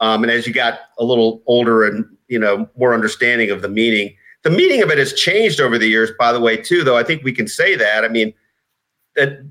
um, 0.00 0.22
and 0.22 0.30
as 0.30 0.46
you 0.46 0.52
got 0.52 0.80
a 0.98 1.04
little 1.04 1.42
older 1.46 1.84
and 1.84 2.06
you 2.30 2.38
know 2.38 2.68
more 2.78 2.94
understanding 2.94 3.50
of 3.50 3.60
the 3.60 3.68
meaning, 3.68 4.16
the 4.42 4.50
meaning 4.50 4.82
of 4.82 4.90
it 4.90 4.96
has 4.96 5.12
changed 5.12 5.60
over 5.60 5.76
the 5.76 5.88
years. 5.88 6.10
By 6.18 6.32
the 6.32 6.40
way, 6.40 6.56
too, 6.56 6.82
though, 6.82 6.96
I 6.96 7.02
think 7.02 7.22
we 7.22 7.32
can 7.32 7.46
say 7.46 7.76
that. 7.76 8.04
I 8.04 8.08
mean, 8.08 8.32
that 9.16 9.44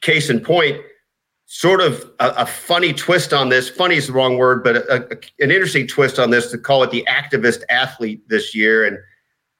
case 0.00 0.30
in 0.30 0.40
point, 0.40 0.80
sort 1.46 1.80
of 1.80 2.10
a, 2.20 2.28
a, 2.38 2.46
funny 2.46 2.92
twist 2.92 3.32
on 3.32 3.48
this. 3.48 3.68
Funny 3.68 3.96
is 3.96 4.06
the 4.06 4.12
wrong 4.12 4.38
word, 4.38 4.62
but 4.62 4.76
a, 4.76 5.12
a, 5.12 5.44
an 5.44 5.50
interesting 5.50 5.86
twist 5.86 6.18
on 6.18 6.30
this 6.30 6.50
to 6.52 6.58
call 6.58 6.82
it 6.84 6.92
the 6.92 7.06
activist 7.08 7.62
athlete 7.68 8.22
this 8.28 8.54
year. 8.54 8.86
And 8.86 8.98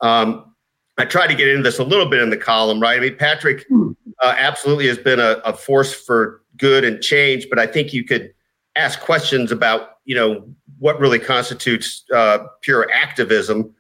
um, 0.01 0.55
I 0.99 1.05
tried 1.05 1.27
to 1.27 1.35
get 1.35 1.49
into 1.49 1.65
this 1.65 1.81
a 1.81 1.85
little 1.85 2.07
bit 2.07 2.23
in 2.23 2.31
the 2.31 2.37
column, 2.37 2.81
right? 2.81 2.97
I 2.97 3.01
mean, 3.01 3.17
Patrick 3.17 3.67
hmm. 3.69 3.93
uh, 4.23 4.35
absolutely 4.39 4.87
has 4.87 4.99
been 4.99 5.19
a, 5.19 5.41
a, 5.45 5.53
force 5.53 5.93
for 5.93 6.43
good 6.57 6.85
and 6.85 7.03
change, 7.03 7.49
but 7.51 7.59
I 7.59 7.67
think 7.67 7.93
you 7.93 8.05
could 8.05 8.33
ask 8.77 9.01
questions 9.01 9.51
about, 9.51 9.97
you 10.05 10.15
know, 10.15 10.49
what 10.81 10.99
really 10.99 11.19
constitutes 11.19 12.05
uh, 12.13 12.39
pure 12.63 12.91
activism. 12.91 13.73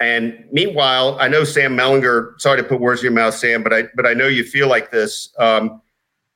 And 0.00 0.44
meanwhile, 0.50 1.16
I 1.20 1.28
know 1.28 1.44
Sam 1.44 1.76
Mellinger. 1.76 2.40
Sorry 2.40 2.60
to 2.62 2.66
put 2.66 2.80
words 2.80 3.00
in 3.00 3.04
your 3.04 3.12
mouth, 3.12 3.34
Sam, 3.34 3.62
but 3.62 3.72
I 3.72 3.84
but 3.94 4.06
I 4.06 4.14
know 4.14 4.26
you 4.26 4.44
feel 4.44 4.68
like 4.68 4.90
this, 4.90 5.32
um, 5.38 5.82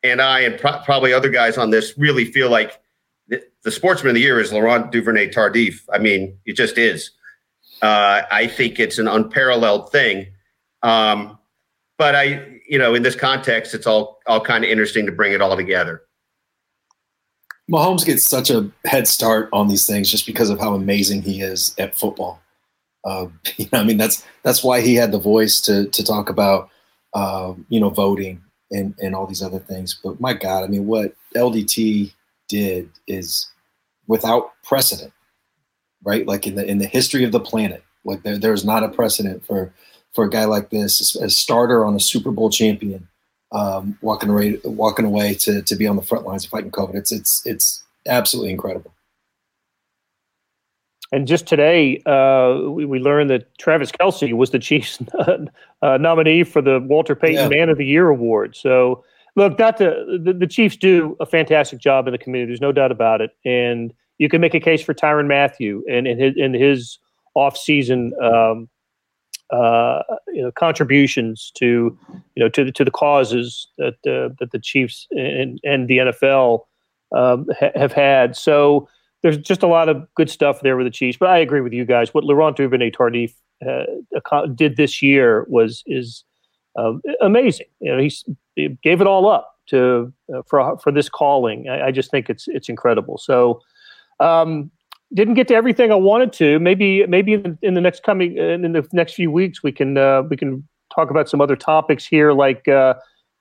and 0.02 0.20
I 0.20 0.40
and 0.40 0.60
pro- 0.60 0.80
probably 0.84 1.12
other 1.12 1.30
guys 1.30 1.56
on 1.56 1.70
this 1.70 1.96
really 1.96 2.24
feel 2.24 2.50
like 2.50 2.80
the, 3.28 3.42
the 3.64 3.70
sportsman 3.70 4.10
of 4.10 4.14
the 4.14 4.20
year 4.20 4.40
is 4.40 4.52
Laurent 4.52 4.92
Duvernay 4.92 5.30
Tardif. 5.30 5.80
I 5.92 5.98
mean, 5.98 6.36
it 6.44 6.54
just 6.54 6.78
is. 6.78 7.10
Uh, 7.82 8.22
I 8.30 8.46
think 8.46 8.80
it's 8.80 8.98
an 8.98 9.08
unparalleled 9.08 9.90
thing. 9.90 10.28
Um, 10.82 11.38
but 11.96 12.14
I, 12.14 12.60
you 12.68 12.78
know, 12.78 12.94
in 12.94 13.02
this 13.02 13.16
context, 13.16 13.74
it's 13.74 13.86
all 13.86 14.18
all 14.26 14.40
kind 14.40 14.64
of 14.64 14.70
interesting 14.70 15.06
to 15.06 15.12
bring 15.12 15.32
it 15.32 15.40
all 15.40 15.56
together. 15.56 16.02
Mahomes 17.70 18.04
gets 18.04 18.24
such 18.24 18.50
a 18.50 18.70
head 18.84 19.06
start 19.06 19.48
on 19.52 19.68
these 19.68 19.86
things 19.86 20.10
just 20.10 20.26
because 20.26 20.50
of 20.50 20.58
how 20.58 20.74
amazing 20.74 21.22
he 21.22 21.42
is 21.42 21.74
at 21.78 21.94
football. 21.94 22.40
Uh, 23.04 23.26
you 23.56 23.66
know, 23.72 23.80
I 23.80 23.84
mean, 23.84 23.98
that's 23.98 24.24
that's 24.42 24.64
why 24.64 24.80
he 24.80 24.94
had 24.94 25.12
the 25.12 25.18
voice 25.18 25.60
to 25.62 25.86
to 25.88 26.04
talk 26.04 26.30
about, 26.30 26.70
uh, 27.14 27.54
you 27.68 27.80
know, 27.80 27.90
voting 27.90 28.42
and 28.70 28.94
and 29.00 29.14
all 29.14 29.26
these 29.26 29.42
other 29.42 29.58
things. 29.58 29.98
But 30.02 30.20
my 30.20 30.34
God, 30.34 30.64
I 30.64 30.66
mean, 30.68 30.86
what 30.86 31.14
LDT 31.36 32.12
did 32.48 32.88
is 33.06 33.48
without 34.06 34.52
precedent 34.64 35.12
right? 36.04 36.26
Like 36.26 36.46
in 36.46 36.54
the 36.54 36.64
in 36.64 36.78
the 36.78 36.86
history 36.86 37.24
of 37.24 37.32
the 37.32 37.40
planet, 37.40 37.82
like 38.04 38.22
there 38.22 38.38
there's 38.38 38.64
not 38.64 38.82
a 38.82 38.88
precedent 38.88 39.44
for 39.44 39.72
for 40.14 40.24
a 40.24 40.30
guy 40.30 40.44
like 40.44 40.70
this 40.70 41.16
as 41.16 41.36
starter 41.36 41.84
on 41.84 41.94
a 41.94 42.00
Super 42.00 42.30
Bowl 42.30 42.50
champion, 42.50 43.08
um, 43.52 43.98
walking 44.02 44.30
away 44.30 44.58
walking 44.64 45.04
away 45.04 45.34
to 45.34 45.62
to 45.62 45.76
be 45.76 45.86
on 45.86 45.96
the 45.96 46.02
front 46.02 46.26
lines 46.26 46.44
fighting 46.44 46.70
COVID. 46.70 46.94
It's 46.94 47.12
it's 47.12 47.42
it's 47.44 47.82
absolutely 48.06 48.52
incredible. 48.52 48.92
And 51.10 51.26
just 51.26 51.46
today, 51.46 52.02
uh, 52.04 52.68
we, 52.68 52.84
we, 52.84 52.98
learned 52.98 53.30
that 53.30 53.56
Travis 53.56 53.90
Kelce 53.90 54.34
was 54.34 54.50
the 54.50 54.58
Chiefs 54.58 54.98
uh, 55.82 55.96
nominee 55.96 56.44
for 56.44 56.60
the 56.60 56.80
Walter 56.80 57.14
Payton 57.14 57.50
yeah. 57.50 57.58
Man 57.58 57.70
of 57.70 57.78
the 57.78 57.86
Year 57.86 58.08
award. 58.08 58.54
So, 58.54 59.02
look, 59.34 59.58
not 59.58 59.78
to, 59.78 60.18
the, 60.22 60.34
the 60.34 60.46
Chiefs 60.46 60.76
do 60.76 61.16
a 61.18 61.24
fantastic 61.24 61.78
job 61.78 62.06
in 62.06 62.12
the 62.12 62.18
community. 62.18 62.50
There's 62.50 62.60
no 62.60 62.72
doubt 62.72 62.92
about 62.92 63.22
it. 63.22 63.30
And 63.46 63.94
you 64.18 64.28
can 64.28 64.42
make 64.42 64.52
a 64.52 64.60
case 64.60 64.82
for 64.82 64.92
Tyrann 64.92 65.28
Mathieu 65.28 65.82
and 65.90 66.06
in 66.06 66.18
his, 66.18 66.34
in 66.36 66.52
his 66.52 66.98
off-season 67.34 68.12
um, 68.22 68.68
uh, 69.50 70.02
you 70.28 70.42
know, 70.42 70.52
contributions 70.52 71.50
to 71.56 71.96
you 72.34 72.42
know 72.42 72.48
to 72.48 72.64
the, 72.64 72.72
to 72.72 72.84
the 72.84 72.90
causes 72.90 73.68
that 73.78 73.94
uh, 74.06 74.34
that 74.38 74.50
the 74.52 74.58
Chiefs 74.58 75.06
and, 75.10 75.58
and 75.64 75.88
the 75.88 75.98
NFL 75.98 76.64
um, 77.16 77.46
ha- 77.58 77.72
have 77.74 77.92
had. 77.92 78.36
So 78.36 78.88
there's 79.22 79.38
just 79.38 79.62
a 79.62 79.66
lot 79.66 79.88
of 79.88 80.06
good 80.14 80.30
stuff 80.30 80.60
there 80.60 80.76
with 80.76 80.86
the 80.86 80.90
Chiefs. 80.90 81.16
But 81.18 81.30
I 81.30 81.38
agree 81.38 81.60
with 81.60 81.72
you 81.72 81.84
guys. 81.84 82.12
What 82.12 82.24
Laurent 82.24 82.56
Duvernay 82.56 82.90
Tardif 82.90 83.34
uh, 83.66 84.46
did 84.54 84.76
this 84.76 85.02
year 85.02 85.46
was 85.48 85.82
is 85.86 86.24
uh, 86.78 86.92
amazing. 87.20 87.66
You 87.80 87.96
know, 87.96 88.08
he 88.56 88.78
gave 88.82 89.00
it 89.00 89.06
all 89.06 89.28
up 89.28 89.56
to 89.68 90.12
uh, 90.34 90.42
for 90.46 90.78
for 90.78 90.92
this 90.92 91.08
calling. 91.08 91.68
I, 91.68 91.86
I, 91.86 91.90
just 91.90 92.10
think 92.10 92.28
it's 92.28 92.48
it's 92.48 92.68
incredible. 92.68 93.18
So. 93.18 93.60
Um, 94.20 94.72
didn't 95.14 95.34
get 95.34 95.48
to 95.48 95.54
everything 95.54 95.90
I 95.90 95.96
wanted 95.96 96.32
to. 96.34 96.58
Maybe 96.58 97.06
maybe 97.06 97.34
in, 97.34 97.58
in 97.62 97.74
the 97.74 97.80
next 97.80 98.02
coming 98.02 98.38
uh, 98.38 98.42
in 98.42 98.62
the 98.62 98.86
next 98.92 99.14
few 99.14 99.30
weeks 99.30 99.62
we 99.62 99.72
can 99.72 99.96
uh, 99.96 100.22
we 100.22 100.36
can 100.36 100.66
talk 100.94 101.10
about 101.10 101.28
some 101.28 101.40
other 101.40 101.56
topics 101.56 102.06
here, 102.06 102.32
like 102.32 102.66
uh, 102.68 102.94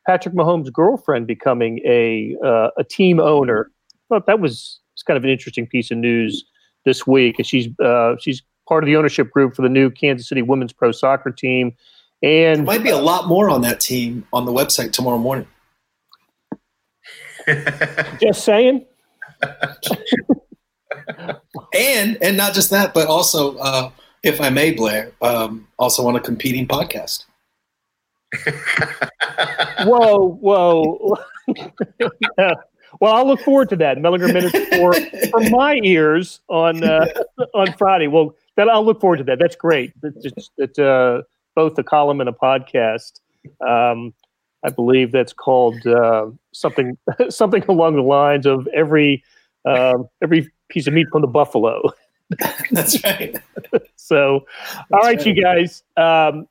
Patrick 0.05 0.35
Mahomes' 0.35 0.71
girlfriend 0.71 1.27
becoming 1.27 1.79
a 1.85 2.35
uh, 2.43 2.69
a 2.77 2.83
team 2.83 3.19
owner. 3.19 3.71
But 4.09 4.25
that 4.27 4.39
was 4.39 4.79
it's 4.93 5.03
kind 5.03 5.17
of 5.17 5.23
an 5.23 5.29
interesting 5.29 5.67
piece 5.67 5.91
of 5.91 5.97
news 5.97 6.45
this 6.85 7.05
week. 7.05 7.35
She's 7.43 7.67
uh, 7.79 8.15
she's 8.19 8.41
part 8.67 8.83
of 8.83 8.87
the 8.87 8.95
ownership 8.95 9.31
group 9.31 9.55
for 9.55 9.61
the 9.61 9.69
new 9.69 9.89
Kansas 9.89 10.27
City 10.29 10.41
women's 10.41 10.73
pro 10.73 10.91
soccer 10.91 11.31
team, 11.31 11.75
and 12.23 12.59
there 12.59 12.65
might 12.65 12.83
be 12.83 12.89
a 12.89 12.97
lot 12.97 13.27
more 13.27 13.49
on 13.49 13.61
that 13.61 13.79
team 13.79 14.25
on 14.31 14.45
the 14.45 14.53
website 14.53 14.93
tomorrow 14.93 15.17
morning. 15.17 15.47
Just 18.21 18.43
saying. 18.43 18.85
and 21.73 22.17
and 22.21 22.37
not 22.37 22.53
just 22.53 22.69
that, 22.71 22.93
but 22.93 23.07
also, 23.07 23.57
uh, 23.57 23.91
if 24.23 24.41
I 24.41 24.49
may, 24.49 24.71
Blair, 24.71 25.11
um, 25.21 25.67
also 25.77 26.07
on 26.07 26.15
a 26.15 26.19
competing 26.19 26.67
podcast. 26.67 27.25
whoa, 29.83 30.37
whoa. 30.41 31.17
yeah. 32.37 32.53
Well, 33.01 33.13
I'll 33.13 33.27
look 33.27 33.41
forward 33.41 33.69
to 33.69 33.75
that. 33.75 33.97
Mellinger 33.97 34.33
minutes 34.33 34.57
for 34.75 34.93
for 35.29 35.49
my 35.49 35.79
ears 35.83 36.39
on 36.47 36.83
uh, 36.83 37.05
on 37.53 37.73
Friday. 37.73 38.07
Well, 38.07 38.33
that 38.55 38.69
I'll 38.69 38.83
look 38.83 39.01
forward 39.01 39.17
to 39.17 39.23
that. 39.25 39.39
That's 39.39 39.57
great. 39.57 39.93
It's, 40.01 40.49
it's 40.57 40.79
uh, 40.79 41.21
both 41.53 41.77
a 41.77 41.83
column 41.83 42.21
and 42.21 42.29
a 42.29 42.31
podcast. 42.31 43.19
Um, 43.65 44.13
I 44.63 44.69
believe 44.69 45.11
that's 45.11 45.33
called 45.33 45.85
uh, 45.85 46.27
something 46.53 46.97
something 47.29 47.63
along 47.67 47.95
the 47.95 48.01
lines 48.01 48.45
of 48.45 48.67
every 48.73 49.23
um, 49.65 50.07
every 50.23 50.51
piece 50.69 50.87
of 50.87 50.93
meat 50.93 51.07
from 51.11 51.21
the 51.21 51.27
buffalo. 51.27 51.81
that's 52.71 53.03
right. 53.03 53.37
so, 53.95 54.45
that's 54.67 54.85
all 54.91 54.99
right, 54.99 55.17
right, 55.17 55.25
you 55.25 55.41
guys. 55.41 55.83
Um, 55.95 56.47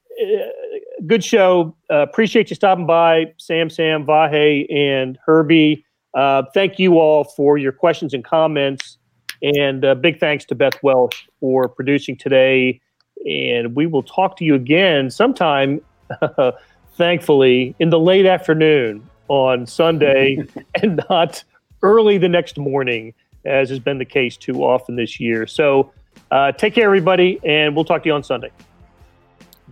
good 1.07 1.25
show. 1.25 1.77
Uh, 1.91 1.99
appreciate 1.99 2.51
you 2.51 2.57
stopping 2.57 2.87
by, 2.87 3.33
Sam, 3.39 3.69
Sam, 3.69 4.05
Vahe, 4.07 4.67
and 4.75 5.19
Herbie. 5.25 5.85
Uh, 6.14 6.45
thank 6.55 6.79
you 6.79 6.99
all 6.99 7.25
for 7.25 7.59
your 7.59 7.73
questions 7.73 8.14
and 8.14 8.25
comments. 8.25 8.99
And 9.43 9.85
uh, 9.85 9.95
big 9.95 10.19
thanks 10.19 10.45
to 10.47 10.55
Beth 10.55 10.83
Welsh 10.83 11.29
for 11.41 11.69
producing 11.69 12.17
today. 12.17 12.81
And 13.27 13.77
we 13.77 13.87
will 13.87 14.03
talk 14.03 14.37
to 14.39 14.45
you 14.45 14.55
again 14.55 15.11
sometime, 15.11 15.81
thankfully, 16.95 17.75
in 17.79 17.91
the 17.91 17.99
late 17.99 18.27
afternoon 18.27 19.07
on 19.29 19.67
Sunday 19.67 20.43
and 20.83 21.03
not 21.11 21.45
early 21.83 22.19
the 22.19 22.29
next 22.29 22.57
morning, 22.59 23.12
as 23.47 23.71
has 23.71 23.79
been 23.79 23.99
the 23.99 24.05
case 24.05 24.37
too 24.37 24.65
often 24.65 24.97
this 24.97 25.21
year. 25.21 25.47
So 25.47 25.93
uh, 26.31 26.53
take 26.53 26.75
care, 26.75 26.87
everybody, 26.87 27.41
and 27.45 27.75
we'll 27.75 27.85
talk 27.85 28.03
to 28.03 28.09
you 28.09 28.15
on 28.15 28.23
Sunday. 28.23 28.51